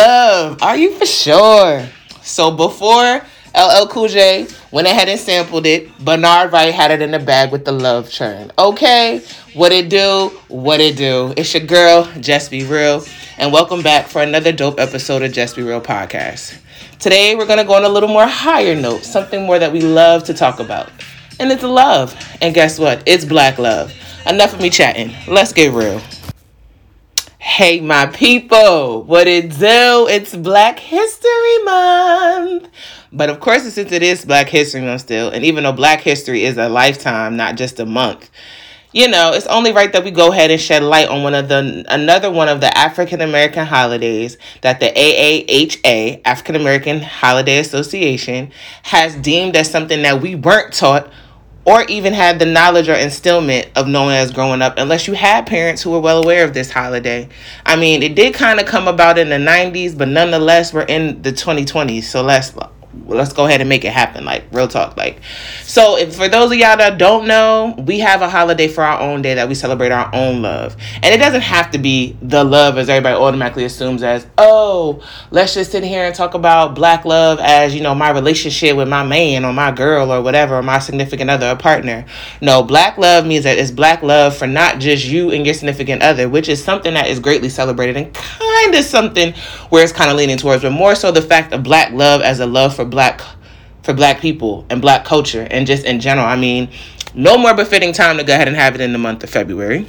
Love? 0.00 0.62
Are 0.62 0.78
you 0.78 0.94
for 0.96 1.04
sure? 1.04 1.86
So 2.22 2.50
before 2.50 3.20
LL 3.54 3.86
Cool 3.90 4.08
J 4.08 4.46
went 4.72 4.88
ahead 4.88 5.10
and 5.10 5.20
sampled 5.20 5.66
it, 5.66 5.94
Bernard 5.98 6.52
Wright 6.52 6.72
had 6.72 6.90
it 6.90 7.02
in 7.02 7.10
the 7.10 7.18
bag 7.18 7.52
with 7.52 7.66
the 7.66 7.72
love 7.72 8.08
churn. 8.08 8.50
Okay, 8.58 9.20
what 9.52 9.72
it 9.72 9.90
do? 9.90 10.32
What 10.48 10.80
it 10.80 10.96
do? 10.96 11.34
It's 11.36 11.52
your 11.52 11.66
girl, 11.66 12.10
Just 12.18 12.50
Be 12.50 12.64
Real, 12.64 13.04
and 13.36 13.52
welcome 13.52 13.82
back 13.82 14.06
for 14.06 14.22
another 14.22 14.52
dope 14.52 14.80
episode 14.80 15.20
of 15.20 15.32
Just 15.32 15.54
Be 15.54 15.62
Real 15.62 15.82
podcast. 15.82 16.56
Today 16.98 17.34
we're 17.36 17.44
gonna 17.44 17.66
go 17.66 17.74
on 17.74 17.84
a 17.84 17.88
little 17.90 18.08
more 18.08 18.26
higher 18.26 18.74
note, 18.74 19.04
something 19.04 19.44
more 19.44 19.58
that 19.58 19.70
we 19.70 19.82
love 19.82 20.24
to 20.24 20.32
talk 20.32 20.60
about, 20.60 20.88
and 21.38 21.52
it's 21.52 21.62
love. 21.62 22.16
And 22.40 22.54
guess 22.54 22.78
what? 22.78 23.02
It's 23.04 23.26
black 23.26 23.58
love. 23.58 23.92
Enough 24.26 24.54
of 24.54 24.62
me 24.62 24.70
chatting. 24.70 25.14
Let's 25.28 25.52
get 25.52 25.74
real. 25.74 26.00
Hey, 27.42 27.80
my 27.80 28.04
people, 28.04 29.02
what 29.04 29.26
it 29.26 29.58
do? 29.58 30.06
It's 30.10 30.36
Black 30.36 30.78
History 30.78 31.58
Month. 31.64 32.68
But 33.14 33.30
of 33.30 33.40
course, 33.40 33.62
since 33.62 33.90
it 33.92 34.02
is 34.02 34.26
Black 34.26 34.50
History 34.50 34.82
Month 34.82 35.00
still, 35.00 35.30
and 35.30 35.42
even 35.42 35.64
though 35.64 35.72
Black 35.72 36.02
History 36.02 36.44
is 36.44 36.58
a 36.58 36.68
lifetime, 36.68 37.38
not 37.38 37.56
just 37.56 37.80
a 37.80 37.86
month, 37.86 38.28
you 38.92 39.08
know, 39.08 39.32
it's 39.32 39.46
only 39.46 39.72
right 39.72 39.90
that 39.90 40.04
we 40.04 40.10
go 40.10 40.32
ahead 40.32 40.50
and 40.50 40.60
shed 40.60 40.82
light 40.82 41.08
on 41.08 41.22
one 41.22 41.34
of 41.34 41.48
the 41.48 41.82
another 41.88 42.30
one 42.30 42.50
of 42.50 42.60
the 42.60 42.76
African 42.76 43.22
American 43.22 43.64
holidays 43.64 44.36
that 44.60 44.78
the 44.80 44.88
AAHA, 44.88 46.20
African 46.26 46.56
American 46.56 47.00
Holiday 47.00 47.58
Association, 47.58 48.52
has 48.82 49.16
deemed 49.16 49.56
as 49.56 49.70
something 49.70 50.02
that 50.02 50.20
we 50.20 50.34
weren't 50.34 50.74
taught 50.74 51.10
or 51.64 51.84
even 51.84 52.12
had 52.12 52.38
the 52.38 52.46
knowledge 52.46 52.88
or 52.88 52.94
instillment 52.94 53.68
of 53.76 53.86
knowing 53.86 54.16
as 54.16 54.32
growing 54.32 54.62
up 54.62 54.74
unless 54.78 55.06
you 55.06 55.14
had 55.14 55.46
parents 55.46 55.82
who 55.82 55.90
were 55.90 56.00
well 56.00 56.22
aware 56.22 56.44
of 56.44 56.54
this 56.54 56.70
holiday. 56.70 57.28
I 57.66 57.76
mean, 57.76 58.02
it 58.02 58.14
did 58.14 58.34
kind 58.34 58.58
of 58.58 58.66
come 58.66 58.88
about 58.88 59.18
in 59.18 59.28
the 59.28 59.36
90s, 59.36 59.96
but 59.96 60.08
nonetheless, 60.08 60.72
we're 60.72 60.82
in 60.82 61.20
the 61.22 61.32
2020s. 61.32 62.04
So 62.04 62.22
let's 62.22 62.54
let's 63.06 63.32
go 63.32 63.46
ahead 63.46 63.60
and 63.60 63.68
make 63.68 63.84
it 63.84 63.92
happen 63.92 64.24
like 64.24 64.44
real 64.52 64.66
talk 64.66 64.96
like. 64.96 65.20
So 65.62 65.96
if 65.96 66.16
for 66.16 66.28
those 66.28 66.50
of 66.50 66.58
y'all 66.58 66.76
that 66.76 66.98
don't 66.98 67.26
know 67.26 67.74
we 67.78 68.00
have 68.00 68.22
a 68.22 68.28
holiday 68.28 68.68
for 68.68 68.82
our 68.82 69.00
own 69.00 69.22
day 69.22 69.34
that 69.34 69.48
we 69.48 69.54
celebrate 69.54 69.92
our 69.92 70.12
own 70.14 70.42
love. 70.42 70.76
And 70.96 71.06
it 71.06 71.18
doesn't 71.18 71.42
have 71.42 71.70
to 71.72 71.78
be 71.78 72.16
the 72.20 72.42
love 72.42 72.78
as 72.78 72.88
everybody 72.88 73.14
automatically 73.16 73.64
assumes 73.64 74.02
as 74.02 74.26
oh 74.38 75.02
let's 75.30 75.54
just 75.54 75.70
sit 75.70 75.84
here 75.84 76.04
and 76.04 76.14
talk 76.14 76.34
about 76.34 76.74
black 76.74 77.04
love 77.04 77.38
as 77.40 77.74
you 77.74 77.80
know 77.80 77.94
my 77.94 78.10
relationship 78.10 78.76
with 78.76 78.88
my 78.88 79.04
man 79.04 79.44
or 79.44 79.52
my 79.52 79.70
girl 79.70 80.12
or 80.12 80.20
whatever 80.20 80.56
or 80.56 80.62
my 80.62 80.78
significant 80.78 81.30
other 81.30 81.50
or 81.50 81.56
partner. 81.56 82.04
No 82.40 82.62
black 82.62 82.98
love 82.98 83.26
means 83.26 83.44
that 83.44 83.58
it's 83.58 83.70
black 83.70 84.02
love 84.02 84.36
for 84.36 84.46
not 84.46 84.80
just 84.80 85.06
you 85.06 85.30
and 85.30 85.44
your 85.44 85.54
significant 85.54 86.02
other 86.02 86.28
which 86.28 86.48
is 86.48 86.62
something 86.62 86.94
that 86.94 87.06
is 87.06 87.20
greatly 87.20 87.48
celebrated 87.48 87.96
and 87.96 88.12
kind 88.14 88.74
of 88.74 88.84
something 88.84 89.32
where 89.68 89.84
it's 89.84 89.92
kind 89.92 90.10
of 90.10 90.16
leaning 90.16 90.36
towards 90.36 90.62
but 90.62 90.70
more 90.70 90.94
so 90.94 91.12
the 91.12 91.22
fact 91.22 91.52
of 91.52 91.62
black 91.62 91.92
love 91.92 92.20
as 92.20 92.40
a 92.40 92.46
love 92.46 92.74
for 92.74 92.79
black 92.84 93.20
for 93.82 93.94
black 93.94 94.20
people 94.20 94.66
and 94.70 94.80
black 94.80 95.04
culture 95.04 95.46
and 95.50 95.66
just 95.66 95.84
in 95.84 96.00
general. 96.00 96.26
I 96.26 96.36
mean, 96.36 96.70
no 97.14 97.38
more 97.38 97.54
befitting 97.54 97.92
time 97.92 98.18
to 98.18 98.24
go 98.24 98.34
ahead 98.34 98.48
and 98.48 98.56
have 98.56 98.74
it 98.74 98.80
in 98.80 98.92
the 98.92 98.98
month 98.98 99.24
of 99.24 99.30
February. 99.30 99.86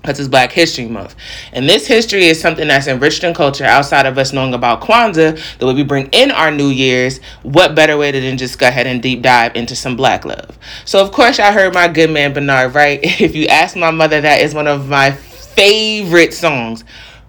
Because 0.00 0.18
it's 0.18 0.30
Black 0.30 0.50
History 0.50 0.86
Month. 0.86 1.14
And 1.52 1.68
this 1.68 1.86
history 1.86 2.24
is 2.24 2.40
something 2.40 2.66
that's 2.68 2.86
enriched 2.86 3.22
in 3.22 3.34
culture 3.34 3.64
outside 3.64 4.06
of 4.06 4.16
us 4.16 4.32
knowing 4.32 4.54
about 4.54 4.80
Kwanzaa, 4.80 5.58
the 5.58 5.66
way 5.66 5.74
we 5.74 5.82
bring 5.82 6.08
in 6.12 6.30
our 6.30 6.50
New 6.50 6.68
Year's. 6.68 7.18
What 7.42 7.74
better 7.74 7.98
way 7.98 8.10
to 8.10 8.18
than 8.18 8.38
just 8.38 8.58
go 8.58 8.66
ahead 8.66 8.86
and 8.86 9.02
deep 9.02 9.20
dive 9.20 9.56
into 9.56 9.76
some 9.76 9.96
black 9.96 10.24
love? 10.24 10.58
So, 10.86 11.04
of 11.04 11.12
course, 11.12 11.38
I 11.38 11.52
heard 11.52 11.74
my 11.74 11.86
good 11.86 12.08
man 12.08 12.32
Bernard, 12.32 12.74
right? 12.74 12.98
If 13.20 13.36
you 13.36 13.44
ask 13.48 13.76
my 13.76 13.90
mother, 13.90 14.22
that 14.22 14.40
is 14.40 14.54
one 14.54 14.66
of 14.66 14.88
my 14.88 15.10
favorite 15.10 16.32
songs 16.32 16.82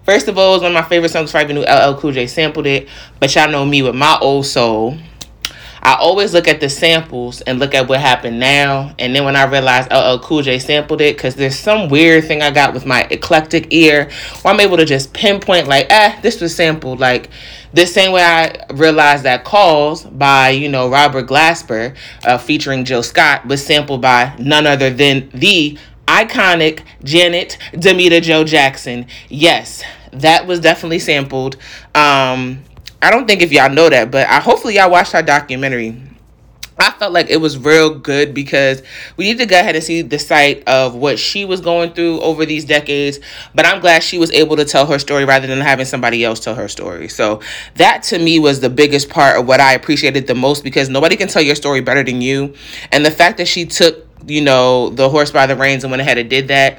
First 0.04 0.26
of 0.26 0.36
all, 0.36 0.50
it 0.50 0.56
was 0.56 0.62
one 0.62 0.72
of 0.72 0.74
my 0.74 0.88
favorite 0.88 1.10
songs 1.10 1.32
before 1.32 1.42
I 1.42 1.52
knew 1.52 1.62
LL 1.62 1.98
Cool 1.98 2.12
J 2.12 2.26
sampled 2.26 2.66
it. 2.66 2.88
But 3.20 3.34
y'all 3.34 3.50
know 3.50 3.64
me 3.64 3.82
with 3.82 3.94
my 3.94 4.18
old 4.20 4.46
soul. 4.46 4.98
I 5.84 5.96
always 5.96 6.32
look 6.32 6.46
at 6.46 6.60
the 6.60 6.68
samples 6.68 7.40
and 7.40 7.58
look 7.58 7.74
at 7.74 7.88
what 7.88 8.00
happened 8.00 8.38
now. 8.38 8.94
And 9.00 9.14
then 9.14 9.24
when 9.24 9.34
I 9.34 9.44
realized 9.44 9.90
LL 9.90 10.18
Cool 10.20 10.42
J 10.42 10.58
sampled 10.60 11.00
it, 11.00 11.16
because 11.16 11.34
there's 11.34 11.58
some 11.58 11.88
weird 11.88 12.24
thing 12.24 12.40
I 12.40 12.52
got 12.52 12.72
with 12.72 12.86
my 12.86 13.02
eclectic 13.10 13.72
ear 13.72 14.10
where 14.42 14.54
I'm 14.54 14.60
able 14.60 14.76
to 14.76 14.84
just 14.84 15.12
pinpoint, 15.12 15.66
like, 15.66 15.86
eh, 15.90 16.20
this 16.20 16.40
was 16.40 16.54
sampled. 16.54 17.00
Like, 17.00 17.30
the 17.72 17.86
same 17.86 18.12
way 18.12 18.22
I 18.22 18.64
realized 18.72 19.24
that 19.24 19.44
Calls 19.44 20.04
by, 20.04 20.50
you 20.50 20.68
know, 20.68 20.88
Robert 20.88 21.26
Glasper 21.26 21.96
uh, 22.24 22.38
featuring 22.38 22.84
Jill 22.84 23.02
Scott 23.02 23.46
was 23.46 23.64
sampled 23.64 24.02
by 24.02 24.34
none 24.38 24.66
other 24.66 24.90
than 24.90 25.30
the 25.30 25.78
iconic 26.12 26.82
Janet 27.02 27.56
Damita 27.72 28.20
Jo 28.20 28.44
Jackson. 28.44 29.06
Yes, 29.28 29.82
that 30.12 30.46
was 30.46 30.60
definitely 30.60 30.98
sampled. 30.98 31.56
Um, 31.94 32.62
I 33.00 33.10
don't 33.10 33.26
think 33.26 33.40
if 33.40 33.50
y'all 33.50 33.70
know 33.70 33.88
that, 33.88 34.10
but 34.10 34.28
I 34.28 34.40
hopefully 34.40 34.76
y'all 34.76 34.90
watched 34.90 35.14
our 35.14 35.22
documentary. 35.22 36.00
I 36.78 36.90
felt 36.90 37.12
like 37.12 37.30
it 37.30 37.36
was 37.36 37.58
real 37.58 37.94
good 37.94 38.34
because 38.34 38.82
we 39.16 39.24
need 39.24 39.38
to 39.38 39.46
go 39.46 39.58
ahead 39.58 39.74
and 39.74 39.84
see 39.84 40.02
the 40.02 40.18
site 40.18 40.66
of 40.66 40.94
what 40.94 41.18
she 41.18 41.44
was 41.44 41.60
going 41.60 41.92
through 41.92 42.20
over 42.20 42.44
these 42.46 42.64
decades. 42.64 43.20
But 43.54 43.66
I'm 43.66 43.80
glad 43.80 44.02
she 44.02 44.18
was 44.18 44.30
able 44.32 44.56
to 44.56 44.64
tell 44.64 44.86
her 44.86 44.98
story 44.98 45.24
rather 45.24 45.46
than 45.46 45.60
having 45.60 45.84
somebody 45.86 46.24
else 46.24 46.40
tell 46.40 46.54
her 46.54 46.68
story. 46.68 47.08
So 47.08 47.40
that 47.74 48.02
to 48.04 48.18
me 48.18 48.38
was 48.38 48.60
the 48.60 48.70
biggest 48.70 49.10
part 49.10 49.38
of 49.38 49.46
what 49.46 49.60
I 49.60 49.74
appreciated 49.74 50.26
the 50.26 50.34
most 50.34 50.64
because 50.64 50.88
nobody 50.88 51.14
can 51.16 51.28
tell 51.28 51.42
your 51.42 51.54
story 51.54 51.82
better 51.82 52.02
than 52.02 52.20
you. 52.20 52.54
And 52.90 53.04
the 53.04 53.10
fact 53.10 53.36
that 53.38 53.48
she 53.48 53.66
took 53.66 54.11
you 54.26 54.40
know, 54.42 54.90
the 54.90 55.08
horse 55.08 55.30
by 55.30 55.46
the 55.46 55.56
reins 55.56 55.84
and 55.84 55.90
went 55.90 56.00
ahead 56.00 56.18
and 56.18 56.28
did 56.28 56.48
that. 56.48 56.78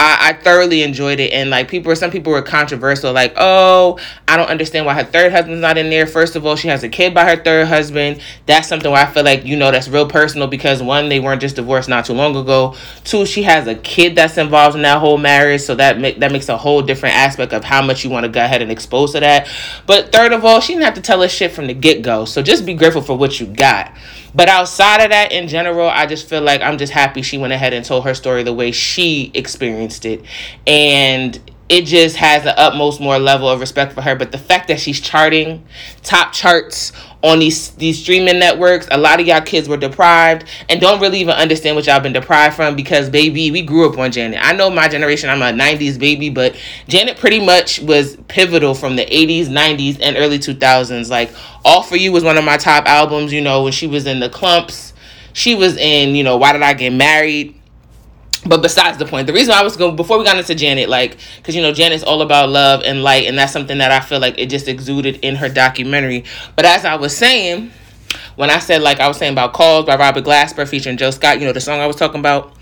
I, 0.00 0.28
I 0.28 0.32
thoroughly 0.32 0.84
enjoyed 0.84 1.18
it. 1.18 1.32
And 1.32 1.50
like 1.50 1.68
people, 1.68 1.94
some 1.96 2.12
people 2.12 2.32
were 2.32 2.40
controversial, 2.40 3.12
like, 3.12 3.34
oh, 3.36 3.98
I 4.28 4.36
don't 4.36 4.48
understand 4.48 4.86
why 4.86 4.94
her 4.94 5.02
third 5.02 5.32
husband's 5.32 5.60
not 5.60 5.76
in 5.76 5.90
there. 5.90 6.06
First 6.06 6.36
of 6.36 6.46
all, 6.46 6.54
she 6.54 6.68
has 6.68 6.84
a 6.84 6.88
kid 6.88 7.12
by 7.14 7.24
her 7.24 7.42
third 7.42 7.66
husband. 7.66 8.22
That's 8.46 8.68
something 8.68 8.90
where 8.92 9.04
I 9.04 9.10
feel 9.10 9.24
like, 9.24 9.44
you 9.44 9.56
know, 9.56 9.72
that's 9.72 9.88
real 9.88 10.08
personal 10.08 10.46
because 10.46 10.80
one, 10.80 11.08
they 11.08 11.18
weren't 11.18 11.40
just 11.40 11.56
divorced 11.56 11.88
not 11.88 12.04
too 12.04 12.12
long 12.12 12.36
ago. 12.36 12.76
Two, 13.02 13.26
she 13.26 13.42
has 13.42 13.66
a 13.66 13.74
kid 13.74 14.14
that's 14.14 14.38
involved 14.38 14.76
in 14.76 14.82
that 14.82 15.00
whole 15.00 15.18
marriage. 15.18 15.62
So 15.62 15.74
that 15.74 15.98
make, 15.98 16.20
that 16.20 16.30
makes 16.30 16.48
a 16.48 16.56
whole 16.56 16.80
different 16.80 17.16
aspect 17.16 17.52
of 17.52 17.64
how 17.64 17.82
much 17.82 18.04
you 18.04 18.10
want 18.10 18.24
to 18.24 18.30
go 18.30 18.40
ahead 18.40 18.62
and 18.62 18.70
expose 18.70 19.12
to 19.14 19.20
that. 19.20 19.48
But 19.86 20.12
third 20.12 20.32
of 20.32 20.44
all, 20.44 20.60
she 20.60 20.74
didn't 20.74 20.84
have 20.84 20.94
to 20.94 21.00
tell 21.00 21.22
us 21.22 21.32
shit 21.32 21.50
from 21.50 21.66
the 21.66 21.74
get 21.74 22.02
go. 22.02 22.24
So 22.24 22.40
just 22.40 22.64
be 22.64 22.74
grateful 22.74 23.02
for 23.02 23.18
what 23.18 23.40
you 23.40 23.46
got. 23.46 23.92
But 24.34 24.48
outside 24.48 25.02
of 25.02 25.10
that, 25.10 25.32
in 25.32 25.48
general, 25.48 25.88
I 25.88 26.06
just 26.06 26.28
feel 26.28 26.42
like 26.42 26.60
I'm 26.60 26.78
just 26.78 26.92
happy 26.92 27.22
she 27.22 27.38
went 27.38 27.52
ahead 27.52 27.72
and 27.72 27.84
told 27.84 28.04
her 28.04 28.14
story 28.14 28.42
the 28.42 28.52
way 28.52 28.72
she 28.72 29.30
experienced 29.34 30.04
it. 30.04 30.22
And 30.66 31.38
it 31.68 31.84
just 31.84 32.16
has 32.16 32.44
the 32.44 32.58
utmost 32.58 33.00
more 33.00 33.18
level 33.18 33.48
of 33.48 33.60
respect 33.60 33.92
for 33.92 34.02
her. 34.02 34.16
But 34.16 34.32
the 34.32 34.38
fact 34.38 34.68
that 34.68 34.80
she's 34.80 35.00
charting 35.00 35.66
top 36.02 36.32
charts 36.32 36.92
on 37.22 37.40
these 37.40 37.70
these 37.72 38.00
streaming 38.00 38.38
networks, 38.38 38.86
a 38.90 38.98
lot 38.98 39.20
of 39.20 39.26
y'all 39.26 39.40
kids 39.40 39.68
were 39.68 39.76
deprived 39.76 40.44
and 40.68 40.80
don't 40.80 41.00
really 41.00 41.20
even 41.20 41.34
understand 41.34 41.74
what 41.74 41.86
y'all 41.86 42.00
been 42.00 42.12
deprived 42.12 42.54
from 42.54 42.76
because 42.76 43.10
baby, 43.10 43.50
we 43.50 43.62
grew 43.62 43.90
up 43.90 43.98
on 43.98 44.12
Janet. 44.12 44.38
I 44.40 44.52
know 44.52 44.70
my 44.70 44.86
generation, 44.88 45.28
I'm 45.28 45.42
a 45.42 45.46
90s 45.46 45.98
baby, 45.98 46.30
but 46.30 46.56
Janet 46.86 47.16
pretty 47.18 47.44
much 47.44 47.80
was 47.80 48.16
pivotal 48.28 48.74
from 48.74 48.96
the 48.96 49.04
80s, 49.06 49.46
90s, 49.46 49.98
and 50.00 50.16
early 50.16 50.38
2000s. 50.38 51.10
Like 51.10 51.32
All 51.64 51.82
For 51.82 51.96
You 51.96 52.12
was 52.12 52.22
one 52.22 52.38
of 52.38 52.44
my 52.44 52.56
top 52.56 52.86
albums, 52.86 53.32
you 53.32 53.40
know, 53.40 53.64
when 53.64 53.72
she 53.72 53.86
was 53.86 54.06
in 54.06 54.20
the 54.20 54.28
Klumps. 54.28 54.92
She 55.32 55.54
was 55.54 55.76
in, 55.76 56.14
you 56.14 56.24
know, 56.24 56.36
Why 56.36 56.52
Did 56.52 56.62
I 56.62 56.74
Get 56.74 56.92
Married? 56.92 57.57
But 58.46 58.62
besides 58.62 58.98
the 58.98 59.04
point 59.04 59.26
the 59.26 59.32
reason 59.32 59.52
i 59.52 59.62
was 59.62 59.76
going 59.76 59.96
before 59.96 60.18
we 60.18 60.24
got 60.24 60.36
into 60.36 60.54
janet 60.54 60.88
like 60.88 61.16
because 61.36 61.54
you 61.54 61.62
know 61.62 61.72
janet's 61.72 62.02
all 62.02 62.22
about 62.22 62.48
love 62.48 62.82
and 62.84 63.02
light 63.02 63.26
and 63.26 63.36
that's 63.38 63.52
something 63.52 63.78
that 63.78 63.90
i 63.90 64.00
feel 64.00 64.20
like 64.20 64.38
it 64.38 64.46
just 64.48 64.68
exuded 64.68 65.16
in 65.22 65.36
her 65.36 65.48
documentary. 65.48 66.24
But 66.56 66.64
as 66.64 66.84
i 66.84 66.94
was 66.94 67.16
saying 67.16 67.72
when 68.36 68.50
i 68.50 68.58
said 68.58 68.82
like 68.82 69.00
i 69.00 69.08
was 69.08 69.16
saying 69.16 69.32
about 69.32 69.52
calls 69.52 69.86
by 69.86 69.96
robert 69.96 70.24
glasper 70.24 70.68
featuring 70.68 70.96
jill 70.96 71.12
scott 71.12 71.40
you 71.40 71.46
know 71.46 71.52
the 71.52 71.60
song 71.60 71.80
i 71.80 71.86
was 71.86 71.96
talking 71.96 72.20
about 72.20 72.54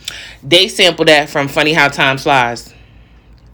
they 0.43 0.69
sampled 0.69 1.08
that 1.08 1.28
from 1.28 1.49
funny 1.49 1.73
how 1.73 1.88
time 1.88 2.19
flies 2.19 2.75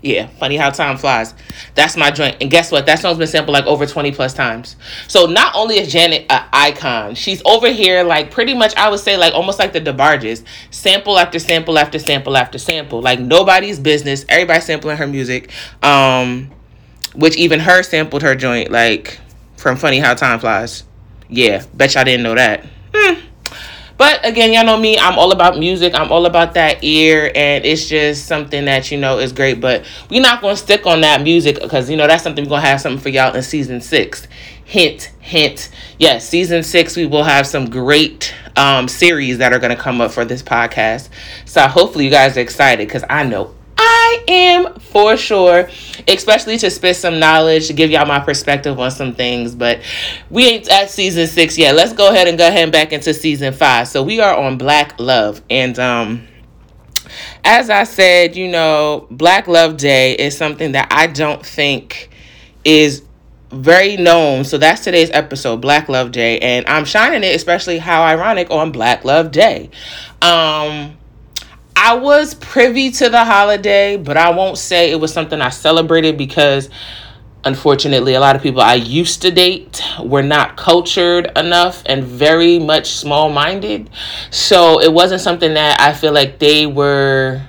yeah, 0.02 0.26
funny 0.26 0.56
how 0.56 0.70
time 0.70 0.96
flies. 0.98 1.32
That's 1.76 1.96
my 1.96 2.10
joint. 2.10 2.36
And 2.40 2.50
guess 2.50 2.72
what? 2.72 2.86
That 2.86 2.98
song's 2.98 3.18
been 3.18 3.28
sampled 3.28 3.54
like 3.54 3.66
over 3.66 3.86
20 3.86 4.10
plus 4.10 4.34
times. 4.34 4.74
So 5.06 5.26
not 5.26 5.54
only 5.54 5.78
is 5.78 5.92
Janet 5.92 6.26
an 6.28 6.44
icon, 6.52 7.14
she's 7.14 7.40
over 7.44 7.68
here 7.68 8.02
like 8.02 8.32
pretty 8.32 8.52
much 8.52 8.74
I 8.76 8.88
would 8.88 8.98
say 8.98 9.16
like 9.16 9.32
almost 9.32 9.60
like 9.60 9.72
the 9.72 9.80
DeBarges. 9.80 10.44
Sample 10.70 11.18
after 11.18 11.38
sample 11.38 11.78
after 11.78 12.00
sample 12.00 12.36
after 12.36 12.58
sample. 12.58 13.00
Like 13.00 13.20
nobody's 13.20 13.78
business. 13.78 14.24
Everybody 14.28 14.60
sampling 14.60 14.96
her 14.96 15.06
music. 15.06 15.52
Um 15.82 16.50
which 17.14 17.36
even 17.36 17.60
her 17.60 17.82
sampled 17.84 18.22
her 18.22 18.34
joint 18.34 18.72
like 18.72 19.20
from 19.56 19.76
Funny 19.76 20.00
How 20.00 20.14
Time 20.14 20.40
Flies. 20.40 20.82
Yeah, 21.28 21.64
bet 21.74 21.94
y'all 21.94 22.04
didn't 22.04 22.24
know 22.24 22.34
that. 22.34 22.66
Hmm. 22.92 23.20
But 24.02 24.26
again, 24.26 24.52
y'all 24.52 24.64
know 24.64 24.76
me, 24.76 24.98
I'm 24.98 25.16
all 25.16 25.30
about 25.30 25.60
music. 25.60 25.94
I'm 25.94 26.10
all 26.10 26.26
about 26.26 26.54
that 26.54 26.82
ear, 26.82 27.30
and 27.36 27.64
it's 27.64 27.88
just 27.88 28.26
something 28.26 28.64
that, 28.64 28.90
you 28.90 28.98
know, 28.98 29.20
is 29.20 29.32
great. 29.32 29.60
But 29.60 29.84
we're 30.10 30.20
not 30.20 30.40
going 30.40 30.56
to 30.56 30.60
stick 30.60 30.86
on 30.86 31.02
that 31.02 31.22
music 31.22 31.60
because, 31.60 31.88
you 31.88 31.96
know, 31.96 32.08
that's 32.08 32.24
something 32.24 32.44
we're 32.44 32.48
going 32.48 32.62
to 32.62 32.66
have 32.66 32.80
something 32.80 33.00
for 33.00 33.10
y'all 33.10 33.32
in 33.32 33.44
season 33.44 33.80
six. 33.80 34.26
Hint, 34.64 35.12
hint. 35.20 35.70
Yes, 36.00 36.28
season 36.28 36.64
six, 36.64 36.96
we 36.96 37.06
will 37.06 37.22
have 37.22 37.46
some 37.46 37.70
great 37.70 38.34
um, 38.56 38.88
series 38.88 39.38
that 39.38 39.52
are 39.52 39.60
going 39.60 39.70
to 39.70 39.80
come 39.80 40.00
up 40.00 40.10
for 40.10 40.24
this 40.24 40.42
podcast. 40.42 41.08
So 41.44 41.68
hopefully 41.68 42.06
you 42.06 42.10
guys 42.10 42.36
are 42.36 42.40
excited 42.40 42.88
because 42.88 43.04
I 43.08 43.22
know 43.22 43.54
I 44.12 44.24
am 44.28 44.74
for 44.74 45.16
sure, 45.16 45.68
especially 46.06 46.58
to 46.58 46.70
spit 46.70 46.96
some 46.96 47.18
knowledge, 47.18 47.68
to 47.68 47.72
give 47.72 47.90
y'all 47.90 48.06
my 48.06 48.20
perspective 48.20 48.78
on 48.78 48.90
some 48.90 49.14
things. 49.14 49.54
But 49.54 49.80
we 50.28 50.46
ain't 50.46 50.68
at 50.68 50.90
season 50.90 51.26
six 51.26 51.56
yet. 51.56 51.74
Let's 51.74 51.92
go 51.92 52.10
ahead 52.10 52.28
and 52.28 52.36
go 52.36 52.46
ahead 52.46 52.64
and 52.64 52.72
back 52.72 52.92
into 52.92 53.14
season 53.14 53.52
five. 53.52 53.88
So 53.88 54.02
we 54.02 54.20
are 54.20 54.36
on 54.36 54.58
Black 54.58 54.98
Love. 54.98 55.40
And 55.48 55.78
um 55.78 56.28
as 57.44 57.70
I 57.70 57.84
said, 57.84 58.36
you 58.36 58.48
know, 58.48 59.06
Black 59.10 59.48
Love 59.48 59.76
Day 59.76 60.14
is 60.14 60.36
something 60.36 60.72
that 60.72 60.88
I 60.90 61.06
don't 61.06 61.44
think 61.44 62.10
is 62.64 63.02
very 63.50 63.96
known. 63.96 64.44
So 64.44 64.58
that's 64.58 64.84
today's 64.84 65.10
episode, 65.12 65.58
Black 65.58 65.88
Love 65.88 66.12
Day, 66.12 66.38
and 66.38 66.66
I'm 66.66 66.84
shining 66.84 67.22
it, 67.22 67.34
especially 67.34 67.78
how 67.78 68.02
ironic 68.02 68.50
on 68.50 68.72
Black 68.72 69.04
Love 69.04 69.30
Day. 69.30 69.70
Um, 70.22 70.96
I 71.74 71.94
was 71.94 72.34
privy 72.34 72.90
to 72.92 73.08
the 73.08 73.24
holiday, 73.24 73.96
but 73.96 74.16
I 74.16 74.30
won't 74.30 74.58
say 74.58 74.90
it 74.90 75.00
was 75.00 75.12
something 75.12 75.40
I 75.40 75.48
celebrated 75.48 76.16
because 76.16 76.70
unfortunately 77.44 78.14
a 78.14 78.20
lot 78.20 78.36
of 78.36 78.42
people 78.42 78.60
I 78.60 78.74
used 78.74 79.22
to 79.22 79.30
date 79.30 79.82
were 80.00 80.22
not 80.22 80.56
cultured 80.56 81.36
enough 81.36 81.82
and 81.86 82.04
very 82.04 82.58
much 82.58 82.90
small-minded. 82.90 83.90
So 84.30 84.80
it 84.80 84.92
wasn't 84.92 85.22
something 85.22 85.54
that 85.54 85.80
I 85.80 85.92
feel 85.92 86.12
like 86.12 86.38
they 86.38 86.66
were 86.66 87.42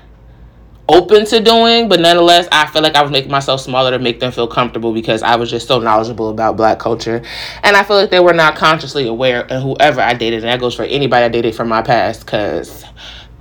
open 0.89 1.25
to 1.25 1.39
doing, 1.39 1.87
but 1.87 1.99
nonetheless, 1.99 2.47
I 2.51 2.67
feel 2.67 2.81
like 2.81 2.95
I 2.95 3.01
was 3.01 3.11
making 3.11 3.31
myself 3.31 3.61
smaller 3.61 3.91
to 3.91 3.99
make 3.99 4.19
them 4.19 4.31
feel 4.31 4.47
comfortable 4.47 4.93
because 4.93 5.23
I 5.23 5.35
was 5.35 5.49
just 5.49 5.67
so 5.67 5.79
knowledgeable 5.79 6.29
about 6.29 6.57
black 6.57 6.79
culture. 6.79 7.21
And 7.61 7.77
I 7.77 7.83
feel 7.83 7.95
like 7.95 8.09
they 8.09 8.19
were 8.19 8.33
not 8.33 8.55
consciously 8.55 9.07
aware, 9.07 9.45
and 9.49 9.63
whoever 9.63 10.01
I 10.01 10.13
dated, 10.13 10.43
and 10.43 10.51
that 10.51 10.59
goes 10.59 10.75
for 10.75 10.83
anybody 10.83 11.23
I 11.23 11.29
dated 11.29 11.55
from 11.55 11.69
my 11.69 11.81
past, 11.83 12.25
because 12.25 12.83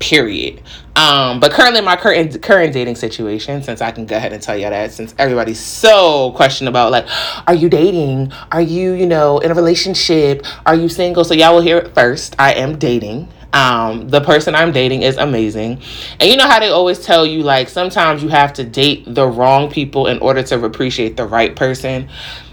period. 0.02 0.60
Um, 0.96 1.40
but 1.40 1.52
currently 1.52 1.80
my 1.80 1.96
current 1.96 2.42
current 2.42 2.74
dating 2.74 2.96
situation, 2.96 3.62
since 3.62 3.80
I 3.80 3.92
can 3.92 4.04
go 4.04 4.16
ahead 4.16 4.32
and 4.32 4.42
tell 4.42 4.56
you 4.56 4.68
that, 4.68 4.92
since 4.92 5.14
everybody's 5.16 5.60
so 5.60 6.32
questioning 6.32 6.68
about 6.68 6.90
like, 6.90 7.06
are 7.46 7.54
you 7.54 7.68
dating? 7.68 8.32
Are 8.50 8.60
you, 8.60 8.92
you 8.92 9.06
know, 9.06 9.38
in 9.38 9.50
a 9.50 9.54
relationship? 9.54 10.44
Are 10.66 10.74
you 10.74 10.88
single? 10.88 11.24
So 11.24 11.34
y'all 11.34 11.54
will 11.54 11.62
hear 11.62 11.78
it 11.78 11.94
first. 11.94 12.34
I 12.38 12.54
am 12.54 12.78
dating. 12.78 13.28
Um, 13.52 14.08
the 14.08 14.20
person 14.20 14.54
I'm 14.54 14.72
dating 14.72 15.02
is 15.02 15.16
amazing. 15.18 15.80
And 16.18 16.28
you 16.28 16.36
know 16.36 16.48
how 16.48 16.58
they 16.58 16.70
always 16.70 16.98
tell 16.98 17.26
you, 17.26 17.42
like, 17.42 17.68
sometimes 17.68 18.22
you 18.22 18.30
have 18.30 18.52
to 18.54 18.64
date 18.64 19.04
the 19.06 19.26
wrong 19.26 19.70
people 19.70 20.06
in 20.06 20.18
order 20.20 20.42
to 20.42 20.64
appreciate 20.64 21.16
the 21.16 21.26
right 21.26 21.54
person. 21.54 22.08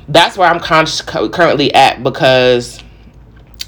That's 0.09 0.37
where 0.37 0.49
I'm 0.49 0.59
con- 0.59 1.31
currently 1.31 1.73
at 1.73 2.03
because 2.03 2.83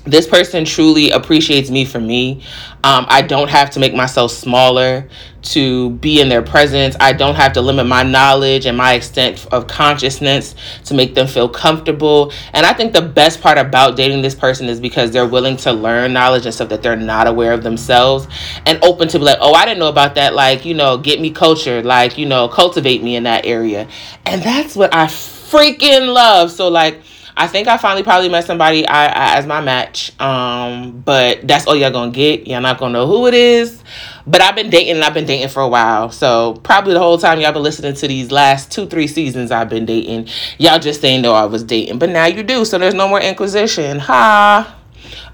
this 0.05 0.27
person 0.27 0.65
truly 0.65 1.11
appreciates 1.11 1.69
me 1.69 1.85
for 1.85 1.99
me. 1.99 2.43
Um, 2.83 3.05
I 3.09 3.21
don't 3.21 3.49
have 3.49 3.69
to 3.71 3.79
make 3.79 3.93
myself 3.93 4.31
smaller 4.31 5.07
to 5.43 5.91
be 5.91 6.19
in 6.19 6.29
their 6.29 6.41
presence. 6.41 6.95
I 6.99 7.13
don't 7.13 7.35
have 7.35 7.53
to 7.53 7.61
limit 7.61 7.85
my 7.85 8.01
knowledge 8.01 8.65
and 8.65 8.75
my 8.75 8.93
extent 8.93 9.45
of 9.51 9.67
consciousness 9.67 10.55
to 10.85 10.93
make 10.95 11.13
them 11.13 11.27
feel 11.27 11.47
comfortable. 11.47 12.31
And 12.53 12.65
I 12.65 12.73
think 12.73 12.93
the 12.93 13.01
best 13.01 13.41
part 13.41 13.59
about 13.59 13.95
dating 13.95 14.23
this 14.23 14.33
person 14.33 14.67
is 14.67 14.79
because 14.79 15.11
they're 15.11 15.27
willing 15.27 15.57
to 15.57 15.71
learn 15.71 16.13
knowledge 16.13 16.45
and 16.45 16.53
stuff 16.53 16.69
that 16.69 16.81
they're 16.81 16.95
not 16.95 17.27
aware 17.27 17.53
of 17.53 17.61
themselves 17.61 18.27
and 18.65 18.83
open 18.83 19.07
to 19.09 19.19
be 19.19 19.25
like, 19.25 19.37
oh, 19.41 19.53
I 19.53 19.65
didn't 19.65 19.79
know 19.79 19.89
about 19.89 20.15
that. 20.15 20.33
Like, 20.33 20.65
you 20.65 20.73
know, 20.73 20.97
get 20.97 21.21
me 21.21 21.31
cultured, 21.31 21.85
like, 21.85 22.17
you 22.17 22.25
know, 22.25 22.47
cultivate 22.47 23.03
me 23.03 23.15
in 23.15 23.23
that 23.23 23.45
area. 23.45 23.87
And 24.25 24.41
that's 24.41 24.75
what 24.75 24.93
I 24.93 25.05
freaking 25.05 26.13
love. 26.13 26.51
So, 26.51 26.69
like, 26.69 27.01
I 27.35 27.47
think 27.47 27.67
I 27.67 27.77
finally 27.77 28.03
probably 28.03 28.29
met 28.29 28.45
somebody 28.45 28.85
I, 28.85 29.05
I, 29.05 29.37
as 29.37 29.45
my 29.45 29.61
match. 29.61 30.19
Um, 30.19 31.01
but 31.01 31.47
that's 31.47 31.65
all 31.67 31.75
y'all 31.75 31.91
gonna 31.91 32.11
get. 32.11 32.47
Y'all 32.47 32.61
not 32.61 32.77
gonna 32.77 32.93
know 32.93 33.07
who 33.07 33.27
it 33.27 33.33
is. 33.33 33.81
But 34.27 34.41
I've 34.41 34.55
been 34.55 34.69
dating 34.69 34.95
and 34.95 35.03
I've 35.03 35.13
been 35.13 35.25
dating 35.25 35.49
for 35.49 35.61
a 35.61 35.67
while. 35.67 36.11
So 36.11 36.53
probably 36.63 36.93
the 36.93 36.99
whole 36.99 37.17
time 37.17 37.39
y'all 37.39 37.53
been 37.53 37.63
listening 37.63 37.93
to 37.95 38.07
these 38.07 38.31
last 38.31 38.71
two, 38.71 38.85
three 38.85 39.07
seasons 39.07 39.51
I've 39.51 39.69
been 39.69 39.85
dating. 39.85 40.27
Y'all 40.57 40.79
just 40.79 41.01
didn't 41.01 41.23
know 41.23 41.33
I 41.33 41.45
was 41.45 41.63
dating. 41.63 41.99
But 41.99 42.09
now 42.09 42.25
you 42.25 42.43
do. 42.43 42.65
So 42.65 42.77
there's 42.77 42.93
no 42.93 43.07
more 43.07 43.21
inquisition. 43.21 43.99
Ha. 43.99 44.77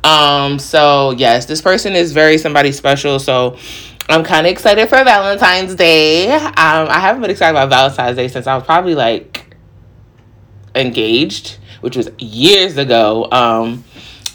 Um, 0.03 0.59
so 0.59 1.11
yes, 1.11 1.45
this 1.45 1.61
person 1.61 1.93
is 1.93 2.13
very 2.13 2.37
somebody 2.37 2.71
special. 2.71 3.19
So 3.19 3.57
I'm 4.09 4.23
kind 4.23 4.47
of 4.47 4.51
excited 4.51 4.87
for 4.87 5.03
Valentine's 5.03 5.75
Day. 5.75 6.31
Um, 6.31 6.53
I 6.55 6.99
haven't 6.99 7.21
been 7.21 7.31
excited 7.31 7.57
about 7.57 7.69
Valentine's 7.69 8.15
Day 8.15 8.27
since 8.29 8.47
I 8.47 8.55
was 8.55 8.63
probably 8.63 8.95
like 8.95 9.55
engaged 10.75 11.57
which 11.81 11.97
was 11.97 12.09
years 12.19 12.77
ago. 12.77 13.27
Um, 13.31 13.83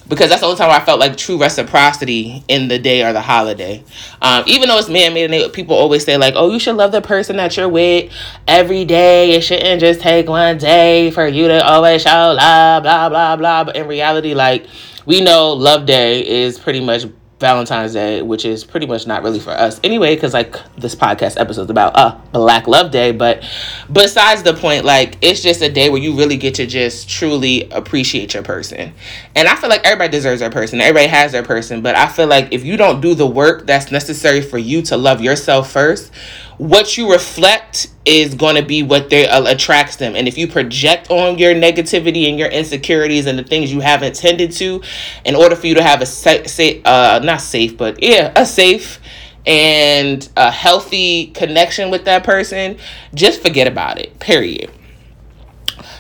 because 0.09 0.29
that's 0.29 0.41
the 0.41 0.47
only 0.47 0.59
time 0.59 0.71
I 0.71 0.85
felt 0.85 1.01
like 1.01 1.17
true 1.17 1.39
reciprocity 1.39 2.45
in 2.49 2.69
the 2.69 2.79
day 2.79 3.03
or 3.03 3.13
the 3.13 3.23
holiday. 3.23 3.83
Um, 4.21 4.45
even 4.47 4.69
though 4.69 4.77
it's 4.77 4.89
man 4.89 5.15
made, 5.15 5.53
people 5.53 5.75
always 5.75 6.05
say 6.05 6.17
like, 6.17 6.35
"Oh, 6.37 6.51
you 6.51 6.59
should 6.59 6.77
love 6.77 6.93
the 6.93 7.01
person 7.01 7.37
that 7.37 7.57
you're 7.57 7.69
with 7.69 8.13
every 8.47 8.85
day. 8.85 9.33
It 9.33 9.43
shouldn't 9.43 9.81
just 9.81 10.01
take 10.01 10.29
one 10.29 10.59
day 10.59 11.11
for 11.13 11.27
you 11.27 11.49
to 11.49 11.65
always 11.65 12.03
show 12.03 12.35
love, 12.37 12.83
blah 12.83 13.09
blah 13.09 13.37
blah." 13.37 13.65
But 13.65 13.77
in 13.77 13.87
reality, 13.87 14.35
like 14.35 14.67
we 15.07 15.21
know, 15.21 15.53
Love 15.53 15.87
Day 15.87 16.27
is 16.27 16.59
pretty 16.59 16.81
much 16.81 17.07
Valentine's 17.43 17.93
Day, 17.93 18.23
which 18.23 18.47
is 18.47 18.65
pretty 18.65 18.87
much 18.87 19.07
not 19.07 19.23
really 19.23 19.39
for 19.39 19.51
us 19.51 19.79
anyway, 19.85 20.15
because 20.15 20.33
like 20.33 20.57
this 20.77 20.95
podcast 20.95 21.39
episode 21.39 21.65
is 21.65 21.71
about 21.71 21.95
uh 21.95 22.19
Black 22.33 22.67
Love 22.67 22.91
Day. 22.91 23.13
But 23.13 23.45
besides 23.93 24.43
the 24.43 24.55
point, 24.55 24.87
like 24.87 25.19
it's 25.21 25.43
just 25.43 25.61
a 25.61 25.71
day 25.71 25.91
where 25.91 26.01
you 26.01 26.17
really 26.17 26.39
get 26.39 26.55
to 26.55 26.67
just 26.67 27.11
truly 27.11 27.69
appreciate 27.71 28.33
your 28.33 28.43
person. 28.43 28.95
And 29.35 29.47
I 29.47 29.57
feel 29.57 29.69
like 29.69 29.85
everybody 29.85 30.11
deserves 30.11 30.41
their 30.41 30.51
person. 30.51 30.81
Everybody 30.81 31.09
has 31.09 31.33
their 31.33 31.43
person. 31.43 31.83
But 31.83 31.97
I 31.97 32.09
feel 32.09 32.29
like 32.29 32.53
if 32.53 32.65
you 32.65 32.79
don't 32.79 33.03
do 33.03 33.15
the 33.15 33.27
work 33.27 33.67
that's 33.67 33.91
necessary 33.93 34.41
for 34.41 34.57
you 34.57 34.81
to 34.83 34.97
love 34.97 35.21
yourself 35.21 35.71
first, 35.71 36.13
what 36.59 36.97
you 36.97 37.11
reflect 37.11 37.89
is 38.05 38.35
going 38.35 38.57
to 38.57 38.63
be 38.63 38.83
what 38.83 39.11
they 39.11 39.29
uh, 39.29 39.45
attracts 39.45 39.97
them. 39.97 40.15
And 40.17 40.29
if 40.29 40.37
you 40.37 40.47
project 40.47 41.11
on 41.11 41.39
your 41.39 41.55
negativity 41.55 42.29
and 42.29 42.39
your 42.39 42.49
insecurities 42.49 43.27
and 43.27 43.39
the 43.39 43.45
things 43.45 43.73
you 43.73 43.81
haven't 43.81 44.15
tended 44.15 44.53
to 44.53 44.83
in 45.25 45.35
order 45.35 45.57
for 45.57 45.67
you 45.67 45.75
to 45.75 45.83
have 45.83 46.03
a 46.03 46.07
safe 46.07 46.85
uh 46.85 47.21
not 47.23 47.41
safe 47.41 47.77
but 47.77 48.03
yeah 48.03 48.33
a 48.37 48.45
safe 48.45 49.01
and 49.47 50.29
a 50.37 50.51
healthy 50.51 51.27
connection 51.29 51.91
with 51.91 52.05
that 52.05 52.25
person 52.25 52.77
just 53.15 53.43
forget 53.43 53.67
about 53.67 53.99
it 53.99 54.19
period. 54.19 54.71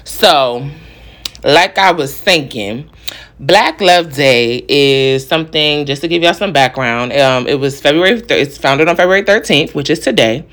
So 0.05 0.71
like 1.45 1.79
i 1.79 1.91
was 1.91 2.19
thinking 2.19 2.89
Black 3.43 3.81
Love 3.81 4.15
Day 4.15 4.65
is 4.69 5.27
something 5.27 5.85
just 5.85 6.01
to 6.03 6.09
give 6.09 6.23
y'all 6.23 6.33
some 6.33 6.53
background. 6.53 7.13
Um, 7.13 7.49
it 7.49 7.57
was 7.57 7.81
February. 7.81 8.23
Th- 8.23 8.47
it's 8.47 8.57
founded 8.57 8.87
on 8.87 8.95
February 8.95 9.25
thirteenth, 9.25 9.75
which 9.75 9.91
is 9.91 9.99
today, 9.99 10.47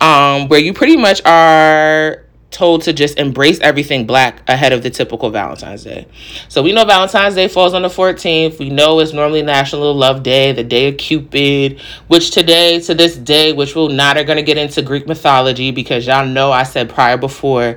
um, 0.00 0.48
where 0.48 0.58
you 0.58 0.72
pretty 0.72 0.96
much 0.96 1.20
are 1.26 2.24
told 2.50 2.82
to 2.82 2.94
just 2.94 3.18
embrace 3.18 3.60
everything 3.60 4.06
black 4.06 4.42
ahead 4.48 4.72
of 4.72 4.82
the 4.82 4.88
typical 4.88 5.28
Valentine's 5.28 5.84
Day. 5.84 6.06
So 6.48 6.62
we 6.62 6.72
know 6.72 6.86
Valentine's 6.86 7.34
Day 7.34 7.46
falls 7.46 7.74
on 7.74 7.82
the 7.82 7.88
14th. 7.88 8.58
We 8.58 8.70
know 8.70 8.98
it's 9.00 9.12
normally 9.12 9.42
National 9.42 9.94
Love 9.94 10.22
Day, 10.22 10.52
the 10.52 10.64
day 10.64 10.88
of 10.88 10.96
Cupid, 10.96 11.78
which 12.08 12.30
today, 12.30 12.80
to 12.80 12.94
this 12.94 13.16
day, 13.16 13.52
which 13.52 13.76
we're 13.76 13.90
not 13.90 14.16
are 14.16 14.24
going 14.24 14.38
to 14.38 14.42
get 14.42 14.56
into 14.56 14.80
Greek 14.80 15.06
mythology 15.06 15.70
because 15.72 16.06
y'all 16.06 16.26
know 16.26 16.50
I 16.50 16.62
said 16.62 16.88
prior 16.88 17.18
before 17.18 17.76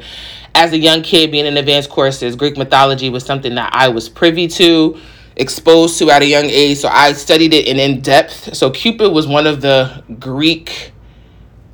as 0.55 0.74
a 0.74 0.77
young 0.77 1.01
kid 1.01 1.31
being 1.31 1.45
in 1.45 1.57
advanced 1.57 1.89
courses, 1.89 2.36
Greek 2.36 2.57
mythology 2.57 3.10
was 3.10 3.25
something 3.25 3.55
that 3.55 3.72
I 3.74 3.88
was 3.88 4.10
privy 4.10 4.48
to, 4.50 5.00
exposed 5.36 5.98
to 6.00 6.12
at 6.12 6.22
a 6.22 6.25
young 6.25 6.45
age. 6.45 6.77
So 6.77 6.89
I 6.89 7.13
studied 7.13 7.53
it 7.53 7.67
in 7.67 7.79
in 7.79 8.01
depth. 8.01 8.55
So 8.55 8.69
Cupid 8.69 9.12
was 9.12 9.27
one 9.27 9.48
of 9.48 9.62
the 9.62 10.03
Greek 10.19 10.93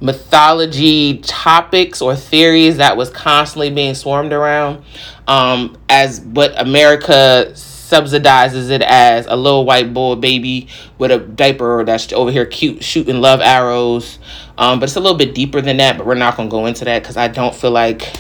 mythology 0.02 1.18
topics 1.20 2.02
or 2.02 2.16
theories 2.16 2.78
that 2.78 2.96
was 2.96 3.10
constantly 3.10 3.70
being 3.70 3.94
swarmed 3.94 4.32
around 4.32 4.82
um, 5.28 5.78
as 5.90 6.22
what 6.22 6.60
America 6.60 7.52
subsidizes 7.54 8.70
it 8.70 8.82
as 8.84 9.26
a 9.26 9.36
little 9.36 9.66
white 9.66 9.94
boy 9.94 10.16
baby 10.16 10.68
with 11.00 11.12
a 11.12 11.18
diaper 11.18 11.84
that's 11.84 12.14
over 12.14 12.32
here 12.32 12.46
cute 12.46 12.84
shooting 12.84 13.20
love 13.20 13.42
arrows 13.42 14.20
um, 14.58 14.80
but 14.80 14.88
it's 14.88 14.96
a 14.96 15.00
little 15.00 15.18
bit 15.18 15.34
deeper 15.34 15.60
than 15.60 15.78
that 15.78 15.98
but 15.98 16.06
we're 16.06 16.14
not 16.14 16.38
going 16.38 16.48
to 16.48 16.52
go 16.52 16.68
into 16.68 16.86
that 16.86 17.02
because 17.02 17.18
i 17.18 17.28
don't 17.28 17.56
feel 17.56 17.72
like 17.72 18.14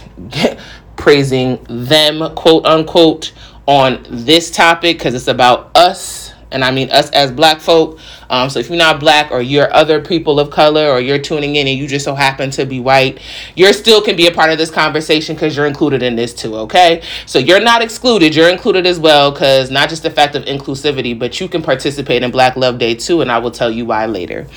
praising 0.95 1.65
them 1.69 2.35
quote 2.35 2.65
unquote 2.65 3.31
on 3.65 4.05
this 4.09 4.51
topic 4.51 4.97
because 4.97 5.13
it's 5.13 5.27
about 5.27 5.71
us 5.75 6.33
and 6.51 6.63
I 6.63 6.71
mean 6.71 6.89
us 6.91 7.09
as 7.11 7.31
black 7.31 7.61
folk. 7.61 7.99
Um, 8.29 8.49
so 8.49 8.59
if 8.59 8.69
you're 8.69 8.77
not 8.77 8.99
black 8.99 9.31
or 9.31 9.41
you're 9.41 9.71
other 9.73 10.01
people 10.01 10.39
of 10.39 10.49
color 10.49 10.89
or 10.89 10.99
you're 10.99 11.19
tuning 11.19 11.55
in 11.55 11.67
and 11.67 11.77
you 11.77 11.87
just 11.87 12.05
so 12.05 12.15
happen 12.15 12.51
to 12.51 12.65
be 12.65 12.79
white, 12.79 13.19
you're 13.55 13.73
still 13.73 14.01
can 14.01 14.15
be 14.15 14.27
a 14.27 14.31
part 14.31 14.51
of 14.51 14.57
this 14.57 14.71
conversation 14.71 15.35
because 15.35 15.55
you're 15.55 15.67
included 15.67 16.03
in 16.03 16.15
this 16.15 16.33
too, 16.33 16.55
okay? 16.55 17.01
So 17.25 17.39
you're 17.39 17.59
not 17.59 17.81
excluded, 17.81 18.35
you're 18.35 18.49
included 18.49 18.85
as 18.85 18.99
well 18.99 19.31
because 19.31 19.71
not 19.71 19.89
just 19.89 20.03
the 20.03 20.09
fact 20.09 20.35
of 20.35 20.45
inclusivity, 20.45 21.17
but 21.17 21.39
you 21.39 21.47
can 21.47 21.61
participate 21.61 22.23
in 22.23 22.31
Black 22.31 22.55
Love 22.55 22.77
Day 22.77 22.95
too, 22.95 23.21
and 23.21 23.31
I 23.31 23.37
will 23.37 23.51
tell 23.51 23.71
you 23.71 23.85
why 23.85 24.05
later. 24.05 24.47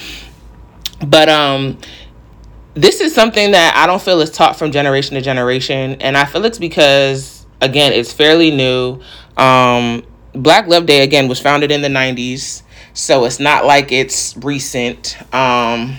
But 1.07 1.29
um 1.29 1.79
this 2.75 3.01
is 3.01 3.15
something 3.15 3.53
that 3.53 3.77
I 3.77 3.87
don't 3.87 4.01
feel 4.01 4.21
is 4.21 4.31
taught 4.31 4.57
from 4.57 4.73
generation 4.73 5.15
to 5.15 5.21
generation, 5.21 5.97
and 6.01 6.17
I 6.17 6.25
feel 6.25 6.45
it's 6.45 6.59
because 6.59 7.47
again, 7.61 7.93
it's 7.93 8.13
fairly 8.13 8.51
new. 8.51 9.01
Um 9.37 10.05
Black 10.35 10.67
Love 10.67 10.87
Day 10.87 11.03
again 11.03 11.29
was 11.29 11.39
founded 11.39 11.71
in 11.71 11.83
the 11.83 11.89
90s, 11.89 12.63
so 12.95 13.25
it's 13.25 13.39
not 13.39 13.67
like 13.67 13.93
it's 13.93 14.37
recent. 14.39 15.17
Um 15.35 15.97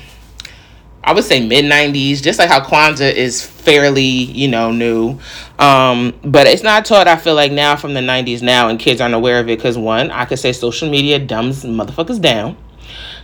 I 1.04 1.14
would 1.14 1.26
say 1.26 1.46
mid 1.46 1.66
90s, 1.66 2.22
just 2.22 2.40
like 2.40 2.50
how 2.50 2.62
Kwanzaa 2.62 3.14
is 3.14 3.46
fairly, 3.46 4.04
you 4.04 4.48
know, 4.48 4.72
new. 4.72 5.20
Um, 5.60 6.14
but 6.24 6.48
it's 6.48 6.64
not 6.64 6.86
taught, 6.86 7.10
I 7.10 7.18
feel 7.18 7.36
like, 7.36 7.52
now 7.52 7.76
from 7.76 7.94
the 7.94 8.00
90s 8.00 8.42
now, 8.42 8.70
and 8.70 8.80
kids 8.80 9.02
aren't 9.02 9.14
aware 9.14 9.40
of 9.40 9.50
it 9.50 9.58
because 9.58 9.78
one, 9.78 10.12
I 10.12 10.24
could 10.24 10.40
say 10.40 10.54
social 10.54 10.90
media 10.90 11.20
dumbs 11.20 11.66
motherfuckers 11.66 12.22
down. 12.22 12.56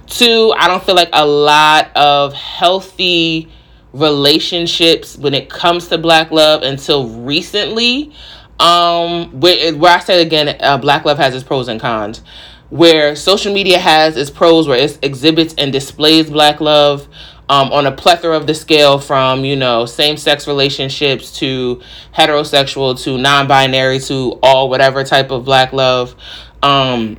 Two, 0.10 0.54
I 0.58 0.68
don't 0.68 0.84
feel 0.84 0.96
like 0.96 1.10
a 1.14 1.26
lot 1.26 1.96
of 1.96 2.34
healthy 2.34 3.50
relationships 3.94 5.18
when 5.18 5.34
it 5.34 5.50
comes 5.50 5.88
to 5.88 5.98
black 5.98 6.32
love 6.32 6.64
until 6.64 7.08
recently. 7.10 8.12
Um, 8.60 9.40
where, 9.40 9.74
where 9.76 9.96
I 9.96 10.00
said 10.00 10.20
again, 10.26 10.58
uh, 10.60 10.78
black 10.78 11.06
love 11.06 11.18
has 11.18 11.34
its 11.34 11.46
pros 11.46 11.70
and 11.70 11.80
cons 11.80 12.22
where 12.70 13.16
social 13.16 13.54
media 13.54 13.80
has 13.80 14.16
its 14.16 14.30
pros 14.30 14.68
where 14.68 14.78
it 14.78 14.98
exhibits 15.02 15.56
and 15.58 15.72
displays 15.72 16.30
black 16.30 16.62
love 16.62 17.08
um, 17.50 17.72
on 17.72 17.88
a 17.88 17.92
plethora 17.92 18.38
of 18.38 18.46
the 18.46 18.54
scale 18.54 19.00
from 19.00 19.44
you 19.44 19.56
know 19.56 19.86
same-sex 19.86 20.48
relationships 20.48 21.32
to 21.32 21.82
heterosexual 22.16 23.02
to 23.04 23.18
non-binary 23.18 24.00
to 24.00 24.38
all 24.44 24.70
whatever 24.70 25.04
type 25.04 25.32
of 25.32 25.46
black 25.46 25.74
love 25.74 26.16
um, 26.62 27.18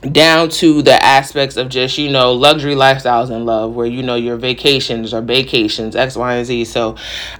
down 0.00 0.48
to 0.48 0.80
the 0.80 1.04
aspects 1.04 1.56
of 1.56 1.68
just 1.68 1.98
you 1.98 2.10
know 2.10 2.32
luxury 2.32 2.74
lifestyles 2.74 3.28
and 3.28 3.44
love 3.44 3.74
where 3.74 3.86
you 3.86 4.02
know 4.02 4.14
your 4.14 4.36
vacations 4.36 5.12
or 5.12 5.20
vacations 5.20 5.94
x 5.94 6.16
y 6.16 6.36
and 6.36 6.46
z. 6.46 6.64
So 6.64 6.96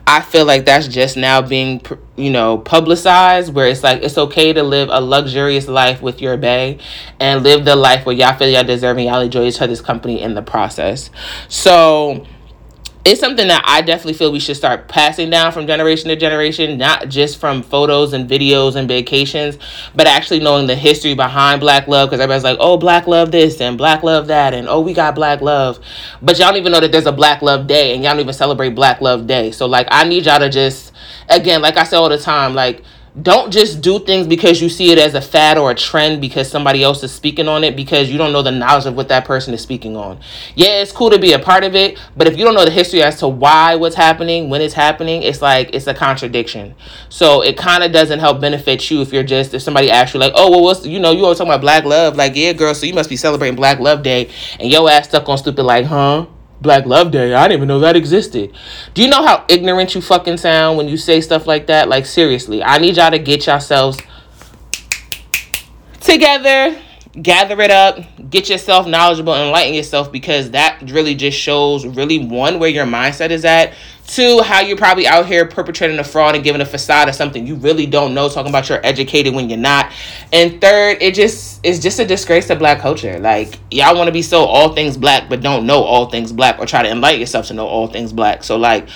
i 0.07 0.21
feel 0.21 0.45
like 0.45 0.67
that's 0.67 0.87
just 0.87 1.17
now 1.17 1.41
being 1.41 1.81
you 2.17 2.31
know 2.31 2.59
publicized 2.59 3.55
where 3.55 3.67
it's 3.67 3.83
like 3.83 4.03
it's 4.03 4.19
okay 4.19 4.53
to 4.53 4.63
live 4.63 4.91
a 4.91 5.01
luxurious 5.01 5.69
life 5.69 6.03
with 6.03 6.21
your 6.21 6.37
bae 6.37 6.79
and 7.19 7.43
live 7.43 7.65
the 7.65 7.77
life 7.77 8.05
where 8.05 8.15
y'all 8.15 8.37
feel 8.37 8.49
y'all 8.49 8.63
deserve 8.63 8.99
and 8.99 9.07
y'all 9.07 9.21
enjoy 9.21 9.47
each 9.47 9.63
other's 9.63 9.81
company 9.81 10.21
in 10.21 10.35
the 10.35 10.43
process. 10.43 11.11
So 11.49 12.27
it's 13.03 13.19
something 13.19 13.49
that 13.49 13.63
I 13.67 13.81
definitely 13.81 14.13
feel 14.13 14.31
we 14.31 14.41
should 14.41 14.57
start 14.57 14.87
passing 14.87 15.31
down 15.31 15.53
from 15.53 15.67
generation 15.67 16.09
to 16.09 16.17
generation, 16.17 16.77
not 16.77 17.09
just 17.09 17.39
from 17.39 17.63
photos 17.63 18.13
and 18.13 18.29
videos 18.29 18.77
and 18.77 18.87
vacations, 18.87 19.57
but 19.95 20.07
actually 20.07 20.41
knowing 20.41 20.67
the 20.67 20.77
history 20.77 21.15
behind 21.15 21.61
Black 21.61 21.89
love. 21.89 22.11
Because 22.11 22.21
everybody's 22.21 22.45
like, 22.45 22.59
oh, 22.61 22.77
Black 22.77 23.07
love 23.07 23.33
this 23.33 23.61
and 23.61 23.79
Black 23.79 24.03
love 24.03 24.27
that, 24.27 24.53
and 24.53 24.69
oh, 24.69 24.81
we 24.81 24.93
got 24.93 25.15
Black 25.15 25.41
love. 25.41 25.79
But 26.21 26.39
y'all 26.39 26.49
don't 26.49 26.59
even 26.59 26.73
know 26.73 26.81
that 26.81 26.93
there's 26.93 27.07
a 27.07 27.13
Black 27.13 27.41
love 27.41 27.67
day, 27.67 27.95
and 27.95 28.03
y'all 28.03 28.13
don't 28.13 28.21
even 28.21 28.35
celebrate 28.35 28.71
Black 28.75 29.01
love 29.01 29.27
day. 29.27 29.51
So, 29.51 29.67
like, 29.67 29.89
I 29.91 30.05
need 30.05 30.27
y'all 30.27 30.39
to 30.39 30.51
just, 30.51 30.93
again, 31.29 31.63
like 31.63 31.79
I 31.79 31.85
say 31.85 31.97
all 31.97 32.11
the 32.11 32.19
time, 32.19 32.55
like, 32.55 32.85
don't 33.21 33.51
just 33.51 33.81
do 33.81 33.99
things 33.99 34.27
because 34.27 34.63
you 34.63 34.69
see 34.69 34.93
it 34.93 34.99
as 34.99 35.15
a 35.15 35.21
fad 35.21 35.59
or 35.59 35.73
a 35.73 35.75
trend 35.75 36.21
because 36.21 36.49
somebody 36.49 36.83
else 36.83 37.03
is 37.03 37.13
speaking 37.13 37.49
on 37.49 37.65
it 37.65 37.75
because 37.75 38.09
you 38.09 38.17
don't 38.17 38.33
know 38.33 38.43
the 38.43 38.53
knowledge 38.53 38.87
of 38.87 38.95
what 38.95 39.09
that 39.09 39.25
person 39.25 39.53
is 39.53 39.61
speaking 39.61 39.97
on. 39.97 40.21
Yeah, 40.55 40.81
it's 40.81 40.93
cool 40.93 41.11
to 41.11 41.19
be 41.19 41.33
a 41.33 41.39
part 41.39 41.65
of 41.65 41.75
it, 41.75 41.99
but 42.17 42.29
if 42.29 42.39
you 42.39 42.45
don't 42.45 42.55
know 42.55 42.65
the 42.65 42.71
history 42.71 43.03
as 43.03 43.19
to 43.19 43.29
why 43.29 43.75
what's 43.75 43.97
happening, 43.97 44.49
when 44.49 44.61
it's 44.61 44.75
happening, 44.75 45.23
it's 45.23 45.43
like 45.43 45.75
it's 45.75 45.89
a 45.89 45.95
contradiction. 45.95 46.75
So 47.09 47.43
it 47.43 47.57
kind 47.57 47.83
of 47.83 47.91
doesn't 47.91 48.21
help 48.21 48.41
benefit 48.41 48.91
you 48.91 49.01
if 49.03 49.13
you're 49.13 49.25
just 49.25 49.55
if 49.55 49.63
somebody 49.63 49.91
asks 49.91 50.15
you 50.15 50.21
like, 50.21 50.33
oh 50.37 50.51
well, 50.51 50.63
what's 50.63 50.87
you 50.87 51.01
know 51.01 51.11
you 51.11 51.25
always 51.25 51.39
talking 51.39 51.51
about 51.51 51.63
Black 51.63 51.85
Love, 51.85 52.17
like 52.17 52.37
yeah, 52.37 52.53
girl, 52.53 52.75
so 52.75 52.87
you 52.87 52.95
must 52.95 53.11
be 53.11 53.17
celebrating 53.17 53.57
Black 53.57 53.81
Love 53.81 54.03
Day, 54.03 54.31
and 54.61 54.71
your 54.71 54.89
ass 54.89 55.09
stuck 55.09 55.29
on 55.29 55.37
stupid 55.37 55.65
like, 55.65 55.87
huh? 55.87 56.27
Black 56.61 56.87
Love 56.87 57.11
Day. 57.11 57.35
I 57.35 57.49
didn't 57.49 57.59
even 57.59 57.69
know 57.69 57.81
that 57.81 57.97
existed. 57.97 58.53
Do 58.95 59.03
you 59.03 59.09
know 59.09 59.25
how 59.25 59.45
ignorant 59.49 59.95
you 59.95 60.01
fucking 60.01 60.37
sound 60.37 60.77
when 60.77 60.89
you 60.89 60.97
say 60.97 61.21
stuff 61.21 61.47
like 61.47 61.67
that? 61.69 61.89
Like, 61.89 62.07
seriously, 62.07 62.63
I 62.63 62.79
need 62.79 62.97
y'all 62.97 63.11
to 63.11 63.19
get 63.19 63.47
yourselves 63.47 63.99
together, 66.01 66.79
gather 67.21 67.61
it 67.61 67.71
up, 67.71 67.99
get 68.31 68.49
yourself 68.49 68.87
knowledgeable, 68.87 69.35
enlighten 69.35 69.75
yourself 69.75 70.13
because 70.13 70.51
that 70.53 70.81
really 70.91 71.15
just 71.15 71.39
shows 71.39 71.87
really 71.87 72.25
one, 72.25 72.59
where 72.59 72.71
your 72.71 72.87
mindset 72.87 73.31
is 73.31 73.45
at, 73.45 73.75
Two, 74.11 74.43
how 74.43 74.61
you're 74.61 74.77
probably 74.77 75.07
out 75.07 75.27
here 75.27 75.47
perpetrating 75.47 75.97
a 76.01 76.05
fraud 76.05 76.35
and 76.35 76.43
giving 76.43 76.61
a 76.61 76.67
facade 76.67 77.09
of 77.09 77.15
something 77.15 77.47
you 77.47 77.55
really 77.55 77.87
don't 77.87 78.13
know, 78.13 78.29
talking 78.29 78.51
about 78.51 78.69
you're 78.69 78.85
educated 78.85 79.33
when 79.33 79.49
you're 79.49 79.57
not. 79.57 79.93
And 80.33 80.61
third, 80.61 80.99
it 81.01 81.15
just 81.15 81.65
is 81.65 81.79
just 81.79 82.01
a 82.01 82.05
disgrace 82.05 82.49
to 82.49 82.57
black 82.57 82.81
culture. 82.81 83.21
Like 83.21 83.61
y'all 83.71 83.95
want 83.95 84.09
to 84.09 84.13
be 84.13 84.23
so 84.23 84.41
all 84.41 84.75
things 84.75 84.97
black, 84.97 85.29
but 85.29 85.43
don't 85.43 85.65
know 85.65 85.85
all 85.85 86.11
things 86.11 86.33
black 86.33 86.59
or 86.59 86.67
try 86.67 86.83
to 86.83 86.91
enlighten 86.91 87.21
yourself 87.21 87.47
to 87.47 87.55
know 87.55 87.69
all 87.69 87.87
things 87.87 88.13
black. 88.13 88.43
So 88.43 88.57
like 88.57 88.89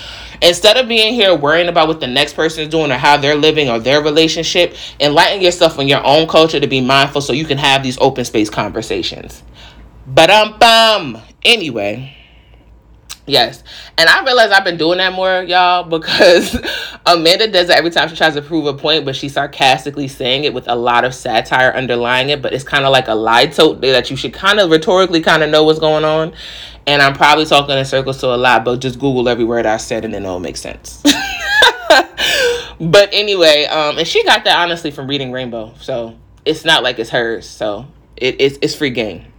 instead 0.42 0.76
of 0.76 0.88
being 0.88 1.14
here 1.14 1.34
worrying 1.34 1.68
about 1.68 1.88
what 1.88 2.00
the 2.00 2.06
next 2.06 2.34
person 2.34 2.62
is 2.64 2.68
doing 2.68 2.90
or 2.90 2.96
how 2.96 3.16
they're 3.16 3.36
living 3.36 3.68
or 3.68 3.78
their 3.78 4.02
relationship, 4.02 4.74
enlighten 5.00 5.42
yourself 5.42 5.78
in 5.78 5.88
your 5.88 6.04
own 6.04 6.28
culture 6.28 6.60
to 6.60 6.66
be 6.66 6.80
mindful 6.80 7.20
so 7.20 7.32
you 7.32 7.44
can 7.44 7.58
have 7.58 7.82
these 7.82 7.98
open 7.98 8.24
space 8.24 8.50
conversations. 8.50 9.42
But 10.06 10.30
um 10.30 10.58
bum. 10.58 11.22
Anyway. 11.44 12.16
Yes. 13.26 13.64
And 13.96 14.06
I 14.06 14.22
realize 14.22 14.50
I've 14.50 14.64
been 14.64 14.76
doing 14.76 14.98
that 14.98 15.14
more, 15.14 15.42
y'all, 15.42 15.82
because 15.88 16.58
Amanda 17.06 17.50
does 17.50 17.70
it 17.70 17.76
every 17.76 17.90
time 17.90 18.08
she 18.08 18.16
tries 18.16 18.34
to 18.34 18.42
prove 18.42 18.66
a 18.66 18.74
point, 18.74 19.06
but 19.06 19.16
she's 19.16 19.32
sarcastically 19.32 20.08
saying 20.08 20.44
it 20.44 20.52
with 20.52 20.68
a 20.68 20.74
lot 20.74 21.04
of 21.04 21.14
satire 21.14 21.72
underlying 21.72 22.28
it. 22.28 22.42
But 22.42 22.52
it's 22.52 22.64
kind 22.64 22.84
of 22.84 22.92
like 22.92 23.08
a 23.08 23.12
litote 23.12 23.80
that 23.80 24.10
you 24.10 24.16
should 24.16 24.34
kind 24.34 24.60
of 24.60 24.70
rhetorically 24.70 25.22
kind 25.22 25.42
of 25.42 25.50
know 25.50 25.64
what's 25.64 25.78
going 25.78 26.04
on. 26.04 26.34
And 26.86 27.00
I'm 27.00 27.14
probably 27.14 27.46
talking 27.46 27.76
in 27.76 27.84
circles 27.84 28.18
to 28.18 28.34
a 28.34 28.36
lot, 28.36 28.64
but 28.64 28.80
just 28.80 28.98
Google 28.98 29.28
every 29.28 29.44
word 29.44 29.66
I 29.66 29.78
said 29.78 30.04
and 30.04 30.12
then 30.12 30.24
it'll 30.24 30.40
make 30.40 30.56
sense. 30.56 31.02
but 32.80 33.08
anyway, 33.12 33.64
um, 33.64 33.98
and 33.98 34.06
she 34.06 34.22
got 34.24 34.44
that 34.44 34.58
honestly 34.58 34.90
from 34.90 35.06
reading 35.08 35.32
Rainbow. 35.32 35.72
So 35.80 36.16
it's 36.44 36.64
not 36.64 36.82
like 36.82 36.98
it's 36.98 37.10
hers. 37.10 37.48
So 37.48 37.86
it, 38.16 38.36
it's, 38.38 38.58
it's 38.60 38.74
free 38.74 38.90
game 38.90 39.32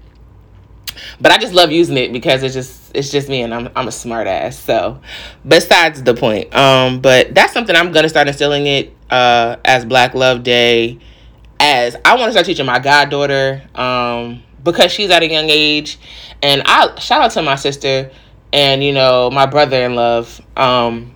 but 1.20 1.32
I 1.32 1.38
just 1.38 1.54
love 1.54 1.72
using 1.72 1.98
it 1.98 2.12
because 2.12 2.44
it's 2.44 2.54
just 2.54 2.96
it's 2.96 3.12
just 3.12 3.30
me 3.30 3.42
and 3.42 3.54
I'm 3.54 3.70
I'm 3.76 3.88
a 3.88 3.92
smart 3.92 4.28
ass. 4.28 4.58
So 4.58 5.02
besides 5.48 6.04
the 6.04 6.14
point. 6.14 6.54
Um 6.56 7.02
but 7.02 7.34
that's 7.34 7.54
something 7.54 7.76
I'm 7.76 7.92
gonna 7.92 8.10
start 8.10 8.28
instilling 8.28 8.68
it 8.68 8.94
uh 9.10 9.58
as 9.66 9.86
Black 9.86 10.14
Love 10.14 10.44
Day 10.44 11.00
as 11.60 11.96
I 12.04 12.16
want 12.16 12.28
to 12.28 12.32
start 12.32 12.46
teaching 12.46 12.66
my 12.66 12.80
goddaughter 12.80 13.64
um 13.76 14.44
because 14.66 14.92
she's 14.92 15.10
at 15.10 15.24
a 15.24 15.30
young 15.30 15.50
age 15.50 15.98
and 16.44 16.62
I 16.66 17.00
shout 17.00 17.22
out 17.22 17.32
to 17.32 17.42
my 17.42 17.56
sister 17.56 18.12
and 18.52 18.84
you 18.84 18.92
know 18.92 19.30
my 19.32 19.46
brother 19.46 19.86
in 19.86 19.96
love 19.96 20.42
um 20.58 21.14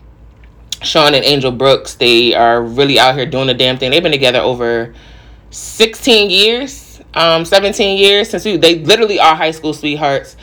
Sean 0.81 1.13
and 1.13 1.25
Angel 1.25 1.51
Brooks 1.51 1.95
they 1.95 2.33
are 2.33 2.63
really 2.63 2.97
out 2.97 3.15
here 3.15 3.25
doing 3.25 3.47
the 3.47 3.53
damn 3.53 3.77
thing. 3.77 3.91
They've 3.91 4.01
been 4.01 4.13
together 4.13 4.39
over 4.39 4.93
16 5.51 6.29
years 6.29 6.89
um, 7.13 7.45
17 7.45 7.97
years 7.97 8.29
since 8.29 8.45
we, 8.45 8.57
they 8.57 8.79
literally 8.79 9.19
are 9.19 9.35
high 9.35 9.51
school 9.51 9.73
sweethearts. 9.73 10.35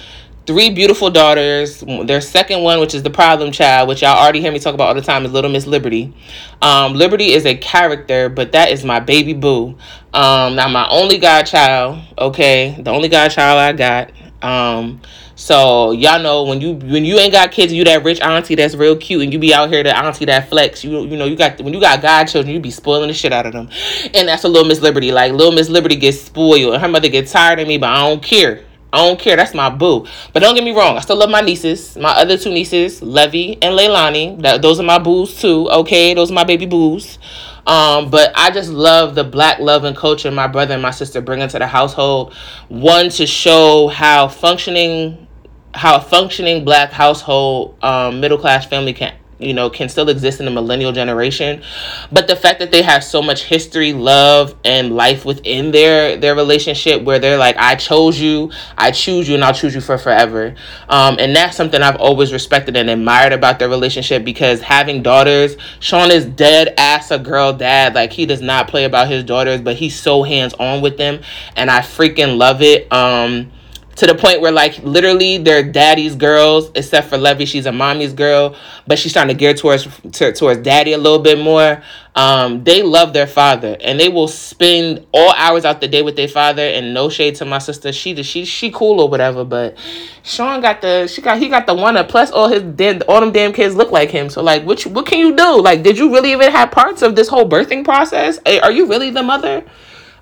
Three 0.47 0.71
beautiful 0.71 1.11
daughters. 1.11 1.81
Their 1.81 2.21
second 2.21 2.63
one, 2.63 2.79
which 2.79 2.95
is 2.95 3.03
the 3.03 3.11
problem 3.11 3.51
child, 3.51 3.89
which 3.89 4.03
y'all 4.03 4.17
already 4.17 4.41
hear 4.41 4.53
me 4.53 4.61
talk 4.61 4.75
about 4.75 4.89
all 4.89 4.95
the 4.95 5.03
time, 5.03 5.25
is 5.25 5.33
Little 5.33 5.51
Miss 5.51 5.67
Liberty. 5.67 6.15
Um, 6.63 6.95
Liberty 6.95 7.33
is 7.33 7.45
a 7.47 7.57
character, 7.57 8.29
but 8.29 8.53
that 8.53 8.71
is 8.71 8.85
my 8.85 9.01
baby 9.01 9.35
boo. 9.35 9.77
Um, 10.15 10.55
now 10.55 10.69
my 10.69 10.89
only 10.89 11.19
godchild, 11.19 11.99
okay, 12.17 12.77
the 12.81 12.93
only 12.93 13.09
godchild 13.09 13.59
I 13.59 13.73
got. 13.73 14.13
Um, 14.41 15.01
so 15.35 15.91
y'all 15.91 16.23
know 16.23 16.45
when 16.45 16.61
you 16.61 16.75
when 16.75 17.05
you 17.05 17.19
ain't 17.19 17.33
got 17.33 17.51
kids, 17.51 17.73
you 17.73 17.83
that 17.83 18.05
rich 18.05 18.21
auntie 18.21 18.55
that's 18.55 18.77
real 18.77 18.95
cute, 18.95 19.23
and 19.23 19.33
you 19.33 19.41
be 19.41 19.53
out 19.53 19.69
here 19.69 19.83
the 19.83 19.97
auntie 19.97 20.27
that 20.27 20.49
flex. 20.49 20.85
You 20.85 21.07
you 21.07 21.17
know 21.17 21.25
you 21.25 21.35
got 21.35 21.61
when 21.61 21.75
you 21.75 21.81
got 21.81 22.01
godchildren, 22.01 22.55
you 22.55 22.61
be 22.61 22.71
spoiling 22.71 23.09
the 23.09 23.15
shit 23.15 23.33
out 23.33 23.47
of 23.47 23.53
them, 23.53 23.69
and 24.15 24.29
that's 24.29 24.45
a 24.45 24.49
little 24.49 24.69
Miss 24.69 24.81
Liberty. 24.81 25.11
Like 25.11 25.33
little 25.33 25.53
Miss 25.53 25.69
Liberty 25.69 25.97
gets 25.97 26.21
spoiled, 26.21 26.75
and 26.75 26.83
her 26.83 26.89
mother 26.89 27.09
gets 27.09 27.33
tired 27.33 27.59
of 27.59 27.67
me, 27.67 27.79
but 27.79 27.91
I 27.91 28.09
don't 28.09 28.23
care. 28.23 28.63
I 28.93 28.99
don't 29.07 29.19
care. 29.19 29.37
That's 29.37 29.55
my 29.55 29.69
boo. 29.69 30.07
But 30.33 30.41
don't 30.41 30.55
get 30.55 30.65
me 30.65 30.73
wrong. 30.73 30.97
I 30.97 31.01
still 31.01 31.17
love 31.17 31.31
my 31.31 31.41
nieces. 31.41 31.97
My 31.97 32.11
other 32.11 32.39
two 32.39 32.51
nieces, 32.51 33.03
Levy 33.03 33.55
and 33.63 33.77
Leilani. 33.79 34.41
That 34.43 34.63
those 34.63 34.81
are 34.81 34.85
my 34.85 34.99
boos 34.99 35.41
too. 35.41 35.69
Okay, 35.71 36.15
those 36.15 36.31
are 36.31 36.35
my 36.35 36.45
baby 36.45 36.67
boos. 36.67 37.19
Um, 37.67 38.11
but 38.11 38.33
I 38.37 38.53
just 38.53 38.71
love 38.71 39.17
the 39.17 39.25
black 39.25 39.59
love 39.59 39.83
and 39.85 39.97
culture 39.97 40.31
my 40.31 40.47
brother 40.47 40.75
and 40.75 40.83
my 40.83 40.93
sister 40.93 41.21
bring 41.21 41.41
into 41.41 41.59
the 41.59 41.67
household. 41.67 42.33
One 42.69 43.11
to 43.11 43.27
show 43.27 43.89
how 43.89 44.29
functioning 44.29 45.27
how 45.75 45.97
a 45.97 46.01
functioning 46.01 46.65
black 46.65 46.91
household 46.91 47.77
um, 47.83 48.21
middle 48.21 48.39
class 48.39 48.67
family 48.67 48.93
can 48.93 49.15
you 49.39 49.53
know 49.53 49.69
can 49.69 49.89
still 49.89 50.09
exist 50.09 50.41
in 50.41 50.47
the 50.47 50.53
millennial 50.53 50.93
generation. 50.93 51.63
But 52.11 52.29
the 52.29 52.37
fact 52.37 52.59
that 52.61 52.71
they 52.71 52.83
have 52.83 53.05
so 53.05 53.23
much 53.23 53.45
history 53.45 53.93
love 53.93 54.55
and 54.65 54.97
life 54.97 55.25
within 55.25 55.71
their 55.73 56.17
their 56.17 56.35
relationship 56.35 57.03
where 57.03 57.19
they're 57.19 57.39
like 57.39 57.57
i 57.59 57.75
chose 57.75 58.21
you 58.21 58.51
i 58.79 58.91
choose 58.91 59.29
you 59.29 59.35
and 59.35 59.45
i'll 59.45 59.53
choose 59.55 59.75
you 59.75 59.81
for 59.81 59.99
forever. 59.99 60.55
Um, 60.89 61.17
and 61.19 61.35
that's 61.35 61.57
something 61.57 61.83
i've 61.83 61.97
always 61.97 62.33
respected 62.33 62.77
and 62.77 62.89
admired 62.89 63.33
about 63.33 63.59
their 63.59 63.69
relationship 63.69 64.25
because 64.25 64.61
having 64.61 65.03
daughters 65.03 65.57
sean 65.81 66.11
is 66.11 66.25
dead 66.25 66.75
ass 66.79 67.11
a 67.11 67.19
girl 67.19 67.53
dad. 67.53 67.95
Like 67.95 68.13
he 68.13 68.27
does 68.27 68.41
not 68.41 68.69
play 68.69 68.85
about 68.85 69.09
his 69.09 69.25
daughters 69.25 69.61
but 69.61 69.77
he's 69.77 69.99
so 69.99 70.23
hands 70.23 70.55
on 70.55 70.81
with 70.83 70.97
them 70.97 71.21
and 71.57 71.71
i 71.71 71.81
freaking 71.81 72.39
love 72.39 72.63
it. 72.63 72.91
Um 72.93 73.53
to 73.97 74.07
the 74.07 74.15
point 74.15 74.41
where 74.41 74.53
like 74.53 74.79
literally 74.83 75.39
they're 75.39 75.63
daddy's 75.63 76.15
girls 76.15 76.71
except 76.75 77.09
for 77.09 77.17
levy 77.17 77.47
she's 77.47 77.67
a 77.67 77.73
mommy's 77.73 78.13
girl 78.13 78.55
but 78.87 78.99
she's 78.99 79.13
trying 79.13 79.29
to 79.29 79.35
gear 79.35 79.55
towards 79.55 79.89
to, 80.13 80.33
towards 80.33 80.61
daddy 80.61 80.93
a 80.93 80.99
little 80.99 81.19
bit 81.19 81.39
more. 81.39 81.83
Um, 82.15 82.65
they 82.65 82.83
love 82.83 83.13
their 83.13 83.27
father 83.27 83.77
and 83.79 84.01
they 84.01 84.09
will 84.09 84.29
spend 84.29 85.07
all 85.13 85.35
hours 85.35 85.67
out 85.67 85.83
the 85.83 85.89
day 85.89 86.01
with 86.01 86.17
their 86.17 86.29
father 86.29 86.63
and 86.63 86.95
no 86.95 87.11
shade 87.11 87.35
to 87.37 87.45
my 87.45 87.59
sister 87.59 87.93
she 87.93 88.23
she 88.23 88.47
she 88.47 88.71
cool 88.71 89.01
or 89.01 89.09
whatever 89.11 89.45
but 89.45 89.77
sean 90.23 90.63
got 90.63 90.81
the 90.81 91.09
she 91.09 91.21
got 91.21 91.39
he 91.39 91.51
got 91.51 91.67
the 91.67 91.75
one 91.75 91.95
up 91.99 92.09
plus 92.09 92.31
all 92.31 92.49
his 92.49 92.63
damn 92.63 93.03
all 93.07 93.21
them 93.21 93.33
damn 93.33 93.53
kids 93.53 93.75
look 93.75 93.91
like 93.91 94.11
him 94.11 94.31
so 94.31 94.43
like 94.43 94.65
what 94.65 94.81
what 94.87 95.05
can 95.05 95.19
you 95.19 95.37
do? 95.37 95.61
Like 95.61 95.83
did 95.83 95.99
you 95.99 96.13
really 96.13 96.33
even 96.33 96.51
have 96.53 96.71
parts 96.71 97.03
of 97.03 97.17
this 97.17 97.29
whole 97.29 97.49
birthing 97.49 97.85
process? 97.85 98.39
Are 98.47 98.73
you 98.73 98.87
really 98.87 99.11
the 99.11 99.23
mother? 99.23 99.65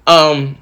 Um 0.06 0.58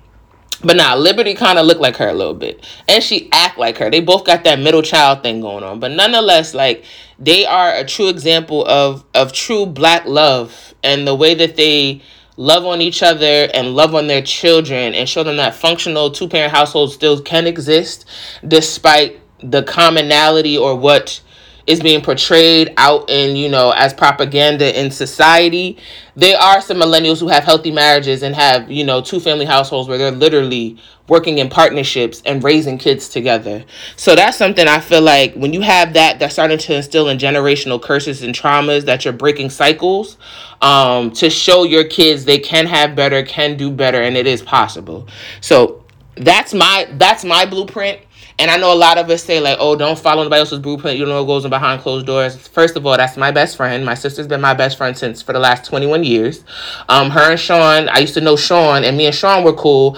but 0.63 0.77
now 0.77 0.97
Liberty 0.97 1.35
kind 1.35 1.59
of 1.59 1.67
looked 1.67 1.81
like 1.81 1.97
her 1.97 2.09
a 2.09 2.15
little 2.15 2.35
bit, 2.35 2.67
and 2.89 3.03
she 3.03 3.29
act 3.33 3.59
like 3.59 3.79
her. 3.79 3.91
They 3.91 4.01
both 4.01 4.25
got 4.25 4.45
that 4.45 4.59
middle 4.59 4.83
child 4.83 5.23
thing 5.23 5.41
going 5.41 5.65
on, 5.65 5.81
but 5.81 5.91
nonetheless, 5.91 6.55
like 6.55 6.85
they 7.19 7.45
are 7.45 7.75
a 7.75 7.85
true 7.85 8.09
example 8.09 8.65
of 8.67 9.05
of 9.15 9.33
true 9.33 9.67
black 9.67 10.07
love 10.07 10.75
and 10.83 11.07
the 11.07 11.15
way 11.15 11.35
that 11.35 11.57
they 11.57 12.03
love 12.37 12.65
on 12.65 12.81
each 12.81 13.03
other 13.03 13.49
and 13.55 13.77
love 13.77 13.95
on 13.95 14.07
their 14.07 14.23
children 14.23 14.95
and 14.95 15.09
show 15.09 15.23
them 15.23 15.37
that 15.37 15.55
functional 15.55 16.11
two 16.11 16.29
parent 16.29 16.53
households 16.53 16.95
still 16.95 17.21
can 17.21 17.47
exist 17.47 18.07
despite 18.47 19.21
the 19.43 19.63
commonality 19.63 20.57
or 20.57 20.75
what 20.75 21.21
is 21.67 21.81
being 21.81 22.03
portrayed 22.03 22.73
out 22.77 23.09
in 23.09 23.37
you 23.37 23.49
know 23.49 23.71
as 23.71 23.93
propaganda 23.95 24.79
in 24.79 24.91
society. 24.91 25.79
There 26.15 26.39
are 26.39 26.61
some 26.61 26.79
millennials 26.79 27.21
who 27.21 27.29
have 27.29 27.45
healthy 27.45 27.71
marriages 27.71 28.23
and 28.23 28.35
have 28.35 28.71
you 28.71 28.85
know 28.85 29.01
two 29.01 29.21
family 29.21 29.45
households 29.45 29.89
where 29.89 29.99
they're 29.99 30.11
literally 30.11 30.79
working 31.09 31.39
in 31.39 31.49
partnerships 31.49 32.23
and 32.25 32.43
raising 32.45 32.79
kids 32.79 33.09
together. 33.09 33.65
So 33.97 34.15
that's 34.15 34.37
something 34.37 34.67
i 34.69 34.81
feel 34.81 35.03
like 35.03 35.35
when 35.35 35.53
you 35.53 35.61
have 35.61 35.95
that 35.95 36.19
that's 36.19 36.33
starting 36.35 36.59
to 36.59 36.75
instill 36.75 37.09
in 37.09 37.19
generational 37.19 37.83
curses 37.83 38.23
and 38.23 38.35
traumas 38.35 38.85
that 38.85 39.05
you're 39.05 39.13
breaking 39.13 39.51
cycles 39.51 40.17
um, 40.61 41.11
to 41.13 41.29
show 41.29 41.65
your 41.65 41.85
kids 41.85 42.25
they 42.25 42.39
can 42.39 42.67
have 42.67 42.95
better 42.95 43.23
can 43.23 43.57
do 43.57 43.71
better 43.71 44.01
and 44.01 44.17
it 44.17 44.27
is 44.27 44.43
possible. 44.43 45.09
So 45.41 45.85
that's 46.17 46.53
my 46.55 46.87
that's 46.93 47.25
my 47.25 47.47
blueprint 47.47 48.01
and 48.43 48.51
I 48.51 48.57
know 48.57 48.73
a 48.73 48.75
lot 48.75 48.99
of 48.99 49.09
us 49.09 49.23
say 49.23 49.39
like, 49.39 49.57
"Oh, 49.61 49.77
don't 49.77 49.97
follow 49.97 50.23
anybody 50.23 50.41
else's 50.41 50.59
blueprint. 50.59 50.99
You 50.99 51.05
don't 51.05 51.15
know 51.15 51.23
what 51.23 51.29
goes 51.29 51.45
on 51.45 51.51
behind 51.51 51.81
closed 51.81 52.07
doors." 52.07 52.37
First 52.49 52.75
of 52.75 52.85
all, 52.85 52.97
that's 52.97 53.17
my 53.17 53.31
best 53.31 53.57
friend. 53.57 53.85
My 53.85 53.95
sister's 53.95 54.27
been 54.27 54.41
my 54.41 54.53
best 54.53 54.77
friend 54.77 54.99
since 54.99 55.23
for 55.23 55.33
the 55.33 55.39
last 55.39 55.65
twenty 55.65 55.87
one 55.87 56.03
years. 56.03 56.43
Um, 56.89 57.11
her 57.11 57.31
and 57.31 57.39
Sean, 57.39 57.89
I 57.89 58.01
used 58.01 58.15
to 58.15 58.21
know 58.21 58.35
Sean, 58.35 58.83
and 58.83 58.97
me 58.97 59.07
and 59.07 59.15
Sean 59.15 59.45
were 59.45 59.53
cool 59.53 59.97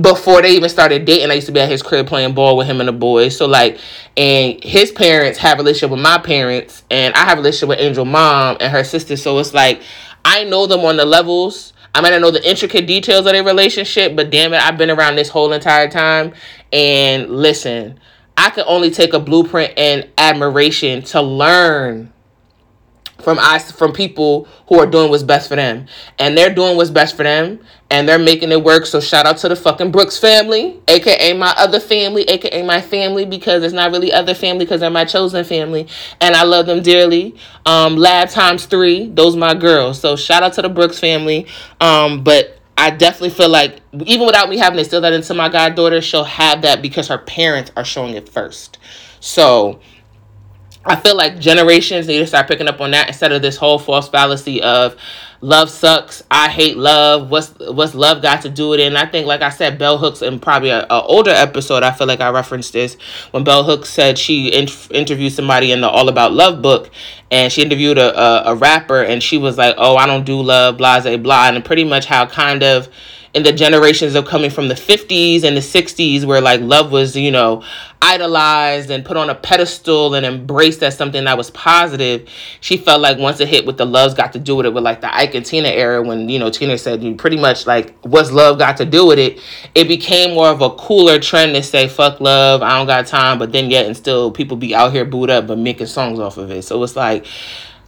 before 0.00 0.42
they 0.42 0.50
even 0.56 0.68
started 0.68 1.04
dating. 1.04 1.30
I 1.30 1.34
used 1.34 1.46
to 1.46 1.52
be 1.52 1.60
at 1.60 1.68
his 1.68 1.84
crib 1.84 2.08
playing 2.08 2.34
ball 2.34 2.56
with 2.56 2.66
him 2.66 2.80
and 2.80 2.88
the 2.88 2.92
boys. 2.92 3.36
So 3.36 3.46
like, 3.46 3.78
and 4.16 4.62
his 4.64 4.90
parents 4.90 5.38
have 5.38 5.58
a 5.58 5.62
relationship 5.62 5.90
with 5.90 6.00
my 6.00 6.18
parents, 6.18 6.82
and 6.90 7.14
I 7.14 7.20
have 7.20 7.38
a 7.38 7.42
relationship 7.42 7.68
with 7.68 7.78
Angel 7.78 8.04
mom 8.04 8.56
and 8.58 8.72
her 8.72 8.82
sister. 8.82 9.16
So 9.16 9.38
it's 9.38 9.54
like, 9.54 9.80
I 10.24 10.42
know 10.42 10.66
them 10.66 10.80
on 10.80 10.96
the 10.96 11.04
levels. 11.04 11.73
I 11.94 12.00
might 12.00 12.10
not 12.10 12.20
know 12.20 12.30
the 12.32 12.48
intricate 12.48 12.86
details 12.86 13.20
of 13.26 13.32
their 13.32 13.44
relationship, 13.44 14.16
but 14.16 14.30
damn 14.30 14.52
it, 14.52 14.60
I've 14.60 14.76
been 14.76 14.90
around 14.90 15.14
this 15.14 15.28
whole 15.28 15.52
entire 15.52 15.88
time. 15.88 16.34
And 16.72 17.30
listen, 17.30 18.00
I 18.36 18.50
can 18.50 18.64
only 18.66 18.90
take 18.90 19.12
a 19.12 19.20
blueprint 19.20 19.74
and 19.76 20.08
admiration 20.18 21.02
to 21.02 21.22
learn 21.22 22.12
from 23.24 23.38
us 23.38 23.72
from 23.72 23.92
people 23.92 24.46
who 24.68 24.78
are 24.78 24.86
doing 24.86 25.10
what's 25.10 25.22
best 25.22 25.48
for 25.48 25.56
them. 25.56 25.86
And 26.18 26.36
they're 26.36 26.54
doing 26.54 26.76
what's 26.76 26.90
best 26.90 27.16
for 27.16 27.22
them 27.22 27.60
and 27.90 28.08
they're 28.08 28.18
making 28.18 28.52
it 28.52 28.62
work. 28.62 28.86
So 28.86 29.00
shout 29.00 29.26
out 29.26 29.38
to 29.38 29.48
the 29.48 29.56
fucking 29.56 29.90
brooks 29.90 30.18
family 30.18 30.80
aka 30.88 31.32
my 31.32 31.54
other 31.56 31.80
family 31.80 32.22
aka 32.24 32.62
my 32.62 32.80
family 32.80 33.24
because 33.24 33.62
it's 33.62 33.74
not 33.74 33.90
really 33.90 34.12
other 34.12 34.34
family 34.34 34.64
because 34.64 34.80
they're 34.80 34.90
my 34.90 35.04
chosen 35.04 35.44
family. 35.44 35.88
And 36.20 36.36
i 36.36 36.44
love 36.44 36.66
them 36.66 36.82
dearly. 36.82 37.36
Um 37.66 37.96
lab 37.96 38.28
times 38.28 38.66
three 38.66 39.08
those 39.08 39.36
my 39.36 39.54
girls. 39.54 40.00
So 40.00 40.16
shout 40.16 40.42
out 40.42 40.52
to 40.54 40.62
the 40.62 40.68
brooks 40.68 40.98
family. 40.98 41.46
Um 41.80 42.22
but 42.22 42.58
I 42.76 42.90
definitely 42.90 43.30
feel 43.30 43.48
like 43.48 43.80
even 44.04 44.26
without 44.26 44.48
me 44.48 44.58
having 44.58 44.76
to 44.76 44.80
instill 44.80 45.00
that 45.02 45.12
into 45.12 45.32
my 45.32 45.48
goddaughter, 45.48 46.00
she'll 46.00 46.24
have 46.24 46.62
that 46.62 46.82
because 46.82 47.08
her 47.08 47.18
parents 47.18 47.70
are 47.76 47.84
showing 47.84 48.14
it 48.14 48.28
first. 48.28 48.78
So 49.20 49.80
I 50.86 50.96
feel 50.96 51.16
like 51.16 51.38
generations 51.38 52.06
need 52.06 52.18
to 52.18 52.26
start 52.26 52.48
picking 52.48 52.68
up 52.68 52.80
on 52.80 52.90
that 52.90 53.08
instead 53.08 53.32
of 53.32 53.42
this 53.42 53.56
whole 53.56 53.78
false 53.78 54.08
fallacy 54.08 54.62
of 54.62 54.96
love 55.40 55.70
sucks. 55.70 56.22
I 56.30 56.48
hate 56.48 56.76
love. 56.76 57.30
What's 57.30 57.52
what's 57.58 57.94
love 57.94 58.22
got 58.22 58.42
to 58.42 58.50
do 58.50 58.70
with 58.70 58.80
it? 58.80 58.86
And 58.86 58.98
I 58.98 59.06
think, 59.06 59.26
like 59.26 59.42
I 59.42 59.50
said, 59.50 59.78
Bell 59.78 59.98
Hooks 59.98 60.22
in 60.22 60.40
probably 60.40 60.70
a, 60.70 60.86
a 60.90 61.02
older 61.02 61.30
episode, 61.30 61.82
I 61.82 61.92
feel 61.92 62.06
like 62.06 62.20
I 62.20 62.30
referenced 62.30 62.72
this 62.72 62.94
when 63.30 63.44
Bell 63.44 63.64
Hooks 63.64 63.88
said 63.88 64.18
she 64.18 64.48
in, 64.48 64.68
interviewed 64.90 65.32
somebody 65.32 65.72
in 65.72 65.80
the 65.80 65.88
All 65.88 66.08
About 66.08 66.32
Love 66.32 66.62
book, 66.62 66.90
and 67.30 67.52
she 67.52 67.62
interviewed 67.62 67.98
a, 67.98 68.18
a, 68.18 68.52
a 68.52 68.54
rapper, 68.56 69.02
and 69.02 69.22
she 69.22 69.38
was 69.38 69.58
like, 69.58 69.74
"Oh, 69.78 69.96
I 69.96 70.06
don't 70.06 70.24
do 70.24 70.40
love, 70.40 70.76
blah, 70.76 71.00
blah, 71.00 71.16
blah," 71.16 71.48
and 71.48 71.64
pretty 71.64 71.84
much 71.84 72.06
how 72.06 72.26
kind 72.26 72.62
of 72.62 72.88
in 73.34 73.42
the 73.42 73.52
generations 73.52 74.14
of 74.14 74.24
coming 74.24 74.48
from 74.48 74.68
the 74.68 74.74
50s 74.74 75.42
and 75.42 75.56
the 75.56 75.60
60s 75.60 76.24
where 76.24 76.40
like 76.40 76.60
love 76.60 76.92
was 76.92 77.16
you 77.16 77.32
know 77.32 77.62
idolized 78.00 78.90
and 78.90 79.04
put 79.04 79.16
on 79.16 79.28
a 79.28 79.34
pedestal 79.34 80.14
and 80.14 80.24
embraced 80.24 80.82
as 80.82 80.96
something 80.96 81.24
that 81.24 81.36
was 81.36 81.50
positive 81.50 82.28
she 82.60 82.76
felt 82.76 83.00
like 83.00 83.18
once 83.18 83.40
it 83.40 83.48
hit 83.48 83.66
with 83.66 83.76
the 83.76 83.84
loves 83.84 84.14
got 84.14 84.32
to 84.32 84.38
do 84.38 84.54
with 84.54 84.66
it. 84.66 84.72
With 84.72 84.84
like 84.84 85.00
the 85.00 85.14
ike 85.14 85.34
and 85.34 85.44
tina 85.44 85.68
era 85.68 86.00
when 86.00 86.28
you 86.28 86.38
know 86.38 86.48
tina 86.48 86.78
said 86.78 87.02
you 87.02 87.16
pretty 87.16 87.36
much 87.36 87.66
like 87.66 87.98
what's 88.02 88.30
love 88.30 88.58
got 88.58 88.76
to 88.76 88.84
do 88.84 89.06
with 89.06 89.18
it 89.18 89.40
it 89.74 89.88
became 89.88 90.34
more 90.34 90.48
of 90.48 90.62
a 90.62 90.70
cooler 90.70 91.18
trend 91.18 91.54
to 91.56 91.62
say 91.62 91.88
fuck 91.88 92.20
love 92.20 92.62
i 92.62 92.78
don't 92.78 92.86
got 92.86 93.06
time. 93.06 93.38
But 93.38 93.52
then 93.52 93.70
yet 93.70 93.86
and 93.86 93.96
still 93.96 94.30
people 94.30 94.56
be 94.56 94.74
out 94.74 94.92
here 94.92 95.04
booed 95.04 95.30
up 95.30 95.48
but 95.48 95.58
making 95.58 95.86
songs 95.88 96.20
off 96.20 96.36
of 96.36 96.50
it. 96.50 96.62
So 96.62 96.82
it's 96.82 96.94
like 96.94 97.26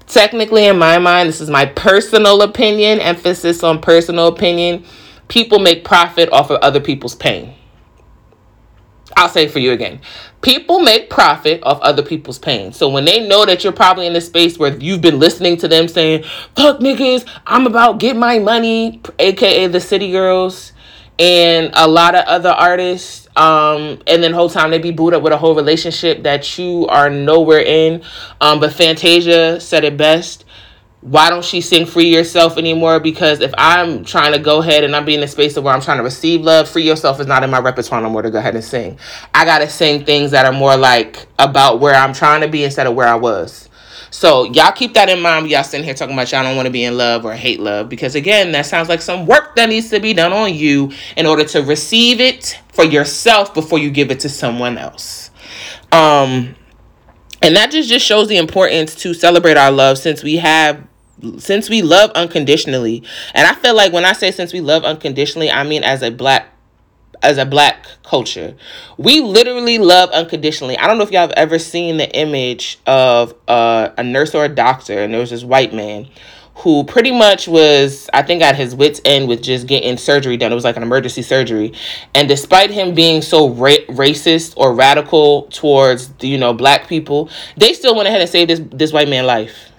technically 0.06 0.66
in 0.66 0.78
my 0.78 0.98
mind 0.98 1.28
this 1.28 1.40
is 1.40 1.50
my 1.50 1.66
personal 1.66 2.42
opinion 2.42 3.00
emphasis 3.00 3.62
on 3.62 3.80
personal 3.80 4.28
opinion 4.28 4.85
people 5.28 5.58
make 5.58 5.84
profit 5.84 6.30
off 6.32 6.50
of 6.50 6.60
other 6.60 6.80
people's 6.80 7.14
pain. 7.14 7.54
I'll 9.16 9.28
say 9.28 9.48
for 9.48 9.60
you 9.60 9.72
again. 9.72 10.00
People 10.42 10.80
make 10.80 11.08
profit 11.08 11.62
off 11.62 11.80
other 11.80 12.02
people's 12.02 12.38
pain. 12.38 12.72
So 12.72 12.88
when 12.88 13.06
they 13.06 13.26
know 13.26 13.46
that 13.46 13.64
you're 13.64 13.72
probably 13.72 14.06
in 14.06 14.14
a 14.14 14.20
space 14.20 14.58
where 14.58 14.76
you've 14.76 15.00
been 15.00 15.18
listening 15.18 15.56
to 15.58 15.68
them 15.68 15.88
saying, 15.88 16.24
fuck 16.54 16.80
niggas, 16.80 17.26
I'm 17.46 17.66
about 17.66 17.98
get 17.98 18.16
my 18.16 18.38
money, 18.38 19.00
aka 19.18 19.68
the 19.68 19.80
city 19.80 20.12
girls, 20.12 20.72
and 21.18 21.70
a 21.74 21.88
lot 21.88 22.14
of 22.14 22.24
other 22.26 22.50
artists, 22.50 23.26
um, 23.36 24.00
and 24.06 24.22
then 24.22 24.34
whole 24.34 24.50
time 24.50 24.70
they 24.70 24.78
be 24.78 24.90
booed 24.90 25.14
up 25.14 25.22
with 25.22 25.32
a 25.32 25.38
whole 25.38 25.54
relationship 25.54 26.22
that 26.24 26.58
you 26.58 26.86
are 26.88 27.08
nowhere 27.08 27.60
in. 27.60 28.02
Um, 28.40 28.60
but 28.60 28.72
Fantasia 28.72 29.60
said 29.60 29.84
it 29.84 29.96
best 29.96 30.44
why 31.02 31.30
don't 31.30 31.44
she 31.44 31.61
sing 31.61 31.87
free 31.87 32.12
yourself 32.12 32.56
anymore? 32.59 32.98
Because 32.98 33.40
if 33.40 33.52
i'm 33.59 34.04
trying 34.04 34.32
to 34.32 34.38
go 34.38 34.61
ahead 34.61 34.82
and 34.82 34.96
i'm 34.96 35.04
being 35.04 35.18
in 35.18 35.24
a 35.24 35.28
space 35.28 35.56
of 35.56 35.64
where 35.64 35.74
i'm 35.74 35.80
trying 35.80 35.98
to 35.98 36.02
receive 36.02 36.40
love 36.40 36.68
free 36.68 36.82
yourself 36.82 37.20
is 37.20 37.26
not 37.26 37.44
in 37.44 37.50
my 37.50 37.61
repertoire 37.61 38.00
no 38.00 38.11
more 38.11 38.22
to 38.22 38.30
go 38.30 38.38
ahead 38.38 38.54
and 38.54 38.64
sing. 38.64 38.98
I 39.35 39.44
gotta 39.44 39.68
sing 39.68 40.04
things 40.04 40.30
that 40.32 40.46
are 40.46 40.52
more 40.52 40.76
like 40.76 41.26
about 41.38 41.80
where 41.80 41.94
i'm 41.94 42.12
trying 42.12 42.40
to 42.40 42.48
be 42.48 42.64
instead 42.64 42.87
of 42.87 42.94
where 42.94 43.09
i 43.09 43.14
was. 43.14 43.68
So 44.11 44.44
y'all 44.44 44.72
keep 44.72 44.94
that 44.94 45.09
in 45.09 45.20
mind 45.20 45.48
y'all 45.50 45.62
sitting 45.62 45.85
here 45.85 45.94
talking 45.94 46.14
about 46.14 46.32
y'all 46.32 46.42
don't 46.42 46.56
want 46.56 46.66
to 46.66 46.72
be 46.72 46.85
in 46.85 46.96
love 46.96 47.24
or 47.24 47.35
hate 47.35 47.61
love 47.61 47.88
because 47.88 48.14
again 48.14 48.52
that 48.52 48.66
sounds 48.66 48.88
like 48.88 49.02
some 49.02 49.26
work 49.26 49.54
that 49.56 49.68
needs 49.68 49.90
to 49.90 50.00
be 50.00 50.12
done 50.12 50.32
on 50.32 50.54
you 50.54 50.90
in 51.16 51.26
order 51.26 51.44
to 51.44 51.62
receive 51.62 52.20
it 52.20 52.59
for 52.72 52.85
yourself 52.85 53.52
before 53.52 53.78
you 53.78 53.90
give 53.90 54.11
it 54.11 54.20
to 54.20 54.28
someone 54.28 54.78
else. 54.78 55.30
Um 55.92 56.56
and 57.42 57.57
that 57.57 57.70
just 57.70 57.88
just 57.88 58.05
shows 58.05 58.29
the 58.29 58.37
importance 58.37 58.94
to 58.96 59.14
celebrate 59.14 59.57
our 59.57 59.70
love 59.70 59.99
since 59.99 60.22
we 60.22 60.37
have 60.37 60.87
since 61.38 61.70
we 61.70 61.81
love 61.83 62.11
unconditionally. 62.12 63.03
And 63.35 63.46
i 63.46 63.55
feel 63.55 63.75
like 63.75 63.92
when 63.92 64.05
i 64.05 64.12
say 64.12 64.31
since 64.31 64.53
we 64.53 64.61
love 64.61 64.85
unconditionally 64.85 65.51
i 65.51 65.62
mean 65.62 65.83
as 65.83 66.03
a 66.03 66.11
black 66.11 66.53
as 67.22 67.38
a 67.38 67.46
black 67.46 67.87
culture. 68.03 68.55
We 68.99 69.20
literally 69.20 69.79
love 69.79 70.11
unconditionally. 70.11 70.79
I 70.79 70.87
don't 70.87 70.99
know 70.99 71.05
if 71.05 71.11
y'all 71.11 71.22
have 71.22 71.33
ever 71.33 71.59
seen 71.59 71.96
the 71.96 72.14
image 72.14 72.79
of 72.87 73.35
uh, 73.49 73.90
a 73.96 74.05
nurse 74.05 74.35
or 74.35 74.44
a 74.44 74.49
doctor 74.49 75.03
and 75.03 75.12
there 75.12 75.20
was 75.20 75.31
this 75.31 75.44
white 75.44 75.72
man 75.72 76.09
who 76.57 76.85
pretty 76.85 77.12
much 77.12 77.47
was 77.47 78.09
i 78.14 78.23
think 78.23 78.42
at 78.42 78.57
his 78.57 78.75
wits 78.75 79.01
end 79.05 79.29
with 79.29 79.42
just 79.42 79.66
getting 79.66 79.97
surgery 79.97 80.37
done. 80.37 80.53
It 80.53 80.55
was 80.55 80.64
like 80.64 80.77
an 80.77 80.83
emergency 80.83 81.23
surgery. 81.23 81.73
And 82.14 82.29
despite 82.29 82.71
him 82.71 82.95
being 82.95 83.23
so 83.23 83.51
ra- 83.51 83.85
racist 83.88 84.55
or 84.57 84.75
radical 84.75 85.42
towards 85.45 86.11
you 86.21 86.38
know 86.38 86.53
black 86.55 86.88
people 86.88 87.31
they 87.57 87.73
still 87.73 87.95
went 87.95 88.09
ahead 88.09 88.21
and 88.21 88.31
saved 88.31 88.51
this 88.51 88.61
this 88.73 88.92
white 88.92 89.09
man 89.09 89.27
life. 89.27 89.71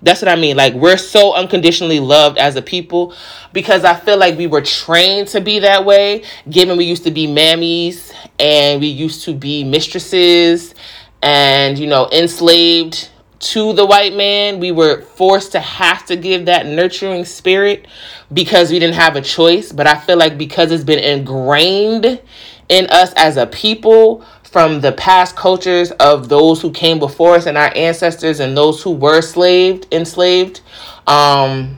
That's 0.00 0.22
what 0.22 0.28
I 0.28 0.36
mean. 0.36 0.56
Like, 0.56 0.74
we're 0.74 0.96
so 0.96 1.34
unconditionally 1.34 1.98
loved 1.98 2.38
as 2.38 2.54
a 2.54 2.62
people 2.62 3.14
because 3.52 3.84
I 3.84 3.94
feel 3.94 4.16
like 4.16 4.38
we 4.38 4.46
were 4.46 4.60
trained 4.60 5.26
to 5.28 5.40
be 5.40 5.58
that 5.58 5.84
way, 5.84 6.22
given 6.48 6.76
we 6.76 6.84
used 6.84 7.02
to 7.04 7.10
be 7.10 7.26
mammies 7.26 8.12
and 8.38 8.80
we 8.80 8.86
used 8.86 9.24
to 9.24 9.34
be 9.34 9.64
mistresses 9.64 10.72
and, 11.20 11.76
you 11.76 11.88
know, 11.88 12.08
enslaved 12.12 13.08
to 13.40 13.72
the 13.72 13.86
white 13.86 14.14
man. 14.14 14.60
We 14.60 14.72
were 14.72 15.02
forced 15.02 15.52
to 15.52 15.60
have 15.60 16.06
to 16.06 16.16
give 16.16 16.46
that 16.46 16.66
nurturing 16.66 17.24
spirit 17.24 17.86
because 18.32 18.70
we 18.70 18.78
didn't 18.78 18.96
have 18.96 19.16
a 19.16 19.22
choice. 19.22 19.72
But 19.72 19.86
I 19.86 19.98
feel 19.98 20.16
like 20.16 20.38
because 20.38 20.72
it's 20.72 20.84
been 20.84 20.98
ingrained 20.98 22.20
in 22.68 22.86
us 22.86 23.12
as 23.16 23.36
a 23.36 23.46
people, 23.46 24.24
from 24.50 24.80
the 24.80 24.92
past 24.92 25.36
cultures 25.36 25.90
of 25.92 26.28
those 26.28 26.62
who 26.62 26.70
came 26.70 26.98
before 26.98 27.34
us 27.34 27.46
and 27.46 27.58
our 27.58 27.70
ancestors 27.76 28.40
and 28.40 28.56
those 28.56 28.82
who 28.82 28.92
were 28.92 29.20
slaved, 29.20 29.86
enslaved, 29.92 30.62
um, 31.06 31.76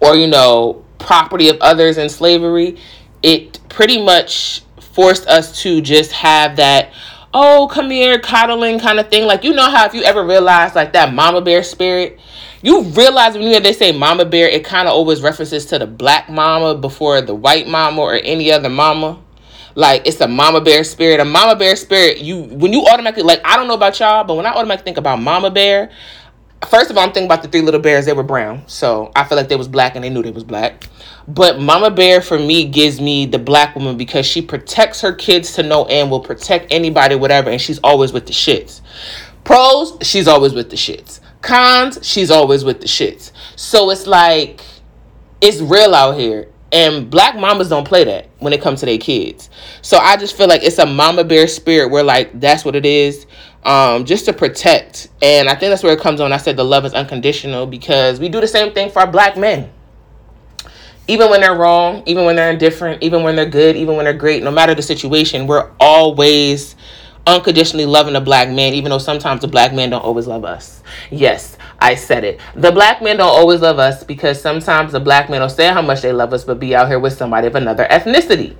or 0.00 0.14
you 0.14 0.28
know, 0.28 0.84
property 0.98 1.48
of 1.48 1.56
others 1.60 1.98
in 1.98 2.08
slavery, 2.08 2.78
it 3.22 3.58
pretty 3.68 4.00
much 4.00 4.62
forced 4.80 5.26
us 5.26 5.60
to 5.62 5.80
just 5.80 6.12
have 6.12 6.56
that 6.56 6.92
oh 7.34 7.68
come 7.70 7.90
here 7.90 8.18
coddling 8.18 8.78
kind 8.78 8.98
of 8.98 9.08
thing. 9.08 9.26
Like 9.26 9.44
you 9.44 9.52
know 9.52 9.70
how 9.70 9.86
if 9.86 9.94
you 9.94 10.02
ever 10.02 10.24
realize 10.24 10.74
like 10.74 10.92
that 10.92 11.12
mama 11.12 11.40
bear 11.40 11.62
spirit? 11.62 12.18
You 12.62 12.82
realize 12.82 13.34
when 13.34 13.42
you 13.42 13.50
hear 13.50 13.60
they 13.60 13.72
say 13.72 13.92
mama 13.92 14.24
bear 14.24 14.48
it 14.48 14.64
kind 14.64 14.88
of 14.88 14.94
always 14.94 15.22
references 15.22 15.66
to 15.66 15.78
the 15.78 15.86
black 15.86 16.28
mama 16.28 16.74
before 16.74 17.20
the 17.20 17.34
white 17.34 17.68
mama 17.68 18.00
or 18.00 18.14
any 18.14 18.50
other 18.50 18.68
mama. 18.68 19.20
Like 19.74 20.06
it's 20.06 20.20
a 20.20 20.26
mama 20.26 20.60
bear 20.60 20.82
spirit. 20.82 21.20
A 21.20 21.24
mama 21.24 21.56
bear 21.56 21.76
spirit 21.76 22.18
you 22.18 22.42
when 22.42 22.72
you 22.72 22.84
automatically 22.86 23.22
like 23.22 23.40
i 23.44 23.56
don't 23.56 23.68
know 23.68 23.74
about 23.74 23.98
y'all 24.00 24.24
but 24.24 24.34
when 24.34 24.46
i 24.46 24.50
automatically 24.50 24.84
think 24.84 24.96
about 24.96 25.20
mama 25.20 25.50
bear 25.50 25.90
first 26.66 26.90
of 26.90 26.96
all 26.96 27.04
i'm 27.04 27.12
thinking 27.12 27.26
about 27.26 27.42
the 27.42 27.48
three 27.48 27.60
little 27.62 27.80
bears 27.80 28.06
they 28.06 28.12
were 28.12 28.22
brown 28.22 28.62
so 28.66 29.12
i 29.14 29.24
feel 29.24 29.36
like 29.36 29.48
they 29.48 29.56
was 29.56 29.68
black 29.68 29.94
and 29.94 30.04
they 30.04 30.10
knew 30.10 30.22
they 30.22 30.30
was 30.30 30.44
black 30.44 30.88
but 31.28 31.60
Mama 31.60 31.90
Bear 31.90 32.22
for 32.22 32.38
me 32.38 32.64
gives 32.64 33.02
me 33.02 33.26
the 33.26 33.38
black 33.38 33.76
woman 33.76 33.98
because 33.98 34.24
she 34.24 34.40
protects 34.40 35.02
her 35.02 35.12
kids 35.12 35.52
to 35.52 35.62
no 35.62 35.84
end, 35.84 36.10
will 36.10 36.20
protect 36.20 36.72
anybody, 36.72 37.16
whatever, 37.16 37.50
and 37.50 37.60
she's 37.60 37.78
always 37.84 38.14
with 38.14 38.24
the 38.24 38.32
shits. 38.32 38.80
Pros, 39.44 39.98
she's 40.00 40.26
always 40.26 40.54
with 40.54 40.70
the 40.70 40.76
shits. 40.76 41.20
Cons, 41.42 41.98
she's 42.02 42.30
always 42.30 42.64
with 42.64 42.80
the 42.80 42.86
shits. 42.86 43.32
So 43.56 43.90
it's 43.90 44.06
like 44.06 44.62
it's 45.42 45.60
real 45.60 45.94
out 45.94 46.18
here. 46.18 46.48
And 46.72 47.10
black 47.10 47.36
mamas 47.36 47.68
don't 47.70 47.86
play 47.86 48.04
that 48.04 48.28
when 48.40 48.52
it 48.52 48.60
comes 48.60 48.80
to 48.80 48.86
their 48.86 48.98
kids. 48.98 49.48
So 49.80 49.96
I 49.98 50.16
just 50.16 50.36
feel 50.36 50.48
like 50.48 50.62
it's 50.62 50.78
a 50.78 50.84
mama 50.86 51.24
bear 51.24 51.46
spirit 51.46 51.90
where 51.90 52.02
like 52.02 52.40
that's 52.40 52.64
what 52.64 52.74
it 52.74 52.84
is. 52.84 53.26
Um, 53.64 54.04
just 54.04 54.24
to 54.26 54.32
protect. 54.32 55.08
And 55.20 55.48
I 55.48 55.54
think 55.54 55.70
that's 55.70 55.82
where 55.82 55.92
it 55.92 56.00
comes 56.00 56.20
on. 56.20 56.32
I 56.32 56.36
said 56.38 56.56
the 56.56 56.64
love 56.64 56.84
is 56.84 56.94
unconditional 56.94 57.66
because 57.66 58.18
we 58.20 58.28
do 58.28 58.40
the 58.40 58.48
same 58.48 58.72
thing 58.72 58.90
for 58.90 59.00
our 59.00 59.10
black 59.10 59.36
men 59.36 59.70
even 61.08 61.30
when 61.30 61.40
they're 61.40 61.56
wrong, 61.56 62.02
even 62.04 62.26
when 62.26 62.36
they're 62.36 62.50
indifferent, 62.50 63.02
even 63.02 63.22
when 63.22 63.34
they're 63.34 63.48
good, 63.48 63.76
even 63.76 63.96
when 63.96 64.04
they're 64.04 64.12
great, 64.12 64.42
no 64.42 64.50
matter 64.50 64.74
the 64.74 64.82
situation, 64.82 65.46
we're 65.46 65.70
always 65.80 66.76
unconditionally 67.26 67.86
loving 67.86 68.14
a 68.14 68.20
black 68.20 68.48
man, 68.50 68.74
even 68.74 68.90
though 68.90 68.98
sometimes 68.98 69.40
the 69.40 69.48
black 69.48 69.72
men 69.72 69.90
don't 69.90 70.04
always 70.04 70.26
love 70.26 70.44
us. 70.44 70.82
Yes, 71.10 71.56
I 71.78 71.94
said 71.94 72.24
it. 72.24 72.40
The 72.54 72.70
black 72.70 73.02
men 73.02 73.16
don't 73.16 73.28
always 73.28 73.62
love 73.62 73.78
us 73.78 74.04
because 74.04 74.40
sometimes 74.40 74.92
the 74.92 75.00
black 75.00 75.30
men 75.30 75.40
will 75.40 75.48
say 75.48 75.68
how 75.68 75.82
much 75.82 76.02
they 76.02 76.12
love 76.12 76.32
us, 76.34 76.44
but 76.44 76.60
be 76.60 76.74
out 76.74 76.88
here 76.88 76.98
with 76.98 77.14
somebody 77.14 77.46
of 77.46 77.54
another 77.54 77.86
ethnicity 77.90 78.56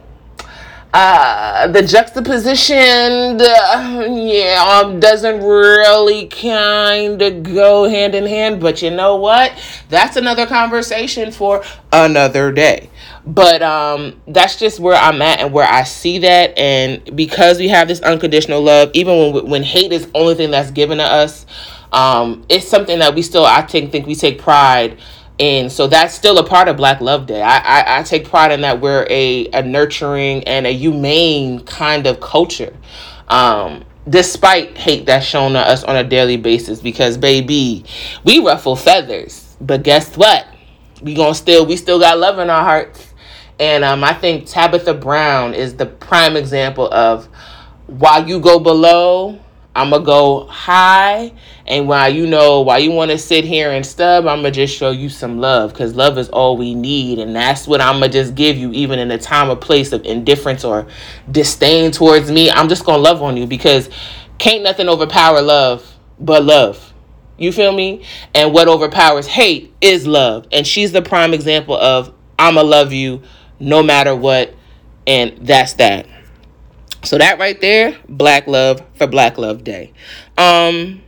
uh 0.94 1.66
the 1.68 1.82
juxtaposition 1.82 3.38
uh, 3.40 4.06
yeah 4.08 4.80
um, 4.82 4.98
doesn't 4.98 5.42
really 5.42 6.26
kind 6.28 7.20
of 7.20 7.42
go 7.42 7.86
hand 7.88 8.14
in 8.14 8.26
hand 8.26 8.58
but 8.60 8.80
you 8.80 8.90
know 8.90 9.16
what? 9.16 9.52
That's 9.88 10.16
another 10.16 10.46
conversation 10.46 11.30
for 11.30 11.62
another 11.92 12.52
day. 12.52 12.88
But 13.26 13.62
um 13.62 14.18
that's 14.26 14.56
just 14.56 14.80
where 14.80 14.94
i'm 14.94 15.20
at 15.20 15.40
and 15.40 15.52
where 15.52 15.70
i 15.70 15.82
see 15.82 16.18
that 16.20 16.56
and 16.56 17.14
because 17.14 17.58
we 17.58 17.68
have 17.68 17.86
this 17.86 18.00
unconditional 18.00 18.62
love 18.62 18.90
even 18.94 19.34
when 19.34 19.46
when 19.46 19.62
hate 19.62 19.92
is 19.92 20.06
the 20.06 20.18
only 20.18 20.34
thing 20.34 20.50
that's 20.50 20.70
given 20.70 20.96
to 20.96 21.04
us 21.04 21.44
um 21.92 22.46
it's 22.48 22.66
something 22.66 22.98
that 23.00 23.14
we 23.14 23.20
still 23.20 23.44
i 23.44 23.60
think 23.60 23.92
think 23.92 24.06
we 24.06 24.14
take 24.14 24.38
pride 24.38 24.96
and 25.40 25.70
so 25.70 25.86
that's 25.86 26.14
still 26.14 26.38
a 26.38 26.46
part 26.46 26.68
of 26.68 26.76
black 26.76 27.00
love 27.00 27.26
day. 27.26 27.40
I, 27.40 27.58
I, 27.58 28.00
I 28.00 28.02
take 28.02 28.28
pride 28.28 28.50
in 28.52 28.62
that 28.62 28.80
we're 28.80 29.06
a, 29.08 29.48
a 29.50 29.62
nurturing 29.62 30.42
and 30.44 30.66
a 30.66 30.72
humane 30.72 31.60
kind 31.64 32.06
of 32.06 32.20
culture 32.20 32.76
um, 33.28 33.84
despite 34.08 34.76
hate 34.76 35.06
that's 35.06 35.24
shown 35.26 35.52
to 35.52 35.60
us 35.60 35.84
on 35.84 35.96
a 35.96 36.02
daily 36.04 36.36
basis. 36.36 36.80
Because 36.80 37.16
baby 37.16 37.84
we 38.24 38.40
ruffle 38.40 38.74
feathers 38.74 39.56
but 39.60 39.82
guess 39.82 40.16
what? 40.16 40.46
We 41.02 41.14
gonna 41.14 41.34
still 41.34 41.66
we 41.66 41.76
still 41.76 42.00
got 42.00 42.18
love 42.18 42.38
in 42.38 42.50
our 42.50 42.62
hearts. 42.62 43.04
And 43.60 43.82
um, 43.84 44.04
i 44.04 44.14
think 44.14 44.46
tabitha 44.46 44.94
brown 44.94 45.52
is 45.52 45.74
the 45.74 45.86
prime 45.86 46.36
example 46.36 46.92
of 46.92 47.26
while 47.86 48.26
you 48.28 48.38
go 48.38 48.60
below 48.60 49.40
i'm 49.80 49.90
gonna 49.90 50.04
go 50.04 50.46
high 50.46 51.32
and 51.68 51.86
while 51.86 52.08
you 52.08 52.26
know, 52.26 52.62
while 52.62 52.78
you 52.80 52.90
want 52.92 53.10
to 53.10 53.18
sit 53.18 53.44
here 53.44 53.70
and 53.70 53.84
stub, 53.84 54.26
I'm 54.26 54.42
to 54.42 54.50
just 54.50 54.74
show 54.74 54.90
you 54.90 55.10
some 55.10 55.38
love 55.38 55.70
because 55.70 55.94
love 55.94 56.16
is 56.16 56.30
all 56.30 56.56
we 56.56 56.74
need. 56.74 57.18
And 57.18 57.36
that's 57.36 57.66
what 57.66 57.82
I'm 57.82 58.00
to 58.00 58.08
just 58.08 58.34
give 58.34 58.56
you, 58.56 58.72
even 58.72 58.98
in 58.98 59.10
a 59.10 59.18
time 59.18 59.50
or 59.50 59.56
place 59.56 59.92
of 59.92 60.02
indifference 60.06 60.64
or 60.64 60.86
disdain 61.30 61.90
towards 61.90 62.30
me. 62.30 62.50
I'm 62.50 62.70
just 62.70 62.86
to 62.96 63.02
love 63.02 63.22
on 63.22 63.36
you 63.36 63.46
because 63.46 63.90
can't 64.38 64.62
nothing 64.62 64.88
overpower 64.88 65.42
love 65.42 65.86
but 66.18 66.42
love. 66.42 66.94
You 67.36 67.52
feel 67.52 67.72
me? 67.72 68.02
And 68.34 68.54
what 68.54 68.66
overpowers 68.66 69.26
hate 69.26 69.74
is 69.82 70.06
love. 70.06 70.46
And 70.50 70.66
she's 70.66 70.92
the 70.92 71.02
prime 71.02 71.34
example 71.34 71.76
of 71.76 72.14
I'ma 72.38 72.62
love 72.62 72.94
you 72.94 73.22
no 73.60 73.82
matter 73.82 74.16
what. 74.16 74.54
And 75.06 75.46
that's 75.46 75.74
that. 75.74 76.06
So 77.08 77.16
that 77.16 77.38
right 77.38 77.58
there, 77.58 77.96
black 78.06 78.46
love 78.46 78.82
for 78.96 79.06
Black 79.06 79.38
Love 79.38 79.64
Day. 79.64 79.94
Um 80.36 81.00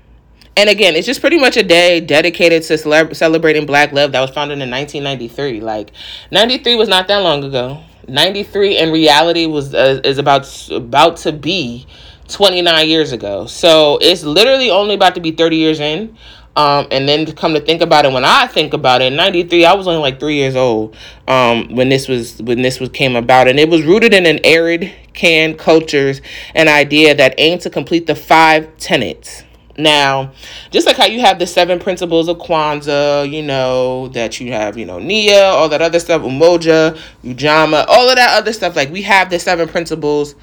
and 0.57 0.71
again, 0.71 0.97
it's 0.97 1.07
just 1.07 1.21
pretty 1.21 1.39
much 1.39 1.59
a 1.59 1.63
day 1.63 2.01
dedicated 2.01 2.63
to 2.63 2.79
cele- 2.79 3.15
celebrating 3.15 3.67
Black 3.67 3.93
love 3.93 4.13
that 4.13 4.21
was 4.23 4.31
founded 4.31 4.63
in 4.63 4.71
1993. 4.71 5.61
Like, 5.61 5.91
93 6.31 6.77
was 6.77 6.89
not 6.89 7.07
that 7.09 7.19
long 7.19 7.45
ago. 7.45 7.85
93 8.09 8.79
in 8.79 8.91
reality 8.91 9.45
was 9.45 9.75
uh, 9.75 10.01
is 10.03 10.17
about 10.17 10.71
about 10.71 11.19
to 11.19 11.33
be 11.33 11.87
29 12.29 12.89
years 12.89 13.13
ago. 13.13 13.45
So 13.45 13.99
it's 14.01 14.23
literally 14.23 14.71
only 14.71 14.95
about 14.95 15.15
to 15.17 15.21
be 15.21 15.33
30 15.33 15.57
years 15.57 15.81
in. 15.81 16.17
Um, 16.57 16.89
and 16.91 17.09
then 17.09 17.27
to 17.27 17.33
come 17.33 17.55
to 17.55 17.61
think 17.61 17.81
about 17.81 18.05
it, 18.05 18.13
when 18.13 18.25
I 18.25 18.47
think 18.47 18.73
about 18.75 19.03
it, 19.03 19.13
93, 19.13 19.65
I 19.65 19.73
was 19.73 19.87
only 19.87 20.01
like 20.01 20.19
three 20.19 20.35
years 20.35 20.57
old 20.57 20.97
um, 21.29 21.75
when 21.75 21.89
this 21.89 22.09
was 22.09 22.43
when 22.43 22.63
this 22.63 22.81
was 22.81 22.89
came 22.89 23.15
about, 23.15 23.47
and 23.47 23.59
it 23.59 23.69
was 23.69 23.83
rooted 23.83 24.13
in 24.13 24.27
an 24.27 24.41
arid 24.45 24.93
can 25.15 25.57
cultures, 25.57 26.21
an 26.55 26.69
idea 26.69 27.15
that 27.15 27.35
aimed 27.39 27.61
to 27.63 27.71
complete 27.71 28.07
the 28.07 28.15
five 28.15 28.77
tenets. 28.79 29.45
Now, 29.79 30.33
just 30.71 30.87
like 30.87 30.97
how 30.97 31.07
you 31.07 31.21
have 31.21 31.39
the 31.39 31.47
seven 31.47 31.79
principles 31.79 32.29
of 32.29 32.39
Kwanzaa, 32.39 33.31
you 33.31 33.43
know, 33.43 34.09
that 34.09 34.41
you 34.41 34.53
have, 34.53 34.77
you 34.77 34.85
know, 34.85 34.99
Nia, 34.99 35.45
all 35.45 35.69
that 35.71 35.81
other 35.81 35.99
stuff, 35.99 36.23
Umoja, 36.23 36.99
Ujamaa, 37.25 37.87
all 37.89 38.09
of 38.09 38.17
that 38.17 38.37
other 38.37 38.53
stuff, 38.53 38.77
like 38.77 38.91
we 38.91 39.03
have 39.03 39.31
the 39.31 39.39
seven 39.39 39.69
principles 39.69 40.35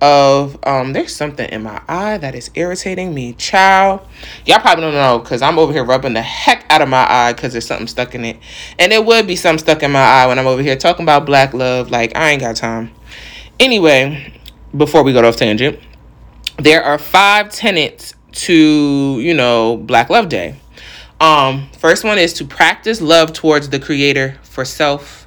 of 0.00 0.56
um 0.64 0.92
there's 0.92 1.14
something 1.14 1.48
in 1.50 1.62
my 1.62 1.82
eye 1.88 2.16
that 2.18 2.34
is 2.34 2.50
irritating 2.54 3.12
me 3.12 3.32
chow 3.32 4.00
y'all 4.46 4.60
probably 4.60 4.82
don't 4.82 4.94
know 4.94 5.18
because 5.18 5.42
i'm 5.42 5.58
over 5.58 5.72
here 5.72 5.82
rubbing 5.82 6.12
the 6.12 6.22
heck 6.22 6.64
out 6.70 6.80
of 6.80 6.88
my 6.88 7.04
eye 7.10 7.32
because 7.32 7.50
there's 7.52 7.66
something 7.66 7.88
stuck 7.88 8.14
in 8.14 8.24
it 8.24 8.36
and 8.78 8.92
there 8.92 9.02
would 9.02 9.26
be 9.26 9.34
some 9.34 9.58
stuck 9.58 9.82
in 9.82 9.90
my 9.90 9.98
eye 9.98 10.26
when 10.28 10.38
i'm 10.38 10.46
over 10.46 10.62
here 10.62 10.76
talking 10.76 11.04
about 11.04 11.26
black 11.26 11.52
love 11.52 11.90
like 11.90 12.16
i 12.16 12.30
ain't 12.30 12.40
got 12.40 12.54
time 12.54 12.92
anyway 13.58 14.32
before 14.76 15.02
we 15.02 15.12
go 15.12 15.26
off 15.26 15.36
tangent 15.36 15.80
there 16.58 16.82
are 16.82 16.98
five 16.98 17.50
tenets 17.50 18.14
to, 18.32 19.20
you 19.20 19.34
know, 19.34 19.76
Black 19.76 20.10
Love 20.10 20.28
Day. 20.28 20.56
Um, 21.20 21.68
first 21.78 22.04
one 22.04 22.18
is 22.18 22.32
to 22.34 22.44
practice 22.44 23.00
love 23.00 23.32
towards 23.32 23.68
the 23.70 23.78
creator 23.78 24.38
for 24.42 24.64
self 24.64 25.26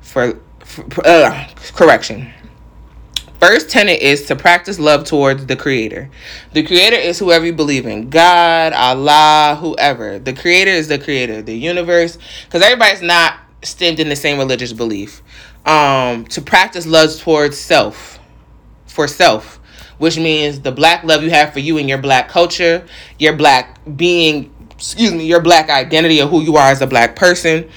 for, 0.00 0.38
for 0.64 1.06
uh, 1.06 1.48
correction. 1.74 2.32
First 3.40 3.70
tenet 3.70 4.02
is 4.02 4.26
to 4.26 4.36
practice 4.36 4.78
love 4.78 5.04
towards 5.04 5.46
the 5.46 5.54
creator. 5.54 6.10
The 6.52 6.64
creator 6.64 6.96
is 6.96 7.18
whoever 7.18 7.46
you 7.46 7.52
believe 7.52 7.86
in 7.86 8.10
God, 8.10 8.72
Allah, 8.72 9.56
whoever. 9.60 10.18
The 10.18 10.32
creator 10.32 10.72
is 10.72 10.88
the 10.88 10.98
creator, 10.98 11.40
the 11.40 11.54
universe, 11.54 12.18
because 12.44 12.62
everybody's 12.62 13.02
not 13.02 13.38
stemmed 13.62 14.00
in 14.00 14.08
the 14.08 14.16
same 14.16 14.38
religious 14.38 14.72
belief. 14.72 15.22
Um, 15.64 16.24
to 16.26 16.42
practice 16.42 16.86
love 16.86 17.16
towards 17.20 17.58
self, 17.58 18.18
for 18.86 19.06
self 19.06 19.58
which 19.98 20.16
means 20.16 20.60
the 20.60 20.72
black 20.72 21.04
love 21.04 21.22
you 21.22 21.30
have 21.30 21.52
for 21.52 21.58
you 21.58 21.78
and 21.78 21.88
your 21.88 21.98
black 21.98 22.28
culture, 22.28 22.86
your 23.18 23.36
black 23.36 23.78
being, 23.96 24.52
excuse 24.70 25.12
me, 25.12 25.26
your 25.26 25.40
black 25.40 25.68
identity 25.68 26.20
of 26.20 26.30
who 26.30 26.40
you 26.40 26.56
are 26.56 26.70
as 26.70 26.80
a 26.80 26.86
black 26.86 27.16
person. 27.16 27.68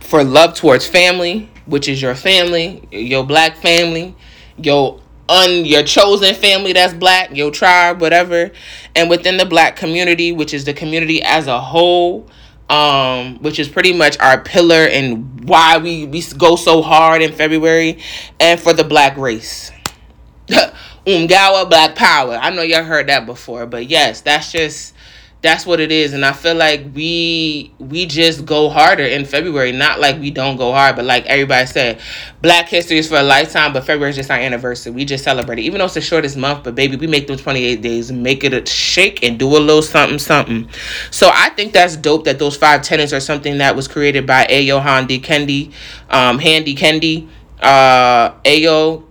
For 0.00 0.24
love 0.24 0.54
towards 0.54 0.86
family, 0.86 1.50
which 1.68 1.88
is 1.88 2.00
your 2.00 2.14
family, 2.14 2.86
your 2.90 3.24
black 3.24 3.56
family, 3.56 4.14
your 4.56 5.00
un 5.28 5.64
your 5.64 5.82
chosen 5.82 6.34
family 6.34 6.72
that's 6.72 6.94
black, 6.94 7.34
your 7.34 7.50
tribe, 7.50 8.00
whatever, 8.00 8.50
and 8.96 9.10
within 9.10 9.36
the 9.36 9.44
black 9.44 9.76
community, 9.76 10.32
which 10.32 10.54
is 10.54 10.64
the 10.64 10.72
community 10.72 11.22
as 11.22 11.46
a 11.46 11.60
whole, 11.60 12.26
um, 12.70 13.38
which 13.42 13.58
is 13.58 13.68
pretty 13.68 13.92
much 13.92 14.18
our 14.18 14.40
pillar 14.40 14.86
and 14.90 15.46
why 15.48 15.78
we, 15.78 16.06
we 16.06 16.22
go 16.36 16.56
so 16.56 16.82
hard 16.82 17.22
in 17.22 17.32
February, 17.32 17.98
and 18.40 18.58
for 18.58 18.72
the 18.72 18.84
black 18.84 19.16
race. 19.16 19.70
Umgawa 21.06 21.68
Black 21.68 21.94
Power. 21.94 22.34
I 22.34 22.50
know 22.50 22.62
y'all 22.62 22.84
heard 22.84 23.08
that 23.08 23.24
before, 23.24 23.64
but 23.64 23.86
yes, 23.86 24.20
that's 24.20 24.52
just 24.52 24.94
that's 25.40 25.64
what 25.64 25.78
it 25.78 25.92
is. 25.92 26.14
And 26.14 26.24
i 26.24 26.32
feel 26.32 26.54
like 26.54 26.84
we 26.94 27.72
we 27.78 28.06
just 28.06 28.44
go 28.44 28.68
harder 28.68 29.04
in 29.04 29.24
february. 29.24 29.72
Not 29.72 30.00
like 30.00 30.18
we 30.18 30.30
don't 30.30 30.56
go 30.56 30.72
hard 30.72 30.96
but 30.96 31.04
like 31.04 31.26
everybody 31.26 31.66
said 31.66 32.00
black 32.42 32.68
history 32.68 32.98
is 32.98 33.08
for 33.08 33.16
a 33.16 33.22
lifetime 33.22 33.72
but 33.72 33.84
february 33.84 34.10
is 34.10 34.16
just 34.16 34.30
our 34.30 34.38
anniversary. 34.38 34.92
We 34.92 35.04
just 35.04 35.24
celebrate 35.24 35.60
it. 35.60 35.62
Even 35.62 35.78
though 35.78 35.84
it's 35.84 35.94
the 35.94 36.00
shortest 36.00 36.36
month 36.36 36.64
but 36.64 36.74
baby 36.74 36.96
we 36.96 37.06
make 37.06 37.26
them 37.26 37.36
28 37.36 37.80
days 37.82 38.10
make 38.10 38.42
it 38.42 38.52
a 38.52 38.66
shake 38.66 39.22
and 39.22 39.38
do 39.38 39.46
a 39.56 39.58
little 39.58 39.82
something 39.82 40.18
something. 40.18 40.68
So 41.10 41.30
i 41.32 41.50
think 41.50 41.72
that's 41.72 41.96
dope 41.96 42.24
that 42.24 42.38
those 42.38 42.56
five 42.56 42.82
tenants 42.82 43.12
are 43.12 43.20
something 43.20 43.58
that 43.58 43.76
was 43.76 43.86
created 43.86 44.26
by 44.26 44.46
ayo 44.46 44.82
handy 44.82 45.20
kendi 45.20 45.72
um 46.10 46.38
handy 46.38 46.74
kendi. 46.74 47.28
Uh 47.60 48.32
ayo 48.44 49.04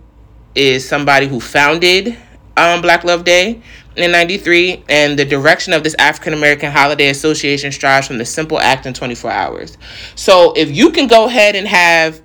is 0.54 0.86
somebody 0.88 1.26
who 1.26 1.40
founded 1.40 2.16
um 2.56 2.80
black 2.82 3.04
love 3.04 3.24
day 3.24 3.62
in 4.02 4.12
93 4.12 4.84
and 4.88 5.18
the 5.18 5.24
direction 5.24 5.72
of 5.72 5.82
this 5.84 5.94
african 5.98 6.32
american 6.32 6.70
holiday 6.70 7.08
association 7.08 7.72
strives 7.72 8.06
from 8.06 8.18
the 8.18 8.24
simple 8.24 8.58
act 8.58 8.86
in 8.86 8.94
24 8.94 9.30
hours. 9.30 9.78
So 10.14 10.52
if 10.56 10.70
you 10.70 10.90
can 10.90 11.06
go 11.06 11.26
ahead 11.26 11.56
and 11.56 11.66
have 11.66 12.22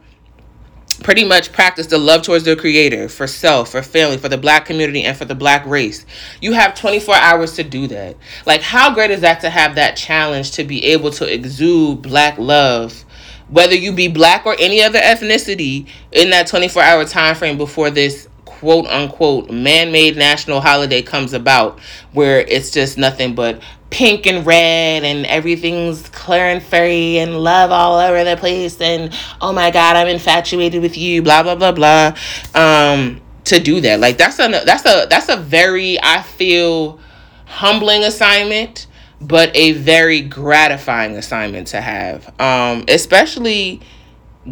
pretty 1.01 1.25
much 1.25 1.51
practice 1.51 1.87
the 1.87 1.97
love 1.97 2.21
towards 2.21 2.45
the 2.45 2.55
creator 2.55 3.09
for 3.09 3.27
self 3.27 3.71
for 3.71 3.81
family 3.81 4.17
for 4.17 4.29
the 4.29 4.37
black 4.37 4.65
community 4.65 5.03
and 5.03 5.17
for 5.17 5.25
the 5.25 5.35
black 5.35 5.65
race 5.65 6.05
you 6.39 6.53
have 6.53 6.75
24 6.75 7.15
hours 7.15 7.53
to 7.53 7.63
do 7.63 7.87
that. 7.87 8.15
Like 8.45 8.61
how 8.61 8.93
great 8.93 9.11
is 9.11 9.21
that 9.21 9.41
to 9.41 9.49
have 9.49 9.75
that 9.75 9.95
challenge 9.95 10.51
to 10.51 10.63
be 10.63 10.83
able 10.85 11.11
to 11.11 11.31
exude 11.31 12.01
black 12.01 12.37
love 12.37 13.05
whether 13.49 13.75
you 13.75 13.91
be 13.91 14.07
black 14.07 14.45
or 14.45 14.55
any 14.59 14.81
other 14.81 14.99
ethnicity 14.99 15.87
in 16.11 16.29
that 16.31 16.47
24 16.47 16.81
hour 16.81 17.05
time 17.05 17.35
frame 17.35 17.57
before 17.57 17.89
this 17.89 18.27
quote 18.63 18.87
unquote 18.87 19.51
man 19.51 19.91
made 19.91 20.15
national 20.15 20.61
holiday 20.61 21.01
comes 21.01 21.33
about, 21.33 21.79
where 22.13 22.39
it's 22.39 22.71
just 22.71 22.97
nothing 22.97 23.35
but 23.35 23.61
pink 23.89 24.25
and 24.25 24.45
red 24.45 25.03
and 25.03 25.25
everything's 25.25 26.07
clear 26.09 26.45
and 26.45 26.63
fairy 26.63 27.17
and 27.17 27.37
love 27.37 27.71
all 27.71 27.99
over 27.99 28.23
the 28.23 28.35
place 28.37 28.81
and 28.81 29.13
oh 29.39 29.53
my 29.53 29.69
god 29.69 29.95
i'm 29.95 30.07
infatuated 30.07 30.81
with 30.81 30.97
you 30.97 31.21
blah 31.21 31.43
blah 31.43 31.53
blah 31.53 31.71
blah 31.71 32.11
um 32.55 33.21
to 33.45 33.59
do 33.59 33.81
that. 33.81 33.99
Like 33.99 34.17
that's 34.17 34.39
a 34.39 34.47
that's 34.47 34.85
a 34.85 35.05
that's 35.09 35.29
a 35.29 35.37
very 35.37 36.01
i 36.01 36.21
feel 36.21 36.99
humbling 37.45 38.03
assignment 38.03 38.87
but 39.21 39.55
a 39.55 39.73
very 39.73 40.21
gratifying 40.21 41.15
assignment 41.15 41.67
to 41.67 41.79
have 41.79 42.27
um 42.39 42.85
especially 42.87 43.81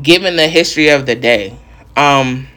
given 0.01 0.35
the 0.35 0.47
history 0.47 0.89
of 0.89 1.05
the 1.05 1.15
day. 1.15 1.57
Um 1.95 2.47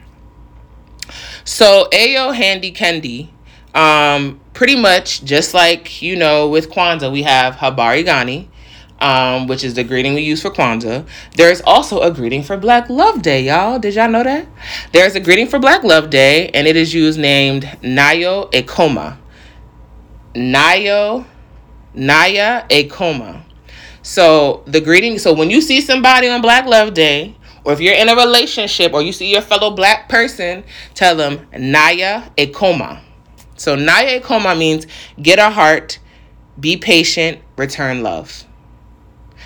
so 1.45 1.89
Ayo 1.93 2.35
Handy 2.35 2.73
Kendi, 2.73 3.29
um, 3.75 4.41
pretty 4.53 4.77
much 4.77 5.25
just 5.25 5.55
like 5.55 6.03
you 6.03 6.17
know 6.17 6.49
with 6.49 6.71
Kwanzaa, 6.71 7.13
we 7.13 7.23
have 7.23 7.57
Habari 7.57 8.05
Gani, 8.05 8.49
um, 9.01 9.47
which 9.47 9.63
is 9.65 9.75
the 9.75 9.85
greeting 9.85 10.15
we 10.15 10.23
use 10.23 10.41
for 10.41 10.51
Kwanzaa. 10.51 11.07
There's 11.37 11.61
also 11.63 12.01
a 12.01 12.11
greeting 12.11 12.43
for 12.43 12.57
Black 12.57 12.89
Love 12.89 13.23
Day, 13.23 13.43
y'all. 13.43 13.79
Did 13.79 13.95
y'all 13.95 14.09
know 14.09 14.23
that? 14.23 14.47
There's 14.93 15.15
a 15.15 15.21
greeting 15.21 15.47
for 15.47 15.59
Black 15.59 15.85
Love 15.85 16.11
Day, 16.11 16.49
and 16.49 16.67
it 16.67 16.77
is 16.77 16.95
used 16.95 17.19
named 17.19 17.65
Nayo 17.83 18.51
Ekoma. 18.53 19.19
Nayo, 20.35 21.25
Naya 21.95 22.65
Akoma. 22.69 23.43
So 24.03 24.63
the 24.67 24.81
greeting. 24.81 25.19
So 25.19 25.33
when 25.33 25.51
you 25.51 25.61
see 25.61 25.81
somebody 25.81 26.29
on 26.29 26.43
Black 26.43 26.67
Love 26.67 26.95
Day, 26.95 27.37
or 27.65 27.73
if 27.73 27.81
you're 27.81 27.95
in 27.95 28.09
a 28.09 28.17
relationship 28.17 28.93
or 28.93 29.03
you 29.03 29.13
see 29.13 29.33
your 29.33 29.41
fellow 29.41 29.71
black 29.71 30.09
person, 30.09 30.65
tell 30.95 31.17
them 31.17 31.47
Naya 31.57 32.31
Akoma. 32.37 33.01
So 33.57 33.75
Naya 33.75 34.21
Akoma 34.21 34.57
means 34.57 34.87
get 35.21 35.39
a 35.39 35.51
heart, 35.51 35.99
be 36.61 36.77
patient, 36.77 37.41
return 37.57 38.03
love. 38.03 38.45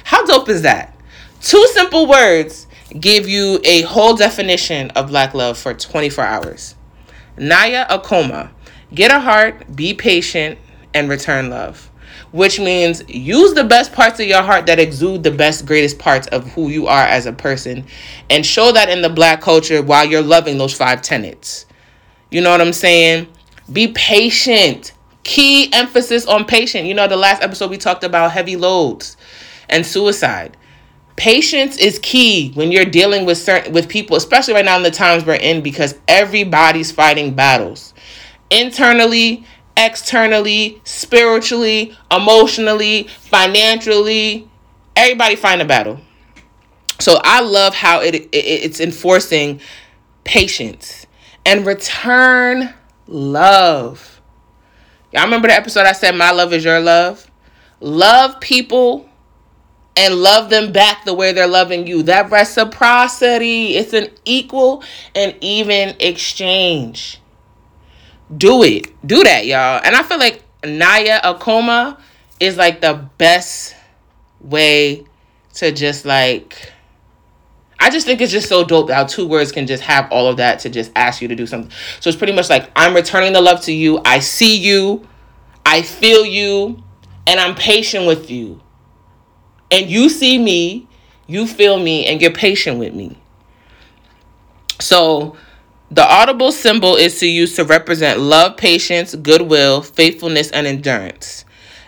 How 0.04 0.24
dope 0.26 0.48
is 0.48 0.62
that? 0.62 0.96
Two 1.40 1.64
simple 1.68 2.06
words 2.06 2.66
give 2.98 3.28
you 3.28 3.60
a 3.64 3.82
whole 3.82 4.16
definition 4.16 4.90
of 4.92 5.08
black 5.08 5.34
love 5.34 5.58
for 5.58 5.74
24 5.74 6.24
hours. 6.24 6.74
Naya 7.36 7.86
Akoma. 7.88 8.50
Get 8.94 9.10
a 9.10 9.20
heart, 9.20 9.76
be 9.76 9.92
patient, 9.92 10.58
and 10.94 11.10
return 11.10 11.50
love 11.50 11.90
which 12.32 12.60
means 12.60 13.02
use 13.08 13.54
the 13.54 13.64
best 13.64 13.92
parts 13.92 14.20
of 14.20 14.26
your 14.26 14.42
heart 14.42 14.66
that 14.66 14.78
exude 14.78 15.22
the 15.22 15.30
best, 15.30 15.66
greatest 15.66 15.98
parts 15.98 16.26
of 16.28 16.46
who 16.52 16.68
you 16.68 16.86
are 16.86 17.04
as 17.04 17.26
a 17.26 17.32
person 17.32 17.84
and 18.28 18.44
show 18.44 18.72
that 18.72 18.88
in 18.88 19.02
the 19.02 19.08
black 19.08 19.40
culture 19.40 19.82
while 19.82 20.04
you're 20.04 20.22
loving 20.22 20.58
those 20.58 20.74
five 20.74 21.00
tenets. 21.02 21.66
You 22.30 22.42
know 22.42 22.50
what 22.50 22.60
I'm 22.60 22.72
saying? 22.72 23.28
Be 23.72 23.88
patient. 23.88 24.92
Key 25.24 25.72
emphasis 25.72 26.26
on 26.26 26.44
patient. 26.44 26.86
You 26.86 26.94
know, 26.94 27.08
the 27.08 27.16
last 27.16 27.42
episode 27.42 27.70
we 27.70 27.78
talked 27.78 28.04
about 28.04 28.32
heavy 28.32 28.56
loads 28.56 29.16
and 29.68 29.84
suicide. 29.84 30.56
Patience 31.16 31.76
is 31.78 31.98
key 31.98 32.52
when 32.52 32.70
you're 32.70 32.84
dealing 32.84 33.26
with 33.26 33.38
certain 33.38 33.72
with 33.72 33.88
people, 33.88 34.16
especially 34.16 34.54
right 34.54 34.64
now 34.64 34.76
in 34.76 34.84
the 34.84 34.90
times 34.90 35.24
we're 35.24 35.34
in, 35.34 35.62
because 35.62 35.98
everybody's 36.06 36.92
fighting 36.92 37.34
battles 37.34 37.92
internally 38.50 39.44
externally, 39.78 40.80
spiritually, 40.84 41.96
emotionally, 42.10 43.04
financially. 43.04 44.50
Everybody 44.96 45.36
find 45.36 45.62
a 45.62 45.64
battle. 45.64 46.00
So 46.98 47.20
I 47.22 47.40
love 47.40 47.74
how 47.74 48.00
it, 48.00 48.14
it 48.16 48.28
it's 48.32 48.80
enforcing 48.80 49.60
patience 50.24 51.06
and 51.46 51.64
return 51.64 52.74
love. 53.06 54.20
Y'all 55.12 55.24
remember 55.24 55.48
the 55.48 55.54
episode 55.54 55.86
I 55.86 55.92
said 55.92 56.16
my 56.16 56.32
love 56.32 56.52
is 56.52 56.64
your 56.64 56.80
love? 56.80 57.30
Love 57.80 58.40
people 58.40 59.08
and 59.96 60.16
love 60.16 60.50
them 60.50 60.72
back 60.72 61.04
the 61.04 61.14
way 61.14 61.32
they're 61.32 61.46
loving 61.46 61.86
you. 61.86 62.02
That 62.02 62.30
reciprocity, 62.30 63.76
it's 63.76 63.92
an 63.92 64.08
equal 64.24 64.82
and 65.14 65.36
even 65.40 65.94
exchange 66.00 67.20
do 68.36 68.62
it. 68.62 68.94
Do 69.06 69.22
that, 69.24 69.46
y'all. 69.46 69.80
And 69.82 69.94
I 69.94 70.02
feel 70.02 70.18
like 70.18 70.42
Naya 70.64 71.20
Akoma 71.22 71.98
is 72.40 72.56
like 72.56 72.80
the 72.80 73.08
best 73.18 73.74
way 74.40 75.04
to 75.54 75.72
just 75.72 76.04
like 76.04 76.72
I 77.80 77.90
just 77.90 78.06
think 78.06 78.20
it's 78.20 78.32
just 78.32 78.48
so 78.48 78.64
dope 78.64 78.90
how 78.90 79.04
two 79.04 79.26
words 79.26 79.52
can 79.52 79.66
just 79.66 79.82
have 79.84 80.10
all 80.10 80.26
of 80.26 80.38
that 80.38 80.60
to 80.60 80.68
just 80.68 80.90
ask 80.96 81.22
you 81.22 81.28
to 81.28 81.36
do 81.36 81.46
something. 81.46 81.70
So 82.00 82.08
it's 82.08 82.16
pretty 82.16 82.32
much 82.32 82.50
like 82.50 82.70
I'm 82.74 82.94
returning 82.94 83.32
the 83.32 83.40
love 83.40 83.60
to 83.62 83.72
you. 83.72 84.00
I 84.04 84.18
see 84.18 84.56
you. 84.56 85.06
I 85.64 85.82
feel 85.82 86.24
you. 86.24 86.82
And 87.26 87.38
I'm 87.38 87.54
patient 87.54 88.06
with 88.06 88.30
you. 88.30 88.60
And 89.70 89.88
you 89.88 90.08
see 90.08 90.38
me, 90.38 90.88
you 91.26 91.46
feel 91.46 91.78
me, 91.78 92.06
and 92.06 92.20
you're 92.22 92.32
patient 92.32 92.78
with 92.78 92.94
me. 92.94 93.16
So 94.80 95.36
the 95.90 96.04
audible 96.04 96.52
symbol 96.52 96.96
is 96.96 97.18
to 97.20 97.26
use 97.26 97.56
to 97.56 97.64
represent 97.64 98.20
love, 98.20 98.56
patience, 98.56 99.14
goodwill, 99.14 99.82
faithfulness, 99.82 100.50
and 100.50 100.66
endurance. 100.66 101.44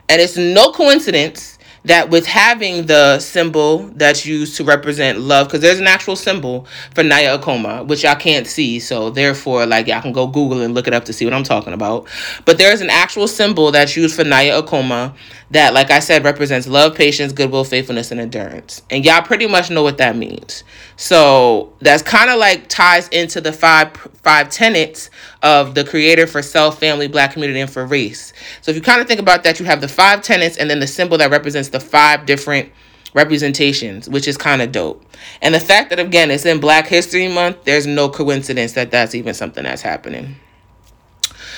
And 0.08 0.20
it's 0.20 0.36
no 0.36 0.72
coincidence 0.72 1.49
that 1.84 2.10
with 2.10 2.26
having 2.26 2.86
the 2.86 3.18
symbol 3.18 3.88
that's 3.94 4.26
used 4.26 4.56
to 4.56 4.64
represent 4.64 5.18
love, 5.18 5.46
because 5.46 5.60
there's 5.60 5.80
an 5.80 5.86
actual 5.86 6.16
symbol 6.16 6.66
for 6.94 7.02
Naya 7.02 7.38
Akoma, 7.38 7.86
which 7.86 8.04
y'all 8.04 8.16
can't 8.16 8.46
see, 8.46 8.78
so 8.80 9.10
therefore, 9.10 9.66
like 9.66 9.86
y'all 9.86 10.02
can 10.02 10.12
go 10.12 10.26
Google 10.26 10.60
and 10.60 10.74
look 10.74 10.86
it 10.86 10.92
up 10.92 11.04
to 11.06 11.12
see 11.12 11.24
what 11.24 11.32
I'm 11.32 11.42
talking 11.42 11.72
about. 11.72 12.06
But 12.44 12.58
there's 12.58 12.80
an 12.80 12.90
actual 12.90 13.28
symbol 13.28 13.72
that's 13.72 13.96
used 13.96 14.14
for 14.14 14.24
Naya 14.24 14.62
Akoma 14.62 15.14
that, 15.50 15.74
like 15.74 15.90
I 15.90 15.98
said, 15.98 16.22
represents 16.22 16.68
love, 16.68 16.94
patience, 16.94 17.32
goodwill, 17.32 17.64
faithfulness, 17.64 18.10
and 18.10 18.20
endurance. 18.20 18.82
And 18.90 19.04
y'all 19.04 19.22
pretty 19.22 19.46
much 19.46 19.70
know 19.70 19.82
what 19.82 19.98
that 19.98 20.16
means. 20.16 20.64
So 20.96 21.72
that's 21.80 22.02
kind 22.02 22.30
of 22.30 22.38
like 22.38 22.68
ties 22.68 23.08
into 23.08 23.40
the 23.40 23.52
five 23.52 23.96
five 24.22 24.50
tenets 24.50 25.10
of 25.42 25.74
the 25.74 25.84
creator 25.84 26.26
for 26.26 26.42
self, 26.42 26.78
family, 26.78 27.08
black 27.08 27.32
community, 27.32 27.60
and 27.60 27.70
for 27.70 27.86
race. 27.86 28.32
So 28.60 28.70
if 28.70 28.76
you 28.76 28.82
kind 28.82 29.00
of 29.00 29.06
think 29.06 29.20
about 29.20 29.42
that, 29.44 29.58
you 29.58 29.66
have 29.66 29.80
the 29.80 29.88
five 29.88 30.22
tenets 30.22 30.56
and 30.56 30.68
then 30.68 30.80
the 30.80 30.86
symbol 30.86 31.18
that 31.18 31.30
represents 31.30 31.70
the 31.70 31.80
five 31.80 32.26
different 32.26 32.70
representations, 33.14 34.08
which 34.08 34.28
is 34.28 34.36
kind 34.36 34.62
of 34.62 34.72
dope. 34.72 35.04
And 35.42 35.54
the 35.54 35.60
fact 35.60 35.90
that 35.90 35.98
again 35.98 36.30
it's 36.30 36.44
in 36.44 36.60
Black 36.60 36.86
History 36.86 37.28
Month, 37.28 37.64
there's 37.64 37.86
no 37.86 38.08
coincidence 38.08 38.72
that 38.72 38.90
that's 38.90 39.14
even 39.14 39.34
something 39.34 39.64
that's 39.64 39.82
happening. 39.82 40.36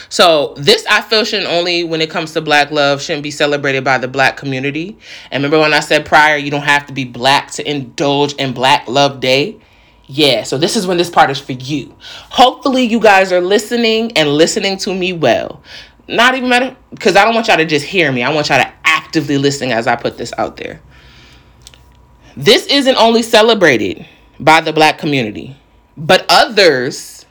So 0.08 0.52
this 0.58 0.84
I 0.90 1.00
feel 1.00 1.24
shouldn't 1.24 1.48
only 1.48 1.84
when 1.84 2.02
it 2.02 2.10
comes 2.10 2.32
to 2.32 2.42
black 2.42 2.70
love 2.70 3.00
shouldn't 3.00 3.22
be 3.22 3.30
celebrated 3.30 3.82
by 3.82 3.96
the 3.96 4.08
black 4.08 4.36
community. 4.36 4.98
And 5.30 5.42
remember 5.42 5.60
when 5.60 5.72
I 5.72 5.80
said 5.80 6.04
prior 6.04 6.36
you 6.36 6.50
don't 6.50 6.62
have 6.62 6.86
to 6.88 6.92
be 6.92 7.04
black 7.04 7.50
to 7.52 7.68
indulge 7.68 8.34
in 8.34 8.52
Black 8.52 8.86
Love 8.88 9.20
Day? 9.20 9.58
Yeah, 10.14 10.42
so 10.42 10.58
this 10.58 10.76
is 10.76 10.86
when 10.86 10.98
this 10.98 11.08
part 11.08 11.30
is 11.30 11.40
for 11.40 11.52
you. 11.52 11.96
Hopefully 12.30 12.84
you 12.84 13.00
guys 13.00 13.32
are 13.32 13.40
listening 13.40 14.12
and 14.18 14.28
listening 14.28 14.76
to 14.78 14.94
me 14.94 15.14
well. 15.14 15.62
Not 16.06 16.34
even 16.34 16.50
matter 16.50 16.76
because 16.90 17.16
I 17.16 17.24
don't 17.24 17.34
want 17.34 17.48
y'all 17.48 17.56
to 17.56 17.64
just 17.64 17.86
hear 17.86 18.12
me. 18.12 18.22
I 18.22 18.30
want 18.34 18.50
y'all 18.50 18.62
to 18.62 18.72
actively 18.84 19.38
listen 19.38 19.70
as 19.70 19.86
I 19.86 19.96
put 19.96 20.18
this 20.18 20.32
out 20.36 20.58
there. 20.58 20.82
This 22.36 22.66
isn't 22.66 22.96
only 22.96 23.22
celebrated 23.22 24.06
by 24.38 24.60
the 24.60 24.72
black 24.74 24.98
community, 24.98 25.56
but 25.96 26.26
others, 26.28 27.24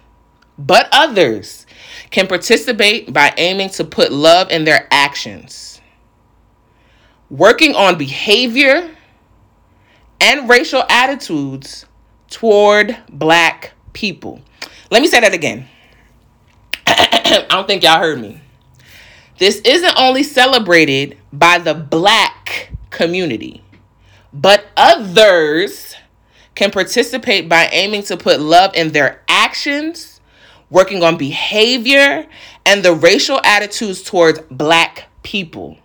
but 0.57 0.89
others 0.91 1.67
can 2.09 2.27
participate 2.27 3.13
by 3.13 3.33
aiming 3.37 3.69
to 3.71 3.83
put 3.83 4.11
love 4.11 4.49
in 4.49 4.65
their 4.65 4.87
actions. 4.91 5.81
working 7.29 7.75
on 7.75 7.97
behavior 7.97 8.89
and 10.19 10.49
racial 10.49 10.83
attitudes 10.89 11.85
toward 12.31 12.97
black 13.09 13.73
people. 13.93 14.41
Let 14.89 15.01
me 15.03 15.07
say 15.07 15.19
that 15.19 15.33
again. 15.33 15.67
I 16.87 17.45
don't 17.49 17.67
think 17.67 17.83
y'all 17.83 17.99
heard 17.99 18.19
me. 18.19 18.41
This 19.37 19.57
isn't 19.61 19.93
only 19.97 20.23
celebrated 20.23 21.17
by 21.31 21.59
the 21.59 21.73
black 21.73 22.71
community, 22.89 23.63
but 24.33 24.65
others 24.75 25.95
can 26.55 26.71
participate 26.71 27.47
by 27.47 27.67
aiming 27.71 28.03
to 28.03 28.17
put 28.17 28.39
love 28.39 28.75
in 28.75 28.91
their 28.91 29.21
actions, 29.27 30.19
working 30.69 31.03
on 31.03 31.17
behavior, 31.17 32.27
and 32.65 32.83
the 32.83 32.93
racial 32.93 33.39
attitudes 33.43 34.03
towards 34.03 34.39
black 34.51 35.05
people. 35.23 35.77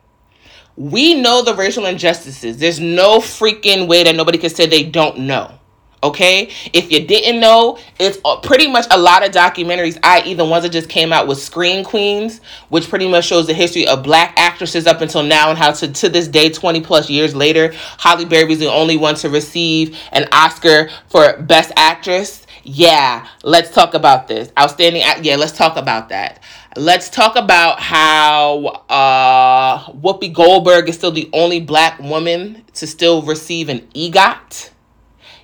We 0.77 1.15
know 1.15 1.43
the 1.43 1.55
racial 1.55 1.87
injustices. 1.87 2.59
There's 2.59 2.81
no 2.81 3.21
freaking 3.21 3.89
way 3.89 4.05
that 4.05 4.15
nobody 4.15 4.37
can 4.37 4.51
say 4.51 4.67
they 4.67 4.83
don't 4.83 5.21
know. 5.21 5.59
Okay? 6.07 6.51
If 6.73 6.91
you 6.91 7.07
didn't 7.07 7.41
know, 7.41 7.79
it's 7.99 8.19
pretty 8.43 8.69
much 8.71 8.87
a 8.91 8.99
lot 8.99 9.25
of 9.25 9.33
documentaries, 9.33 9.99
i.e., 10.03 10.35
the 10.35 10.45
ones 10.45 10.65
that 10.65 10.71
just 10.71 10.89
came 10.89 11.13
out 11.13 11.27
with 11.27 11.39
Screen 11.39 11.85
Queens, 11.85 12.41
which 12.69 12.89
pretty 12.89 13.09
much 13.09 13.27
shows 13.27 13.47
the 13.47 13.55
history 13.55 13.87
of 13.87 14.03
black 14.03 14.35
actresses 14.37 14.87
up 14.87 15.01
until 15.01 15.23
now 15.23 15.51
and 15.51 15.59
how 15.59 15.73
to, 15.73 15.93
to 15.93 16.09
this 16.09 16.29
day, 16.29 16.51
20 16.51 16.81
plus 16.83 17.11
years 17.11 17.35
later, 17.35 17.73
Halle 17.99 18.25
Berry 18.25 18.45
was 18.45 18.59
the 18.59 18.71
only 18.71 18.97
one 18.97 19.15
to 19.17 19.29
receive 19.29 19.99
an 20.13 20.29
Oscar 20.33 20.89
for 21.09 21.37
Best 21.43 21.73
Actress. 21.77 22.47
Yeah, 22.65 23.27
let's 23.45 23.71
talk 23.71 23.95
about 23.95 24.27
this. 24.27 24.51
Outstanding, 24.59 25.03
yeah, 25.23 25.37
let's 25.37 25.53
talk 25.53 25.77
about 25.77 26.09
that. 26.09 26.43
Let's 26.77 27.09
talk 27.09 27.37
about 27.37 27.81
how 27.81 28.85
uh, 28.91 29.85
Whoopi 29.93 30.33
Goldberg 30.33 30.89
is 30.89 30.97
still 30.97 31.13
the 31.13 31.31
only 31.33 31.61
black 31.61 31.99
woman 32.01 32.65
to 32.75 32.87
still 32.87 33.23
receive 33.23 33.69
an 33.69 33.81
EGOT. 33.95 34.71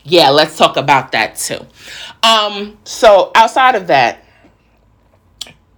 Yeah, 0.04 0.30
let's 0.30 0.56
talk 0.56 0.76
about 0.76 1.12
that 1.12 1.36
too. 1.36 1.64
Um, 2.22 2.78
so 2.84 3.30
outside 3.34 3.74
of 3.74 3.86
that, 3.86 4.24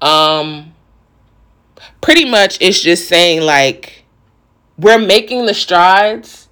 um, 0.00 0.74
pretty 2.00 2.28
much 2.28 2.58
it's 2.60 2.80
just 2.80 3.08
saying 3.08 3.42
like 3.42 4.04
we're 4.78 4.98
making 4.98 5.46
the 5.46 5.54
strides 5.54 6.48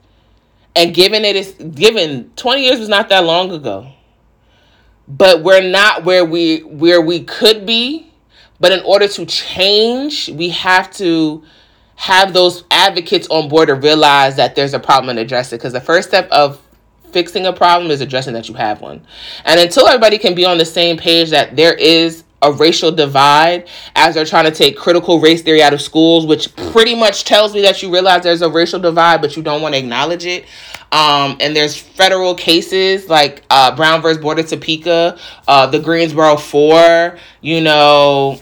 and 0.75 0.95
given 0.95 1.25
it 1.25 1.37
is 1.37 1.53
given 1.75 2.31
20 2.37 2.63
years 2.63 2.79
was 2.79 2.89
not 2.89 3.11
that 3.11 3.25
long 3.25 3.51
ago 3.51 3.87
but 5.07 5.43
we're 5.43 5.69
not 5.69 6.05
where 6.05 6.25
we 6.25 6.61
where 6.61 7.03
we 7.03 7.23
could 7.25 7.67
be 7.67 8.13
but 8.63 8.71
in 8.71 8.79
order 8.85 9.09
to 9.09 9.27
change, 9.27 10.29
we 10.29 10.51
have 10.51 10.89
to 10.93 11.43
have 11.97 12.33
those 12.33 12.63
advocates 12.71 13.27
on 13.29 13.49
board 13.49 13.67
to 13.67 13.75
realize 13.75 14.37
that 14.37 14.55
there's 14.55 14.73
a 14.73 14.79
problem 14.79 15.11
and 15.11 15.19
address 15.19 15.53
it. 15.53 15.57
Because 15.57 15.73
the 15.73 15.81
first 15.81 16.07
step 16.07 16.31
of 16.31 16.61
fixing 17.13 17.47
a 17.47 17.53
problem 17.53 17.91
is 17.91 18.01
addressing 18.01 18.35
that 18.35 18.49
you 18.49 18.55
have 18.55 18.81
one. 18.81 19.07
And 19.45 19.61
until 19.61 19.87
everybody 19.87 20.19
can 20.19 20.35
be 20.35 20.45
on 20.45 20.59
the 20.59 20.65
same 20.65 20.97
page 20.97 21.31
that 21.31 21.57
there 21.57 21.75
is 21.75 22.25
a 22.43 22.53
racial 22.53 22.91
divide 22.91 23.69
as 23.95 24.15
they're 24.15 24.25
trying 24.25 24.45
to 24.45 24.51
take 24.51 24.77
critical 24.77 25.21
race 25.21 25.43
theory 25.43 25.63
out 25.63 25.73
of 25.73 25.81
schools, 25.81 26.27
which 26.27 26.55
pretty 26.57 26.95
much 26.95 27.25
tells 27.25 27.55
me 27.55 27.63
that 27.63 27.83
you 27.83 27.93
realize 27.93 28.25
there's 28.25 28.43
a 28.43 28.51
racial 28.51 28.81
divide, 28.81 29.21
but 29.21 29.37
you 29.37 29.43
don't 29.43 29.63
want 29.63 29.75
to 29.75 29.79
acknowledge 29.79 30.27
it. 30.27 30.45
Um, 30.91 31.39
and 31.41 31.57
there's 31.57 31.77
federal 31.77 32.35
cases 32.35 33.09
like 33.09 33.45
uh, 33.49 33.75
Brown 33.75 34.03
versus 34.03 34.21
Board 34.21 34.39
of 34.39 34.47
Topeka, 34.47 35.19
uh, 35.49 35.67
the 35.69 35.79
Greensboro 35.79 36.37
Four, 36.37 37.19
you 37.41 37.63
know, 37.63 38.42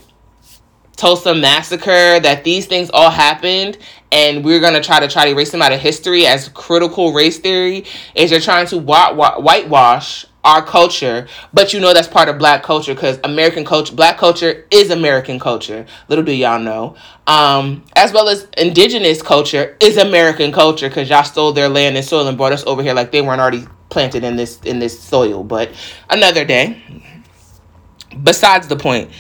Tulsa 1.01 1.35
massacre, 1.35 2.21
that 2.21 2.45
these 2.45 2.67
things 2.67 2.91
all 2.93 3.09
happened 3.09 3.79
and 4.13 4.45
we're 4.45 4.61
going 4.61 4.75
to 4.75 4.83
try 4.83 5.01
to 5.01 5.09
try 5.09 5.25
to 5.25 5.31
erase 5.31 5.51
them 5.51 5.63
out 5.63 5.73
of 5.73 5.81
history 5.81 6.27
as 6.27 6.51
critical 6.51 7.15
race 7.15 7.39
theory 7.39 7.87
is 8.15 8.31
you're 8.31 8.39
trying 8.39 8.67
to 8.67 8.77
wa- 8.77 9.15
wa- 9.15 9.41
whitewash 9.41 10.27
our 10.45 10.63
culture, 10.63 11.27
but 11.55 11.73
you 11.73 11.81
know 11.81 11.95
that's 11.95 12.07
part 12.07 12.29
of 12.29 12.37
black 12.37 12.63
culture 12.63 12.95
because 12.95 13.19
American 13.25 13.65
culture, 13.65 13.95
black 13.95 14.19
culture 14.19 14.67
is 14.71 14.91
American 14.91 15.39
culture. 15.39 15.87
Little 16.09 16.25
do 16.25 16.33
y'all 16.33 16.59
know. 16.59 16.97
Um, 17.27 17.83
as 17.97 18.13
well 18.13 18.29
as 18.29 18.47
indigenous 18.59 19.23
culture 19.23 19.79
is 19.81 19.97
American 19.97 20.53
culture 20.53 20.89
because 20.89 21.09
y'all 21.09 21.25
stole 21.25 21.53
their 21.53 21.69
land 21.71 21.97
and 21.97 22.05
soil 22.05 22.29
and 22.29 22.37
brought 22.37 22.53
us 22.53 22.65
over 22.67 22.83
here 22.83 22.93
like 22.93 23.11
they 23.11 23.23
weren't 23.23 23.41
already 23.41 23.67
planted 23.89 24.23
in 24.23 24.37
this 24.37 24.61
in 24.63 24.81
this 24.81 25.01
soil. 25.01 25.45
But 25.45 25.71
another 26.11 26.45
day. 26.45 26.83
Besides 28.23 28.67
the 28.67 28.77
point 28.77 29.11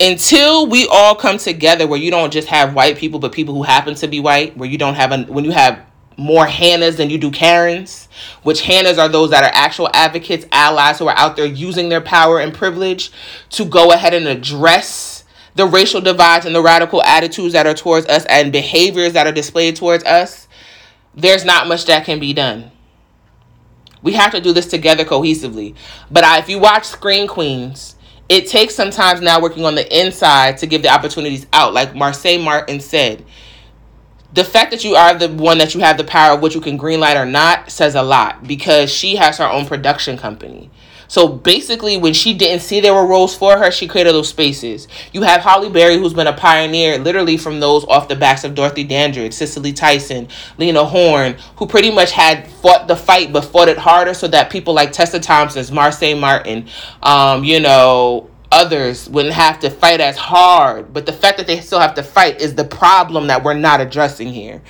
until 0.00 0.66
we 0.66 0.86
all 0.90 1.14
come 1.14 1.38
together 1.38 1.86
where 1.86 1.98
you 1.98 2.10
don't 2.10 2.32
just 2.32 2.48
have 2.48 2.74
white 2.74 2.96
people 2.96 3.20
but 3.20 3.32
people 3.32 3.54
who 3.54 3.62
happen 3.62 3.94
to 3.94 4.08
be 4.08 4.20
white 4.20 4.56
where 4.56 4.68
you 4.68 4.78
don't 4.78 4.94
have 4.94 5.12
a 5.12 5.22
when 5.24 5.44
you 5.44 5.52
have 5.52 5.84
more 6.16 6.46
hannahs 6.46 6.96
than 6.96 7.10
you 7.10 7.18
do 7.18 7.30
karens 7.30 8.08
which 8.42 8.62
hannahs 8.62 8.98
are 8.98 9.08
those 9.08 9.30
that 9.30 9.42
are 9.42 9.50
actual 9.52 9.88
advocates 9.94 10.46
allies 10.52 10.98
who 10.98 11.08
are 11.08 11.16
out 11.18 11.36
there 11.36 11.46
using 11.46 11.88
their 11.88 12.00
power 12.00 12.40
and 12.40 12.54
privilege 12.54 13.10
to 13.50 13.64
go 13.64 13.92
ahead 13.92 14.14
and 14.14 14.26
address 14.26 15.24
the 15.56 15.66
racial 15.66 16.00
divides 16.00 16.46
and 16.46 16.54
the 16.54 16.62
radical 16.62 17.02
attitudes 17.02 17.52
that 17.52 17.66
are 17.66 17.74
towards 17.74 18.06
us 18.06 18.24
and 18.26 18.52
behaviors 18.52 19.12
that 19.12 19.26
are 19.26 19.32
displayed 19.32 19.74
towards 19.76 20.04
us 20.04 20.44
there's 21.16 21.44
not 21.44 21.68
much 21.68 21.84
that 21.86 22.04
can 22.04 22.18
be 22.18 22.32
done. 22.32 22.70
We 24.02 24.12
have 24.12 24.32
to 24.32 24.40
do 24.40 24.52
this 24.52 24.66
together 24.66 25.04
cohesively. 25.04 25.74
But 26.10 26.24
I, 26.24 26.38
if 26.38 26.48
you 26.48 26.58
watch 26.58 26.84
screen 26.84 27.26
queens 27.26 27.96
it 28.28 28.48
takes 28.48 28.74
sometimes 28.74 29.20
now 29.20 29.40
working 29.40 29.64
on 29.64 29.74
the 29.74 30.00
inside 30.00 30.58
to 30.58 30.66
give 30.66 30.82
the 30.82 30.88
opportunities 30.88 31.46
out. 31.52 31.74
Like 31.74 31.92
Marsai 31.92 32.42
Martin 32.42 32.80
said, 32.80 33.24
the 34.32 34.44
fact 34.44 34.72
that 34.72 34.82
you 34.82 34.96
are 34.96 35.14
the 35.14 35.28
one 35.28 35.58
that 35.58 35.74
you 35.74 35.80
have 35.80 35.96
the 35.96 36.04
power 36.04 36.34
of 36.34 36.42
what 36.42 36.54
you 36.54 36.60
can 36.60 36.78
greenlight 36.78 37.16
or 37.16 37.26
not 37.26 37.70
says 37.70 37.94
a 37.94 38.02
lot 38.02 38.46
because 38.46 38.92
she 38.92 39.16
has 39.16 39.38
her 39.38 39.48
own 39.48 39.66
production 39.66 40.16
company. 40.16 40.70
So 41.14 41.28
basically, 41.28 41.96
when 41.96 42.12
she 42.12 42.34
didn't 42.34 42.62
see 42.62 42.80
there 42.80 42.92
were 42.92 43.06
roles 43.06 43.36
for 43.36 43.56
her, 43.56 43.70
she 43.70 43.86
created 43.86 44.16
those 44.16 44.28
spaces. 44.28 44.88
You 45.12 45.22
have 45.22 45.42
Halle 45.42 45.70
Berry, 45.70 45.96
who's 45.96 46.12
been 46.12 46.26
a 46.26 46.32
pioneer 46.32 46.98
literally 46.98 47.36
from 47.36 47.60
those 47.60 47.84
off 47.84 48.08
the 48.08 48.16
backs 48.16 48.42
of 48.42 48.56
Dorothy 48.56 48.82
Dandridge, 48.82 49.32
Cicely 49.32 49.72
Tyson, 49.72 50.26
Lena 50.58 50.84
Horne, 50.84 51.36
who 51.54 51.68
pretty 51.68 51.92
much 51.92 52.10
had 52.10 52.48
fought 52.48 52.88
the 52.88 52.96
fight 52.96 53.32
but 53.32 53.44
fought 53.44 53.68
it 53.68 53.78
harder 53.78 54.12
so 54.12 54.26
that 54.26 54.50
people 54.50 54.74
like 54.74 54.90
Tessa 54.90 55.20
Thompson's, 55.20 55.70
Marsai 55.70 56.18
Martin, 56.18 56.66
um, 57.04 57.44
you 57.44 57.60
know, 57.60 58.28
others 58.50 59.08
wouldn't 59.08 59.34
have 59.34 59.60
to 59.60 59.70
fight 59.70 60.00
as 60.00 60.16
hard. 60.16 60.92
But 60.92 61.06
the 61.06 61.12
fact 61.12 61.38
that 61.38 61.46
they 61.46 61.60
still 61.60 61.78
have 61.78 61.94
to 61.94 62.02
fight 62.02 62.40
is 62.40 62.56
the 62.56 62.64
problem 62.64 63.28
that 63.28 63.44
we're 63.44 63.54
not 63.54 63.80
addressing 63.80 64.32
here. 64.32 64.62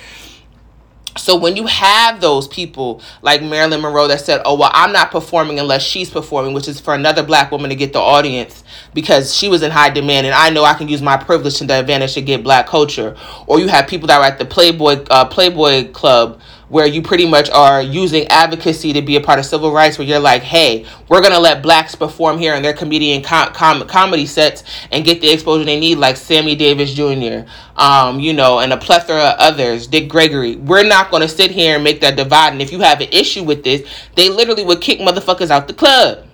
So 1.17 1.37
when 1.37 1.55
you 1.55 1.65
have 1.67 2.19
those 2.19 2.45
people 2.47 3.01
like 3.21 3.41
Marilyn 3.41 3.81
Monroe 3.81 4.07
that 4.09 4.19
said, 4.19 4.41
"Oh 4.43 4.55
well, 4.55 4.69
I'm 4.73 4.91
not 4.91 5.11
performing 5.11 5.59
unless 5.59 5.81
she's 5.81 6.09
performing," 6.09 6.53
which 6.53 6.67
is 6.67 6.79
for 6.79 6.93
another 6.93 7.23
black 7.23 7.51
woman 7.51 7.69
to 7.69 7.75
get 7.75 7.93
the 7.93 7.99
audience 7.99 8.65
because 8.93 9.33
she 9.33 9.47
was 9.47 9.63
in 9.63 9.71
high 9.71 9.89
demand, 9.89 10.25
and 10.25 10.35
I 10.35 10.49
know 10.49 10.65
I 10.65 10.73
can 10.73 10.89
use 10.89 11.01
my 11.01 11.15
privilege 11.15 11.57
to 11.59 11.65
the 11.65 11.79
advantage 11.79 12.15
to 12.15 12.21
get 12.21 12.43
black 12.43 12.67
culture. 12.67 13.15
Or 13.47 13.61
you 13.61 13.69
have 13.69 13.87
people 13.87 14.07
that 14.07 14.19
were 14.19 14.25
at 14.25 14.39
the 14.39 14.45
Playboy 14.45 15.05
uh, 15.09 15.25
Playboy 15.25 15.91
Club 15.91 16.41
where 16.69 16.85
you 16.85 17.01
pretty 17.01 17.27
much 17.27 17.49
are 17.49 17.81
using 17.81 18.27
advocacy 18.27 18.93
to 18.93 19.01
be 19.01 19.15
a 19.15 19.21
part 19.21 19.39
of 19.39 19.45
civil 19.45 19.71
rights 19.71 19.97
where 19.97 20.07
you're 20.07 20.19
like 20.19 20.41
hey 20.41 20.85
we're 21.09 21.21
going 21.21 21.33
to 21.33 21.39
let 21.39 21.61
blacks 21.61 21.95
perform 21.95 22.37
here 22.37 22.55
in 22.55 22.63
their 22.63 22.73
comedian 22.73 23.21
com- 23.21 23.53
com- 23.53 23.87
comedy 23.87 24.25
sets 24.25 24.63
and 24.91 25.05
get 25.05 25.21
the 25.21 25.29
exposure 25.29 25.63
they 25.63 25.79
need 25.79 25.97
like 25.97 26.17
sammy 26.17 26.55
davis 26.55 26.93
jr 26.93 27.49
um, 27.75 28.19
you 28.19 28.33
know 28.33 28.59
and 28.59 28.73
a 28.73 28.77
plethora 28.77 29.17
of 29.17 29.35
others 29.39 29.87
dick 29.87 30.09
gregory. 30.09 30.55
We're 30.55 30.87
not 30.87 31.11
going 31.11 31.21
to 31.21 31.27
sit 31.27 31.51
here 31.51 31.75
and 31.75 31.83
make 31.83 32.01
that 32.01 32.15
divide 32.15 32.53
and 32.53 32.61
if 32.61 32.71
you 32.71 32.79
have 32.81 33.01
an 33.01 33.09
issue 33.11 33.43
with 33.43 33.63
this 33.63 33.87
they 34.15 34.29
literally 34.29 34.63
would 34.63 34.81
kick 34.81 34.99
motherfuckers 34.99 35.49
out 35.49 35.67
the 35.67 35.73
club 35.73 36.25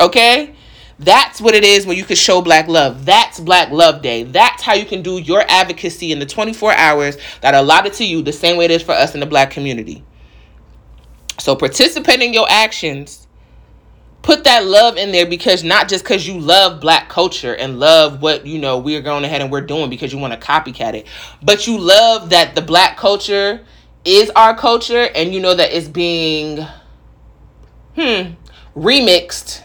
okay 0.00 0.53
that's 0.98 1.40
what 1.40 1.54
it 1.54 1.64
is 1.64 1.86
when 1.86 1.96
you 1.96 2.04
can 2.04 2.16
show 2.16 2.40
black 2.40 2.68
love. 2.68 3.04
That's 3.04 3.40
Black 3.40 3.70
Love 3.70 4.02
Day. 4.02 4.22
That's 4.22 4.62
how 4.62 4.74
you 4.74 4.84
can 4.84 5.02
do 5.02 5.18
your 5.18 5.44
advocacy 5.48 6.12
in 6.12 6.18
the 6.18 6.26
24 6.26 6.72
hours 6.72 7.16
that 7.40 7.54
are 7.54 7.60
allotted 7.60 7.94
to 7.94 8.04
you 8.04 8.22
the 8.22 8.32
same 8.32 8.56
way 8.56 8.66
it 8.66 8.70
is 8.70 8.82
for 8.82 8.92
us 8.92 9.14
in 9.14 9.20
the 9.20 9.26
black 9.26 9.50
community. 9.50 10.04
So 11.38 11.56
participate 11.56 12.20
in 12.20 12.32
your 12.32 12.46
actions. 12.48 13.26
Put 14.22 14.44
that 14.44 14.64
love 14.64 14.96
in 14.96 15.12
there 15.12 15.26
because 15.26 15.62
not 15.62 15.88
just 15.88 16.04
because 16.04 16.26
you 16.26 16.38
love 16.38 16.80
black 16.80 17.10
culture 17.10 17.54
and 17.54 17.78
love 17.78 18.22
what 18.22 18.46
you 18.46 18.58
know 18.58 18.78
we're 18.78 19.02
going 19.02 19.24
ahead 19.24 19.42
and 19.42 19.52
we're 19.52 19.60
doing 19.60 19.90
because 19.90 20.12
you 20.12 20.18
want 20.18 20.32
to 20.32 20.38
copycat 20.38 20.94
it, 20.94 21.06
but 21.42 21.66
you 21.66 21.76
love 21.76 22.30
that 22.30 22.54
the 22.54 22.62
black 22.62 22.96
culture 22.96 23.60
is 24.04 24.30
our 24.30 24.56
culture 24.56 25.08
and 25.14 25.34
you 25.34 25.40
know 25.40 25.54
that 25.54 25.72
it's 25.72 25.88
being 25.88 26.64
hmm 27.96 28.32
remixed 28.74 29.62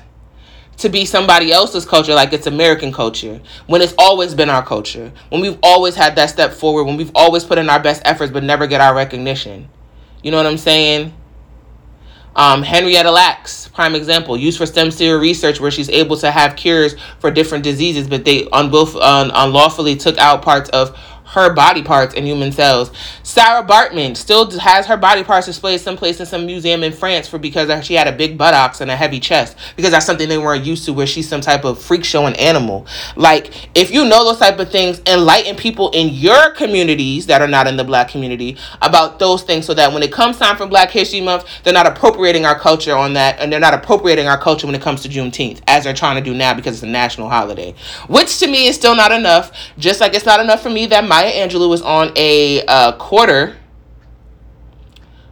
to 0.80 0.90
be 0.90 1.06
somebody 1.06 1.52
else's 1.52 1.86
culture 1.86 2.14
like 2.14 2.34
it's 2.34 2.48
American 2.48 2.92
culture 2.92 3.40
when 3.68 3.82
it's 3.82 3.94
always 3.98 4.34
been 4.34 4.50
our 4.50 4.66
culture. 4.66 5.12
When 5.30 5.42
we've 5.42 5.60
always 5.62 5.96
had 5.96 6.16
that 6.16 6.30
step 6.30 6.54
forward, 6.54 6.86
when 6.86 6.98
we've 6.98 7.12
always 7.14 7.44
put 7.44 7.58
in 7.58 7.70
our 7.70 7.80
best 7.82 8.02
efforts 8.06 8.32
but 8.32 8.44
never 8.44 8.66
get 8.66 8.82
our 8.82 8.96
recognition. 8.96 9.70
You 10.24 10.32
know 10.32 10.38
what 10.38 10.48
I'm 10.48 10.58
saying? 10.58 11.14
Um, 12.36 12.64
Henrietta 12.64 13.12
Lacks, 13.12 13.68
prime 13.70 13.96
example, 13.96 14.38
used 14.38 14.58
for 14.58 14.66
stem 14.66 14.92
cell 14.92 15.18
research 15.18 15.60
where 15.60 15.72
she's 15.72 15.90
able 15.90 16.16
to 16.18 16.32
have 16.32 16.56
cures 16.56 16.96
for 17.20 17.32
different 17.32 17.64
diseases, 17.64 18.08
but 18.08 18.24
they 18.24 18.44
unwillf- 18.44 18.96
un- 19.02 19.32
unlawfully 19.34 19.96
took 19.98 20.18
out 20.18 20.42
parts 20.42 20.70
of 20.70 20.98
her 21.30 21.54
body 21.54 21.84
parts 21.84 22.16
and 22.16 22.26
human 22.26 22.52
cells. 22.52 22.92
Sarah 23.22 23.64
Baartman 23.64 24.18
still 24.18 24.50
has 24.60 24.88
her 24.88 24.98
body 24.98 25.24
parts 25.24 25.46
displayed 25.46 25.80
someplace 25.80 26.20
in 26.20 26.26
some 26.26 26.46
museum 26.46 26.84
in 26.84 26.92
France 26.92 27.28
for 27.28 27.38
because 27.38 27.70
she 27.86 27.94
had 27.94 28.08
a 28.08 28.12
big 28.12 28.38
buttocks 28.38 28.82
and 28.82 28.90
a 28.90 28.96
heavy 28.96 29.20
chest 29.20 29.56
because 29.76 29.92
that's 29.92 30.06
something 30.06 30.28
they 30.28 30.38
weren't 30.38 30.66
used 30.66 30.86
to 30.86 30.94
where 30.94 31.06
she's 31.06 31.30
some 31.30 31.42
type 31.42 31.66
of 31.66 31.80
freak 31.80 32.04
show 32.04 32.26
and 32.26 32.36
animal. 32.38 32.88
Like 33.16 33.70
if 33.76 33.92
you 33.92 34.06
know 34.06 34.26
those 34.26 34.40
type 34.40 34.60
of 34.60 34.72
things, 34.72 35.02
enlighten 35.06 35.56
people 35.56 35.92
in 35.92 36.10
your 36.10 36.52
communities 36.52 37.28
that 37.28 37.42
are 37.42 37.48
not 37.48 37.68
in 37.68 37.78
the 37.78 37.84
black 37.84 38.10
community 38.10 38.58
about 38.82 39.20
those 39.20 39.44
things 39.44 39.66
so 39.66 39.74
that 39.76 39.94
when 39.94 40.02
it 40.02 40.12
comes 40.12 40.38
time 40.38 40.58
for 40.58 40.66
Black 40.66 40.90
History 40.90 41.22
Month, 41.22 41.46
they're 41.64 41.74
not 41.74 41.86
appropriating 41.86 42.46
our 42.46 42.58
culture 42.58 42.96
on 42.96 43.14
that 43.14 43.40
and 43.40 43.54
they're 43.54 43.60
not 43.60 43.74
appropriating 43.74 44.28
our 44.28 44.38
culture 44.38 44.66
when 44.66 44.76
it 44.76 44.82
comes 44.82 45.04
to 45.04 45.10
Juneteenth 45.10 45.62
as 45.68 45.84
they're 45.84 45.94
trying 45.94 46.16
to 46.16 46.28
do 46.28 46.36
now 46.36 46.54
because 46.54 46.74
it's 46.76 46.84
a 46.84 46.88
national 46.88 47.30
holiday. 47.30 47.76
Which 48.08 48.40
to 48.40 48.48
me 48.48 48.68
is 48.68 48.76
still 48.76 48.96
not 48.96 49.12
enough. 49.12 49.52
Just 49.78 50.02
like 50.02 50.14
it's 50.16 50.26
not 50.26 50.40
enough 50.40 50.64
for 50.64 50.70
me 50.70 50.88
that 50.88 51.06
Maya 51.20 51.46
Angelou 51.46 51.68
was 51.68 51.82
on 51.82 52.14
a 52.16 52.64
uh, 52.66 52.94
quarter 52.94 53.58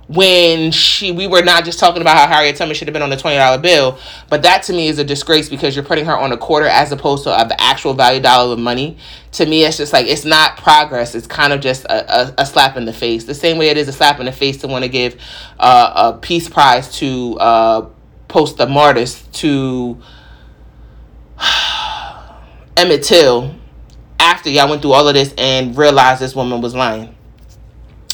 when 0.10 0.70
she 0.70 1.14
we 1.14 1.28
were 1.28 1.42
not 1.42 1.64
just 1.64 1.80
talking 1.80 2.02
about 2.02 2.18
how 2.18 2.28
Harriet 2.28 2.58
Tubman 2.58 2.76
should 2.76 2.90
have 2.90 2.94
been 2.94 3.02
on 3.02 3.10
the 3.10 3.16
twenty 3.16 3.38
dollar 3.38 3.58
bill, 3.58 3.98
but 4.28 4.42
that 4.42 4.64
to 4.64 4.74
me 4.74 4.90
is 4.90 5.00
a 5.00 5.06
disgrace 5.06 5.48
because 5.48 5.78
you're 5.78 5.86
putting 5.86 6.04
her 6.04 6.18
on 6.18 6.34
a 6.34 6.38
quarter 6.38 6.66
as 6.66 6.92
opposed 6.92 7.24
to 7.24 7.30
the 7.30 7.56
actual 7.58 7.94
value 7.94 8.20
dollar 8.20 8.52
of 8.52 8.60
money. 8.60 8.98
To 9.34 9.46
me, 9.46 9.64
it's 9.64 9.78
just 9.78 9.94
like 9.94 10.08
it's 10.08 10.26
not 10.26 10.58
progress. 10.58 11.16
It's 11.16 11.26
kind 11.26 11.54
of 11.54 11.62
just 11.62 11.86
a, 11.86 12.32
a, 12.32 12.34
a 12.40 12.46
slap 12.46 12.76
in 12.76 12.84
the 12.84 12.92
face. 12.92 13.24
The 13.24 13.34
same 13.34 13.58
way 13.58 13.70
it 13.70 13.78
is 13.78 13.88
a 13.88 13.94
slap 13.94 14.20
in 14.20 14.26
the 14.26 14.34
face 14.34 14.58
to 14.58 14.68
want 14.68 14.84
to 14.84 14.90
give 14.90 15.16
uh, 15.58 16.14
a 16.14 16.18
peace 16.18 16.50
prize 16.50 16.94
to 16.98 17.38
uh, 17.40 17.90
post 18.28 18.58
the 18.58 18.68
martyrs 18.68 19.22
to 19.36 20.02
Emmett 22.76 23.04
Till 23.04 23.57
after 24.20 24.49
y'all 24.49 24.70
went 24.70 24.82
through 24.82 24.93
all 24.93 25.07
of 25.07 25.13
this 25.13 25.34
and 25.38 25.78
realized 25.78 26.22
this 26.22 26.36
woman 26.36 26.61
was 26.61 26.76
lying. 26.76 27.15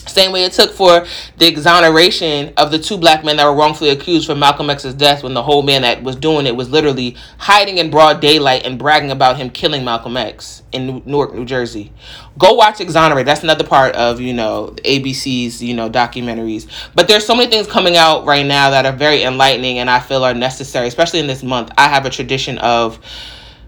Same 0.05 0.33
way 0.33 0.43
it 0.43 0.51
took 0.51 0.71
for 0.71 1.05
the 1.37 1.47
exoneration 1.47 2.53
of 2.57 2.71
the 2.71 2.77
two 2.77 2.97
black 2.97 3.23
men 3.23 3.37
that 3.37 3.45
were 3.45 3.55
wrongfully 3.55 3.89
accused 3.89 4.27
for 4.27 4.35
Malcolm 4.35 4.69
X's 4.69 4.93
death 4.93 5.23
when 5.23 5.33
the 5.33 5.41
whole 5.41 5.63
man 5.63 5.81
that 5.83 6.03
was 6.03 6.17
doing 6.17 6.45
it 6.45 6.55
was 6.55 6.69
literally 6.69 7.15
hiding 7.37 7.77
in 7.77 7.89
broad 7.89 8.19
daylight 8.19 8.65
and 8.65 8.77
bragging 8.77 9.11
about 9.11 9.37
him 9.37 9.49
killing 9.49 9.85
Malcolm 9.85 10.17
X 10.17 10.61
in 10.73 11.01
Newark, 11.05 11.33
New 11.33 11.45
Jersey. 11.45 11.93
Go 12.37 12.53
watch 12.53 12.81
Exonerate. 12.81 13.25
That's 13.25 13.43
another 13.43 13.63
part 13.63 13.95
of, 13.95 14.19
you 14.19 14.33
know, 14.33 14.75
ABC's, 14.83 15.63
you 15.63 15.73
know, 15.73 15.89
documentaries. 15.89 16.67
But 16.93 17.07
there's 17.07 17.25
so 17.25 17.33
many 17.33 17.49
things 17.49 17.67
coming 17.67 17.95
out 17.95 18.25
right 18.25 18.45
now 18.45 18.71
that 18.71 18.85
are 18.85 18.91
very 18.91 19.23
enlightening 19.23 19.79
and 19.79 19.89
I 19.89 19.99
feel 19.99 20.25
are 20.25 20.33
necessary, 20.33 20.87
especially 20.87 21.19
in 21.19 21.27
this 21.27 21.43
month. 21.43 21.71
I 21.77 21.87
have 21.87 22.05
a 22.05 22.09
tradition 22.09 22.57
of 22.57 22.99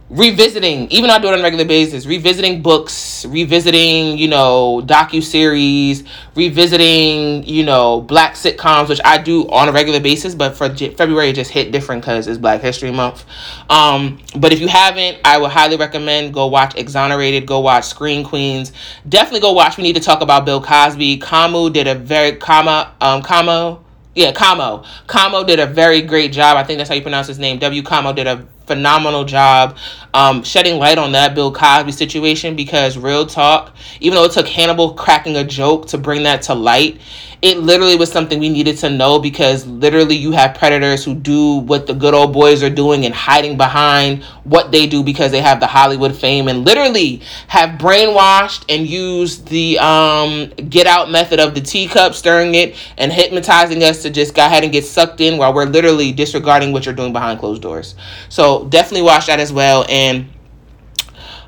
revisiting 0.10 0.88
even 0.92 1.08
though 1.08 1.16
i 1.16 1.20
do 1.20 1.28
it 1.28 1.34
on 1.34 1.40
a 1.40 1.42
regular 1.42 1.66
basis 1.66 2.06
revisiting 2.06 2.62
books 2.62 3.26
revisiting 3.26 4.20
you 4.20 4.28
know 4.28 4.80
docu-series 4.86 6.04
revisiting 6.36 7.44
you 7.44 7.66
know 7.66 8.02
black 8.02 8.36
sitcoms 8.36 8.88
which 8.88 9.02
i 9.04 9.18
do 9.18 9.50
on 9.50 9.68
a 9.68 9.72
regular 9.72 10.00
basis 10.00 10.36
but 10.36 10.56
for 10.56 10.70
J- 10.70 10.94
february 10.94 11.30
it 11.30 11.34
just 11.34 11.50
hit 11.50 11.72
different 11.72 12.04
because 12.04 12.28
it's 12.28 12.38
black 12.38 12.62
history 12.62 12.92
month 12.92 13.26
um 13.72 14.20
but 14.38 14.54
if 14.54 14.60
you 14.62 14.68
haven't 14.68 15.18
i 15.26 15.40
would 15.40 15.50
highly 15.50 15.76
recommend 15.76 16.36
go 16.36 16.46
watch 16.46 16.76
exonerated 16.76 17.48
go 17.48 17.60
watch 17.60 17.86
screen 17.86 18.24
queens 18.24 18.74
definitely 19.10 19.40
go 19.40 19.54
watch 19.54 19.76
we 19.76 19.84
need 19.84 19.96
to 19.96 20.02
talk 20.02 20.22
about 20.22 20.46
bill 20.46 20.62
cosby 20.62 21.18
kamu 21.18 21.74
did 21.74 21.88
a 21.88 21.96
very 21.96 22.36
comma 22.36 22.94
um 23.02 23.24
Kamo 23.24 23.82
yeah, 24.18 24.32
Kamo. 24.32 24.86
Kamo 25.08 25.44
did 25.44 25.60
a 25.60 25.66
very 25.66 26.02
great 26.02 26.32
job. 26.32 26.56
I 26.56 26.64
think 26.64 26.78
that's 26.78 26.88
how 26.88 26.96
you 26.96 27.02
pronounce 27.02 27.28
his 27.28 27.38
name. 27.38 27.60
W. 27.60 27.84
Kamo 27.84 28.14
did 28.14 28.28
a 28.28 28.48
phenomenal 28.66 29.26
job. 29.26 29.78
Um, 30.14 30.44
shedding 30.44 30.80
light 30.80 30.98
on 30.98 31.12
that 31.14 31.36
Bill 31.36 31.52
Cosby 31.52 31.92
situation 31.92 32.56
because 32.56 32.98
real 32.98 33.26
talk, 33.26 33.76
even 34.00 34.16
though 34.16 34.26
it 34.26 34.32
took 34.32 34.48
Hannibal 34.48 34.94
cracking 34.94 35.36
a 35.36 35.44
joke 35.44 35.88
to 35.88 35.98
bring 35.98 36.24
that 36.24 36.44
to 36.44 36.54
light, 36.54 37.00
it 37.42 37.60
literally 37.60 37.96
was 37.96 38.12
something 38.12 38.40
we 38.40 38.50
needed 38.50 38.78
to 38.78 38.90
know 38.90 39.20
because 39.20 39.66
literally 39.66 40.16
you 40.16 40.32
have 40.32 40.56
predators 40.56 41.04
who 41.04 41.14
do 41.14 41.58
what 41.58 41.88
the 41.88 41.94
good 41.94 42.14
old 42.14 42.34
boys 42.34 42.64
are 42.64 42.70
doing 42.70 43.06
and 43.06 43.14
hiding 43.14 43.58
behind 43.58 44.24
what 44.44 44.72
they 44.72 44.88
do 44.88 45.04
because 45.04 45.32
they 45.32 45.42
have 45.42 45.60
the 45.60 45.68
Hollywood 45.68 46.16
fame 46.16 46.48
and 46.48 46.66
literally 46.66 47.22
have 47.48 47.80
brainwashed 47.80 48.66
and 48.70 48.88
used 48.88 49.48
the 49.48 49.78
um, 49.80 50.48
get 50.70 50.88
out 50.88 51.12
method 51.12 51.40
of 51.40 51.56
the 51.56 51.62
teacup, 51.62 52.14
stirring 52.14 52.56
it 52.56 52.76
and 52.98 53.12
hypnotizing 53.12 53.84
us 53.84 54.02
to 54.04 54.10
just 54.10 54.34
go 54.36 54.46
ahead 54.46 54.64
and 54.64 54.72
get 54.72 54.86
sucked 54.86 55.22
in 55.22 55.38
while 55.38 55.54
we're 55.54 55.66
literally 55.66 56.12
disregarding 56.12 56.72
what 56.72 56.86
you're 56.86 56.96
doing 56.96 57.14
behind 57.14 57.40
closed 57.40 57.62
doors. 57.62 57.96
So 58.30 58.66
definitely 58.66 59.04
watch 59.04 59.28
that 59.28 59.40
as 59.40 59.52
well. 59.52 59.86
And 59.90 60.28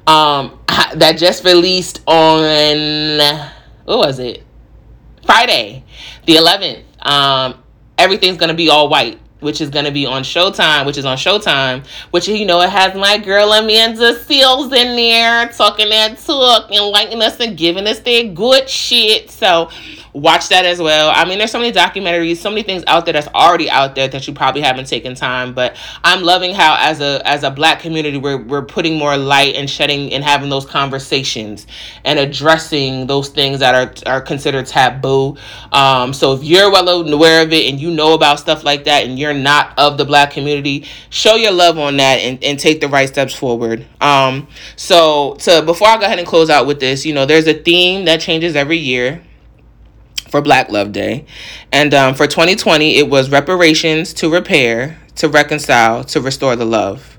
um, 0.05 0.59
that 0.95 1.17
just 1.17 1.43
released 1.43 2.01
on 2.07 3.29
what 3.85 3.99
was 3.99 4.19
it? 4.19 4.46
Friday, 5.27 5.83
the 6.25 6.37
11th. 6.37 6.83
Um, 7.05 7.63
everything's 7.99 8.37
gonna 8.37 8.55
be 8.55 8.69
all 8.69 8.89
white 8.89 9.19
which 9.39 9.61
is 9.61 9.69
going 9.69 9.85
to 9.85 9.91
be 9.91 10.05
on 10.05 10.23
Showtime, 10.23 10.85
which 10.85 10.97
is 10.97 11.05
on 11.05 11.17
Showtime, 11.17 11.85
which, 12.11 12.27
you 12.27 12.45
know, 12.45 12.61
it 12.61 12.69
has 12.69 12.95
my 12.95 13.17
girl 13.17 13.51
Amanda 13.53 14.15
Seales 14.15 14.73
in 14.73 14.95
there 14.95 15.47
talking 15.49 15.89
that 15.89 16.17
talk 16.17 16.71
and 16.71 16.85
liking 16.85 17.21
us 17.21 17.39
and 17.39 17.57
giving 17.57 17.87
us 17.87 17.99
their 17.99 18.25
good 18.25 18.69
shit. 18.69 19.29
So 19.29 19.69
watch 20.17 20.49
that 20.49 20.65
as 20.65 20.81
well. 20.81 21.11
I 21.13 21.25
mean, 21.25 21.37
there's 21.37 21.51
so 21.51 21.59
many 21.59 21.71
documentaries, 21.71 22.37
so 22.37 22.49
many 22.49 22.63
things 22.63 22.83
out 22.87 23.05
there 23.05 23.13
that's 23.13 23.27
already 23.29 23.69
out 23.69 23.95
there 23.95 24.07
that 24.07 24.27
you 24.27 24.33
probably 24.33 24.61
haven't 24.61 24.87
taken 24.87 25.15
time. 25.15 25.53
But 25.53 25.77
I'm 26.03 26.23
loving 26.23 26.55
how 26.55 26.75
as 26.79 27.01
a 27.01 27.21
as 27.25 27.43
a 27.43 27.51
black 27.51 27.79
community 27.79 28.17
we're 28.17 28.41
we're 28.41 28.65
putting 28.65 28.97
more 28.97 29.15
light 29.15 29.55
and 29.55 29.69
shedding 29.69 30.11
and 30.13 30.23
having 30.23 30.49
those 30.49 30.65
conversations 30.65 31.67
and 32.03 32.17
addressing 32.17 33.07
those 33.07 33.29
things 33.29 33.59
that 33.59 33.75
are 33.75 34.11
are 34.11 34.21
considered 34.21 34.65
taboo. 34.65 35.37
Um, 35.71 36.13
so 36.13 36.33
if 36.33 36.43
you're 36.43 36.71
well 36.71 36.87
aware 36.89 37.43
of 37.43 37.53
it 37.53 37.69
and 37.69 37.79
you 37.79 37.91
know 37.91 38.13
about 38.13 38.39
stuff 38.39 38.63
like 38.63 38.85
that 38.85 39.05
and 39.05 39.19
you're 39.19 39.33
not 39.33 39.77
of 39.77 39.97
the 39.97 40.05
black 40.05 40.31
community, 40.31 40.85
show 41.09 41.35
your 41.35 41.51
love 41.51 41.77
on 41.77 41.97
that 41.97 42.19
and, 42.19 42.43
and 42.43 42.59
take 42.59 42.81
the 42.81 42.87
right 42.87 43.07
steps 43.07 43.33
forward. 43.33 43.85
Um, 44.01 44.47
so 44.75 45.35
to 45.41 45.61
before 45.61 45.87
I 45.87 45.97
go 45.97 46.05
ahead 46.05 46.19
and 46.19 46.27
close 46.27 46.49
out 46.49 46.65
with 46.65 46.79
this, 46.79 47.05
you 47.05 47.13
know, 47.13 47.25
there's 47.25 47.47
a 47.47 47.53
theme 47.53 48.05
that 48.05 48.19
changes 48.19 48.55
every 48.55 48.77
year 48.77 49.21
for 50.29 50.41
Black 50.41 50.69
Love 50.69 50.91
Day. 50.91 51.25
And 51.71 51.93
um, 51.93 52.15
for 52.15 52.27
2020, 52.27 52.97
it 52.97 53.09
was 53.09 53.29
reparations 53.29 54.13
to 54.15 54.31
repair, 54.31 54.99
to 55.15 55.29
reconcile, 55.29 56.03
to 56.05 56.21
restore 56.21 56.55
the 56.55 56.65
love. 56.65 57.13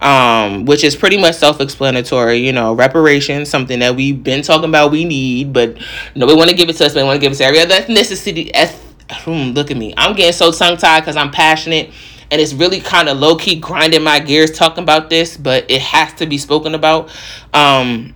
Um, 0.00 0.64
which 0.64 0.84
is 0.84 0.94
pretty 0.94 1.18
much 1.18 1.34
self-explanatory. 1.34 2.36
You 2.36 2.52
know, 2.52 2.72
reparations, 2.72 3.50
something 3.50 3.80
that 3.80 3.96
we've 3.96 4.22
been 4.22 4.42
talking 4.42 4.68
about 4.68 4.92
we 4.92 5.04
need, 5.04 5.52
but 5.52 5.76
nobody 6.14 6.38
want 6.38 6.50
to 6.50 6.56
give 6.56 6.68
it 6.68 6.76
to 6.76 6.86
us. 6.86 6.94
They 6.94 7.02
want 7.02 7.16
to 7.16 7.20
give 7.20 7.32
it 7.32 7.36
to 7.36 7.44
every 7.44 7.58
other 7.58 7.74
ethnicity. 7.74 8.52
Eth- 8.54 8.94
hmm, 9.10 9.50
look 9.54 9.72
at 9.72 9.76
me. 9.76 9.94
I'm 9.96 10.14
getting 10.14 10.32
so 10.32 10.52
tongue-tied 10.52 11.00
because 11.00 11.16
I'm 11.16 11.32
passionate 11.32 11.90
and 12.30 12.40
it's 12.40 12.52
really 12.52 12.80
kind 12.80 13.08
of 13.08 13.18
low-key 13.18 13.56
grinding 13.56 14.02
my 14.02 14.20
gears 14.20 14.50
talking 14.50 14.82
about 14.82 15.08
this, 15.10 15.36
but 15.36 15.70
it 15.70 15.80
has 15.80 16.12
to 16.14 16.26
be 16.26 16.38
spoken 16.38 16.74
about. 16.74 17.10
Um, 17.54 18.14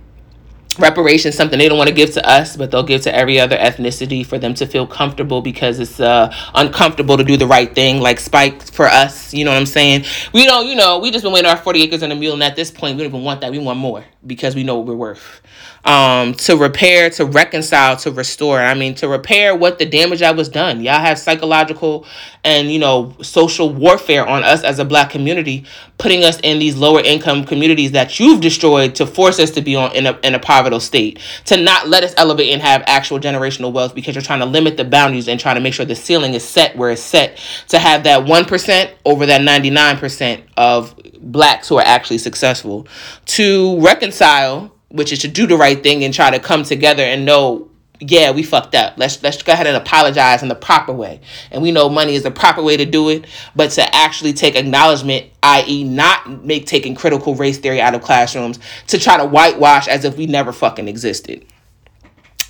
reparations 0.79 1.35
something 1.35 1.59
they 1.59 1.69
don't 1.69 1.77
want 1.77 1.87
to 1.87 1.95
give 1.95 2.11
to 2.11 2.27
us 2.27 2.57
but 2.57 2.71
they'll 2.71 2.83
give 2.83 3.01
to 3.01 3.13
every 3.15 3.39
other 3.39 3.57
ethnicity 3.57 4.25
for 4.25 4.37
them 4.37 4.53
to 4.53 4.65
feel 4.65 4.87
comfortable 4.87 5.41
because 5.41 5.79
it's 5.79 5.99
uh 5.99 6.33
uncomfortable 6.55 7.17
to 7.17 7.23
do 7.23 7.37
the 7.37 7.47
right 7.47 7.75
thing 7.75 7.99
like 7.99 8.19
spike 8.19 8.61
for 8.71 8.85
us 8.85 9.33
you 9.33 9.45
know 9.45 9.51
what 9.51 9.57
i'm 9.57 9.65
saying 9.65 10.03
we 10.33 10.45
don't 10.45 10.67
you 10.67 10.75
know 10.75 10.99
we 10.99 11.11
just 11.11 11.23
been 11.23 11.33
waiting 11.33 11.49
our 11.49 11.57
40 11.57 11.83
acres 11.83 12.01
and 12.01 12.11
a 12.11 12.15
mule 12.15 12.33
and 12.33 12.43
at 12.43 12.55
this 12.55 12.71
point 12.71 12.97
we 12.97 13.03
don't 13.03 13.11
even 13.11 13.23
want 13.23 13.41
that 13.41 13.51
we 13.51 13.59
want 13.59 13.79
more 13.79 14.03
because 14.25 14.55
we 14.55 14.63
know 14.63 14.77
what 14.77 14.87
we're 14.87 14.95
worth 14.95 15.41
um, 15.85 16.33
to 16.35 16.55
repair, 16.55 17.09
to 17.11 17.25
reconcile, 17.25 17.97
to 17.97 18.11
restore. 18.11 18.59
I 18.59 18.73
mean, 18.73 18.95
to 18.95 19.07
repair 19.07 19.55
what 19.55 19.79
the 19.79 19.85
damage 19.85 20.19
that 20.19 20.35
was 20.35 20.47
done. 20.47 20.81
Y'all 20.81 20.99
have 20.99 21.19
psychological 21.19 22.05
and, 22.43 22.71
you 22.71 22.79
know, 22.79 23.15
social 23.21 23.69
warfare 23.69 24.25
on 24.25 24.43
us 24.43 24.63
as 24.63 24.79
a 24.79 24.85
black 24.85 25.09
community, 25.09 25.65
putting 25.97 26.23
us 26.23 26.39
in 26.41 26.59
these 26.59 26.75
lower 26.75 27.01
income 27.01 27.43
communities 27.45 27.91
that 27.91 28.19
you've 28.19 28.39
destroyed 28.39 28.95
to 28.95 29.05
force 29.05 29.39
us 29.39 29.51
to 29.51 29.61
be 29.61 29.75
on 29.75 29.93
in 29.93 30.05
a, 30.05 30.17
in 30.23 30.35
a 30.35 30.39
poverty 30.39 30.62
state, 30.79 31.19
to 31.45 31.57
not 31.57 31.87
let 31.87 32.03
us 32.03 32.13
elevate 32.17 32.53
and 32.53 32.61
have 32.61 32.83
actual 32.87 33.19
generational 33.19 33.71
wealth 33.71 33.95
because 33.95 34.15
you're 34.15 34.21
trying 34.21 34.39
to 34.39 34.45
limit 34.45 34.77
the 34.77 34.85
boundaries 34.85 35.27
and 35.27 35.39
trying 35.39 35.55
to 35.55 35.61
make 35.61 35.73
sure 35.73 35.85
the 35.85 35.95
ceiling 35.95 36.33
is 36.33 36.43
set 36.43 36.75
where 36.75 36.91
it's 36.91 37.01
set 37.01 37.37
to 37.67 37.79
have 37.79 38.03
that 38.03 38.25
1% 38.25 38.91
over 39.05 39.25
that 39.25 39.41
99% 39.41 40.43
of 40.57 40.95
blacks 41.19 41.67
who 41.67 41.77
are 41.77 41.85
actually 41.85 42.17
successful. 42.17 42.87
To 43.25 43.79
reconcile 43.79 44.73
which 44.93 45.11
is 45.11 45.19
to 45.19 45.27
do 45.27 45.47
the 45.47 45.57
right 45.57 45.81
thing 45.81 46.03
and 46.03 46.13
try 46.13 46.29
to 46.29 46.39
come 46.39 46.61
together 46.61 47.01
and 47.03 47.25
know 47.25 47.67
yeah, 48.09 48.31
we 48.31 48.43
fucked 48.43 48.75
up. 48.75 48.93
Let's 48.97 49.21
let's 49.23 49.41
go 49.41 49.53
ahead 49.53 49.67
and 49.67 49.77
apologize 49.77 50.41
in 50.41 50.49
the 50.49 50.55
proper 50.55 50.91
way. 50.91 51.21
And 51.51 51.61
we 51.61 51.71
know 51.71 51.89
money 51.89 52.15
is 52.15 52.23
the 52.23 52.31
proper 52.31 52.61
way 52.61 52.77
to 52.77 52.85
do 52.85 53.09
it, 53.09 53.25
but 53.55 53.71
to 53.71 53.95
actually 53.95 54.33
take 54.33 54.55
acknowledgement, 54.55 55.27
i.e., 55.41 55.83
not 55.83 56.43
make 56.43 56.65
taking 56.65 56.95
critical 56.95 57.35
race 57.35 57.57
theory 57.57 57.81
out 57.81 57.95
of 57.95 58.01
classrooms 58.01 58.59
to 58.87 58.99
try 58.99 59.17
to 59.17 59.25
whitewash 59.25 59.87
as 59.87 60.05
if 60.05 60.17
we 60.17 60.25
never 60.25 60.51
fucking 60.51 60.87
existed. 60.87 61.45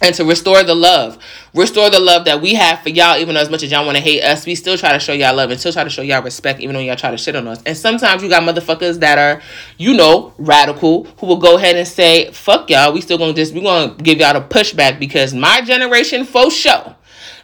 And 0.03 0.13
to 0.15 0.25
restore 0.25 0.63
the 0.63 0.75
love. 0.75 1.17
Restore 1.53 1.89
the 1.89 1.99
love 1.99 2.25
that 2.25 2.41
we 2.41 2.53
have 2.55 2.81
for 2.81 2.89
y'all, 2.89 3.17
even 3.17 3.35
though 3.35 3.41
as 3.41 3.49
much 3.49 3.63
as 3.63 3.71
y'all 3.71 3.85
want 3.85 3.95
to 3.95 4.03
hate 4.03 4.21
us, 4.21 4.45
we 4.45 4.53
still 4.53 4.77
try 4.77 4.91
to 4.91 4.99
show 4.99 5.13
y'all 5.13 5.35
love 5.35 5.49
and 5.49 5.59
still 5.59 5.71
try 5.71 5.83
to 5.83 5.89
show 5.89 6.01
y'all 6.01 6.21
respect, 6.21 6.59
even 6.59 6.75
though 6.75 6.81
y'all 6.81 6.97
try 6.97 7.09
to 7.09 7.17
shit 7.17 7.35
on 7.35 7.47
us. 7.47 7.61
And 7.65 7.77
sometimes 7.77 8.21
you 8.21 8.27
got 8.27 8.43
motherfuckers 8.43 8.99
that 8.99 9.17
are, 9.17 9.41
you 9.77 9.93
know, 9.93 10.33
radical, 10.37 11.05
who 11.19 11.27
will 11.27 11.37
go 11.37 11.57
ahead 11.57 11.77
and 11.77 11.87
say, 11.87 12.31
fuck 12.31 12.69
y'all, 12.69 12.91
we 12.91 12.99
still 12.99 13.17
gonna 13.17 13.33
just, 13.33 13.53
we 13.53 13.61
gonna 13.61 13.95
give 13.95 14.19
y'all 14.19 14.33
the 14.33 14.41
pushback 14.41 14.99
because 14.99 15.33
my 15.33 15.61
generation, 15.61 16.25
for 16.25 16.51
sure, 16.51 16.95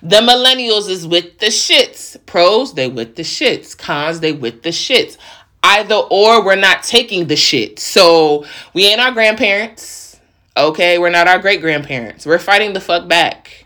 the 0.02 0.18
millennials 0.18 0.90
is 0.90 1.08
with 1.08 1.40
the 1.40 1.48
shits. 1.48 2.18
Pros, 2.26 2.74
they 2.74 2.90
with 2.90 3.16
the 3.16 3.24
shits. 3.24 3.78
Cons, 3.78 4.20
they 4.20 4.34
with 4.34 4.64
the 4.64 4.70
shits. 4.70 5.18
Either 5.62 5.96
or, 5.96 6.44
we're 6.44 6.56
not 6.56 6.84
taking 6.84 7.28
the 7.28 7.36
shit. 7.36 7.80
So 7.80 8.46
we 8.74 8.86
ain't 8.86 9.02
our 9.02 9.12
grandparents 9.12 10.09
Okay, 10.58 10.98
we're 10.98 11.10
not 11.10 11.28
our 11.28 11.40
great 11.40 11.62
grandparents. 11.62 12.26
We're 12.26 12.40
fighting 12.40 12.74
the 12.74 12.82
fuck 12.82 13.08
back. 13.08 13.66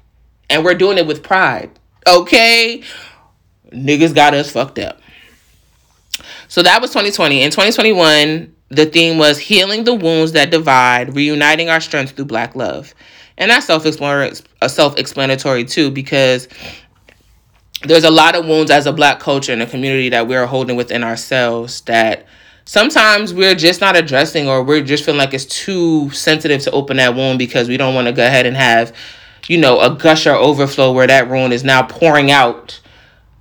And 0.49 0.63
we're 0.63 0.75
doing 0.75 0.97
it 0.97 1.07
with 1.07 1.23
pride. 1.23 1.71
Okay? 2.05 2.83
Niggas 3.71 4.13
got 4.13 4.33
us 4.33 4.51
fucked 4.51 4.79
up. 4.79 4.99
So 6.47 6.61
that 6.61 6.81
was 6.81 6.91
2020. 6.91 7.41
In 7.41 7.49
2021, 7.49 8.53
the 8.69 8.85
theme 8.85 9.17
was 9.17 9.39
healing 9.39 9.83
the 9.83 9.93
wounds 9.93 10.33
that 10.33 10.51
divide, 10.51 11.15
reuniting 11.15 11.69
our 11.69 11.81
strength 11.81 12.11
through 12.15 12.25
black 12.25 12.55
love. 12.55 12.93
And 13.37 13.49
that's 13.49 13.69
uh, 13.69 14.67
self-explanatory 14.67 15.65
too 15.65 15.89
because 15.89 16.47
there's 17.83 18.03
a 18.03 18.11
lot 18.11 18.35
of 18.35 18.45
wounds 18.45 18.71
as 18.71 18.85
a 18.85 18.93
black 18.93 19.19
culture 19.19 19.51
and 19.51 19.61
a 19.61 19.65
community 19.65 20.09
that 20.09 20.27
we're 20.27 20.45
holding 20.45 20.75
within 20.75 21.03
ourselves 21.03 21.81
that 21.81 22.27
sometimes 22.65 23.33
we're 23.33 23.55
just 23.55 23.81
not 23.81 23.95
addressing 23.95 24.47
or 24.47 24.63
we're 24.63 24.83
just 24.83 25.03
feeling 25.03 25.19
like 25.19 25.33
it's 25.33 25.45
too 25.45 26.09
sensitive 26.11 26.61
to 26.61 26.71
open 26.71 26.97
that 26.97 27.15
wound 27.15 27.39
because 27.39 27.67
we 27.67 27.77
don't 27.77 27.93
want 27.95 28.07
to 28.07 28.13
go 28.13 28.25
ahead 28.25 28.45
and 28.45 28.55
have 28.55 28.95
you 29.47 29.57
know 29.57 29.79
a 29.79 29.95
gush 29.95 30.25
or 30.25 30.33
overflow 30.35 30.91
where 30.91 31.07
that 31.07 31.29
wound 31.29 31.53
is 31.53 31.63
now 31.63 31.83
pouring 31.83 32.31
out 32.31 32.79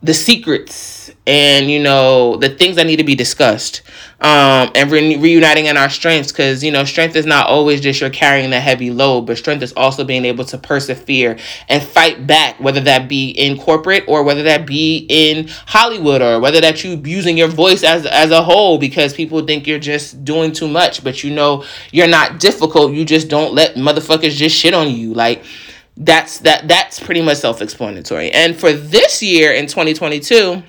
the 0.02 0.14
secrets 0.14 1.01
and 1.26 1.70
you 1.70 1.80
know 1.80 2.36
the 2.36 2.48
things 2.48 2.76
that 2.76 2.86
need 2.86 2.96
to 2.96 3.04
be 3.04 3.14
discussed 3.14 3.82
um, 4.20 4.70
and 4.74 4.90
re- 4.90 5.16
reuniting 5.16 5.66
in 5.66 5.76
our 5.76 5.88
strengths 5.88 6.32
because 6.32 6.64
you 6.64 6.70
know 6.72 6.84
strength 6.84 7.14
is 7.14 7.26
not 7.26 7.46
always 7.46 7.80
just 7.80 8.00
you're 8.00 8.10
carrying 8.10 8.50
the 8.50 8.60
heavy 8.60 8.90
load 8.90 9.22
but 9.22 9.38
strength 9.38 9.62
is 9.62 9.72
also 9.74 10.04
being 10.04 10.24
able 10.24 10.44
to 10.44 10.58
persevere 10.58 11.38
and 11.68 11.82
fight 11.82 12.26
back 12.26 12.58
whether 12.60 12.80
that 12.80 13.08
be 13.08 13.30
in 13.30 13.56
corporate 13.58 14.04
or 14.08 14.22
whether 14.22 14.42
that 14.42 14.66
be 14.66 15.06
in 15.08 15.48
hollywood 15.66 16.20
or 16.20 16.40
whether 16.40 16.60
that 16.60 16.82
you 16.82 17.00
using 17.04 17.38
your 17.38 17.48
voice 17.48 17.84
as 17.84 18.04
as 18.06 18.30
a 18.30 18.42
whole 18.42 18.78
because 18.78 19.14
people 19.14 19.44
think 19.46 19.66
you're 19.66 19.78
just 19.78 20.24
doing 20.24 20.52
too 20.52 20.68
much 20.68 21.04
but 21.04 21.22
you 21.22 21.30
know 21.30 21.64
you're 21.90 22.08
not 22.08 22.40
difficult. 22.40 22.92
You 22.92 23.04
just 23.04 23.28
don't 23.28 23.54
let 23.54 23.74
motherfuckers 23.74 24.36
just 24.36 24.56
shit 24.56 24.74
on 24.74 24.90
you. 24.90 25.14
Like 25.14 25.44
that's 25.96 26.40
that 26.40 26.68
that's 26.68 27.00
pretty 27.00 27.22
much 27.22 27.38
self-explanatory. 27.38 28.30
And 28.32 28.56
for 28.56 28.72
this 28.72 29.22
year 29.22 29.52
in 29.52 29.66
2022 29.66 30.62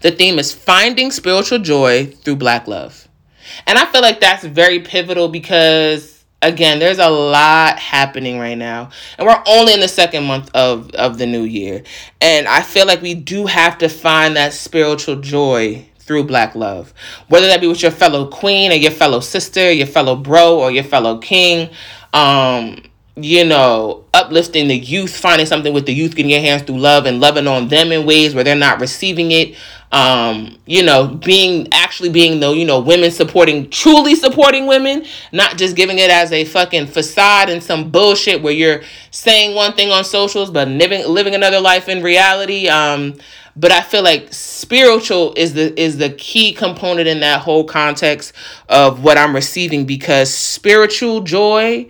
the 0.00 0.10
theme 0.10 0.38
is 0.38 0.52
finding 0.52 1.10
spiritual 1.10 1.58
joy 1.58 2.06
through 2.06 2.36
black 2.36 2.66
love. 2.66 3.08
And 3.66 3.78
i 3.78 3.84
feel 3.86 4.02
like 4.02 4.20
that's 4.20 4.44
very 4.44 4.80
pivotal 4.80 5.28
because 5.28 6.24
again 6.40 6.78
there's 6.78 6.98
a 6.98 7.08
lot 7.08 7.78
happening 7.78 8.38
right 8.38 8.58
now. 8.58 8.90
And 9.18 9.26
we're 9.26 9.42
only 9.46 9.74
in 9.74 9.80
the 9.80 9.88
second 9.88 10.24
month 10.24 10.50
of 10.54 10.90
of 10.92 11.18
the 11.18 11.26
new 11.26 11.42
year. 11.42 11.82
And 12.20 12.46
i 12.48 12.62
feel 12.62 12.86
like 12.86 13.02
we 13.02 13.14
do 13.14 13.46
have 13.46 13.78
to 13.78 13.88
find 13.88 14.36
that 14.36 14.52
spiritual 14.52 15.16
joy 15.16 15.86
through 15.98 16.24
black 16.24 16.54
love. 16.54 16.92
Whether 17.28 17.46
that 17.48 17.60
be 17.60 17.68
with 17.68 17.82
your 17.82 17.92
fellow 17.92 18.26
queen 18.26 18.72
or 18.72 18.76
your 18.76 18.90
fellow 18.90 19.20
sister 19.20 19.72
your 19.72 19.86
fellow 19.86 20.16
bro 20.16 20.58
or 20.58 20.70
your 20.70 20.84
fellow 20.84 21.18
king 21.18 21.70
um 22.12 22.82
you 23.16 23.44
know, 23.44 24.04
uplifting 24.14 24.68
the 24.68 24.76
youth, 24.76 25.14
finding 25.14 25.46
something 25.46 25.74
with 25.74 25.84
the 25.84 25.92
youth, 25.92 26.14
getting 26.14 26.30
your 26.30 26.40
hands 26.40 26.62
through 26.62 26.78
love 26.78 27.04
and 27.04 27.20
loving 27.20 27.46
on 27.46 27.68
them 27.68 27.92
in 27.92 28.06
ways 28.06 28.34
where 28.34 28.42
they're 28.42 28.56
not 28.56 28.80
receiving 28.80 29.32
it. 29.32 29.54
Um, 29.90 30.56
you 30.64 30.82
know, 30.82 31.08
being 31.08 31.68
actually 31.72 32.08
being 32.08 32.40
the, 32.40 32.50
you 32.52 32.64
know, 32.64 32.80
women 32.80 33.10
supporting, 33.10 33.68
truly 33.68 34.14
supporting 34.14 34.66
women, 34.66 35.04
not 35.32 35.58
just 35.58 35.76
giving 35.76 35.98
it 35.98 36.10
as 36.10 36.32
a 36.32 36.46
fucking 36.46 36.86
facade 36.86 37.50
and 37.50 37.62
some 37.62 37.90
bullshit 37.90 38.42
where 38.42 38.54
you're 38.54 38.82
saying 39.10 39.54
one 39.54 39.74
thing 39.74 39.90
on 39.90 40.04
socials 40.04 40.50
but 40.50 40.66
living 40.68 41.06
living 41.06 41.34
another 41.34 41.60
life 41.60 41.90
in 41.90 42.02
reality. 42.02 42.68
Um, 42.68 43.14
but 43.54 43.70
I 43.70 43.82
feel 43.82 44.02
like 44.02 44.32
spiritual 44.32 45.34
is 45.36 45.52
the 45.52 45.78
is 45.78 45.98
the 45.98 46.08
key 46.08 46.54
component 46.54 47.06
in 47.06 47.20
that 47.20 47.42
whole 47.42 47.64
context 47.64 48.32
of 48.70 49.04
what 49.04 49.18
I'm 49.18 49.34
receiving 49.34 49.84
because 49.84 50.32
spiritual 50.32 51.20
joy 51.20 51.88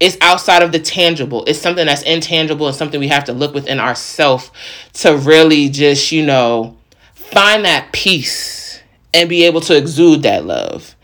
it's 0.00 0.16
outside 0.20 0.62
of 0.62 0.72
the 0.72 0.78
tangible. 0.78 1.44
It's 1.46 1.58
something 1.58 1.86
that's 1.86 2.02
intangible 2.02 2.66
and 2.66 2.76
something 2.76 3.00
we 3.00 3.08
have 3.08 3.24
to 3.24 3.32
look 3.32 3.54
within 3.54 3.80
ourselves 3.80 4.50
to 4.94 5.16
really 5.16 5.68
just, 5.68 6.12
you 6.12 6.24
know, 6.24 6.76
find 7.14 7.64
that 7.64 7.92
peace 7.92 8.80
and 9.12 9.28
be 9.28 9.44
able 9.44 9.60
to 9.62 9.76
exude 9.76 10.22
that 10.22 10.44
love. 10.44 10.94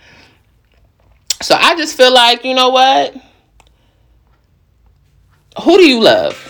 So 1.42 1.54
I 1.54 1.76
just 1.76 1.96
feel 1.96 2.12
like, 2.12 2.44
you 2.44 2.54
know 2.54 2.70
what? 2.70 3.14
Who 5.62 5.76
do 5.76 5.84
you 5.84 6.00
love? 6.00 6.46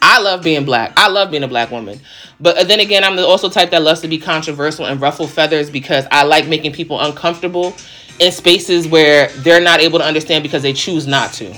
I 0.00 0.20
love 0.20 0.42
being 0.42 0.64
black. 0.64 0.92
I 0.96 1.08
love 1.08 1.30
being 1.30 1.42
a 1.44 1.48
black 1.48 1.70
woman. 1.70 2.00
But 2.40 2.58
uh, 2.58 2.64
then 2.64 2.80
again, 2.80 3.04
I'm 3.04 3.16
the 3.16 3.26
also 3.26 3.48
type 3.48 3.70
that 3.70 3.82
loves 3.82 4.00
to 4.00 4.08
be 4.08 4.18
controversial 4.18 4.86
and 4.86 5.00
ruffle 5.00 5.28
feathers 5.28 5.70
because 5.70 6.06
I 6.10 6.24
like 6.24 6.48
making 6.48 6.72
people 6.72 7.00
uncomfortable 7.00 7.74
in 8.18 8.32
spaces 8.32 8.88
where 8.88 9.28
they're 9.38 9.60
not 9.60 9.80
able 9.80 10.00
to 10.00 10.04
understand 10.04 10.42
because 10.42 10.62
they 10.62 10.72
choose 10.72 11.06
not 11.06 11.32
to. 11.34 11.56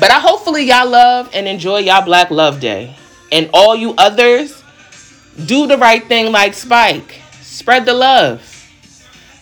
But 0.00 0.10
I 0.10 0.18
hopefully 0.18 0.64
y'all 0.64 0.88
love 0.88 1.28
and 1.34 1.46
enjoy 1.46 1.80
y'all 1.80 2.02
Black 2.02 2.30
Love 2.30 2.58
Day. 2.58 2.96
And 3.30 3.50
all 3.52 3.76
you 3.76 3.92
others, 3.98 4.64
do 5.44 5.66
the 5.66 5.76
right 5.76 6.02
thing 6.02 6.32
like 6.32 6.54
Spike. 6.54 7.20
Spread 7.42 7.84
the 7.84 7.92
love. 7.92 8.40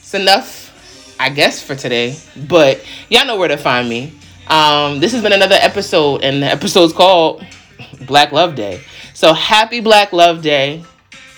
It's 0.00 0.14
enough, 0.14 1.14
I 1.20 1.28
guess, 1.28 1.62
for 1.62 1.76
today. 1.76 2.16
But 2.48 2.84
y'all 3.08 3.24
know 3.24 3.36
where 3.38 3.46
to 3.46 3.56
find 3.56 3.88
me. 3.88 4.12
Um, 4.48 4.98
this 4.98 5.12
has 5.12 5.22
been 5.22 5.32
another 5.32 5.58
episode, 5.60 6.24
and 6.24 6.42
the 6.42 6.46
episode's 6.46 6.92
called 6.92 7.46
Black 8.06 8.32
Love 8.32 8.56
Day. 8.56 8.82
So 9.14 9.32
happy 9.34 9.78
Black 9.78 10.12
Love 10.12 10.42
Day. 10.42 10.82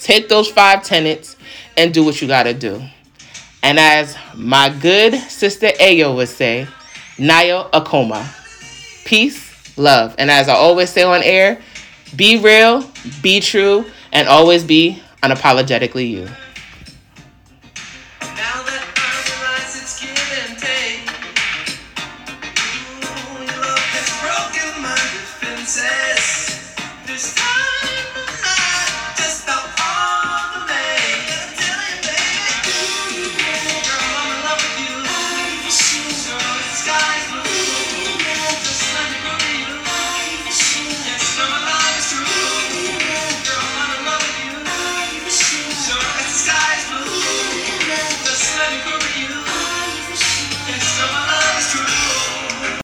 Take 0.00 0.30
those 0.30 0.48
five 0.48 0.82
tenets 0.82 1.36
and 1.76 1.92
do 1.92 2.04
what 2.04 2.22
you 2.22 2.26
gotta 2.26 2.54
do. 2.54 2.82
And 3.62 3.78
as 3.78 4.16
my 4.34 4.70
good 4.70 5.14
sister 5.14 5.66
Ayo 5.78 6.16
would 6.16 6.30
say, 6.30 6.66
Naya 7.18 7.64
Akoma 7.74 8.39
peace, 9.04 9.76
love. 9.78 10.14
And 10.18 10.30
as 10.30 10.48
I 10.48 10.54
always 10.54 10.90
say 10.90 11.02
on 11.02 11.22
air, 11.22 11.60
be 12.16 12.38
real, 12.38 12.88
be 13.22 13.40
true, 13.40 13.84
and 14.12 14.28
always 14.28 14.64
be 14.64 15.02
unapologetically 15.22 16.08
you. 16.10 16.28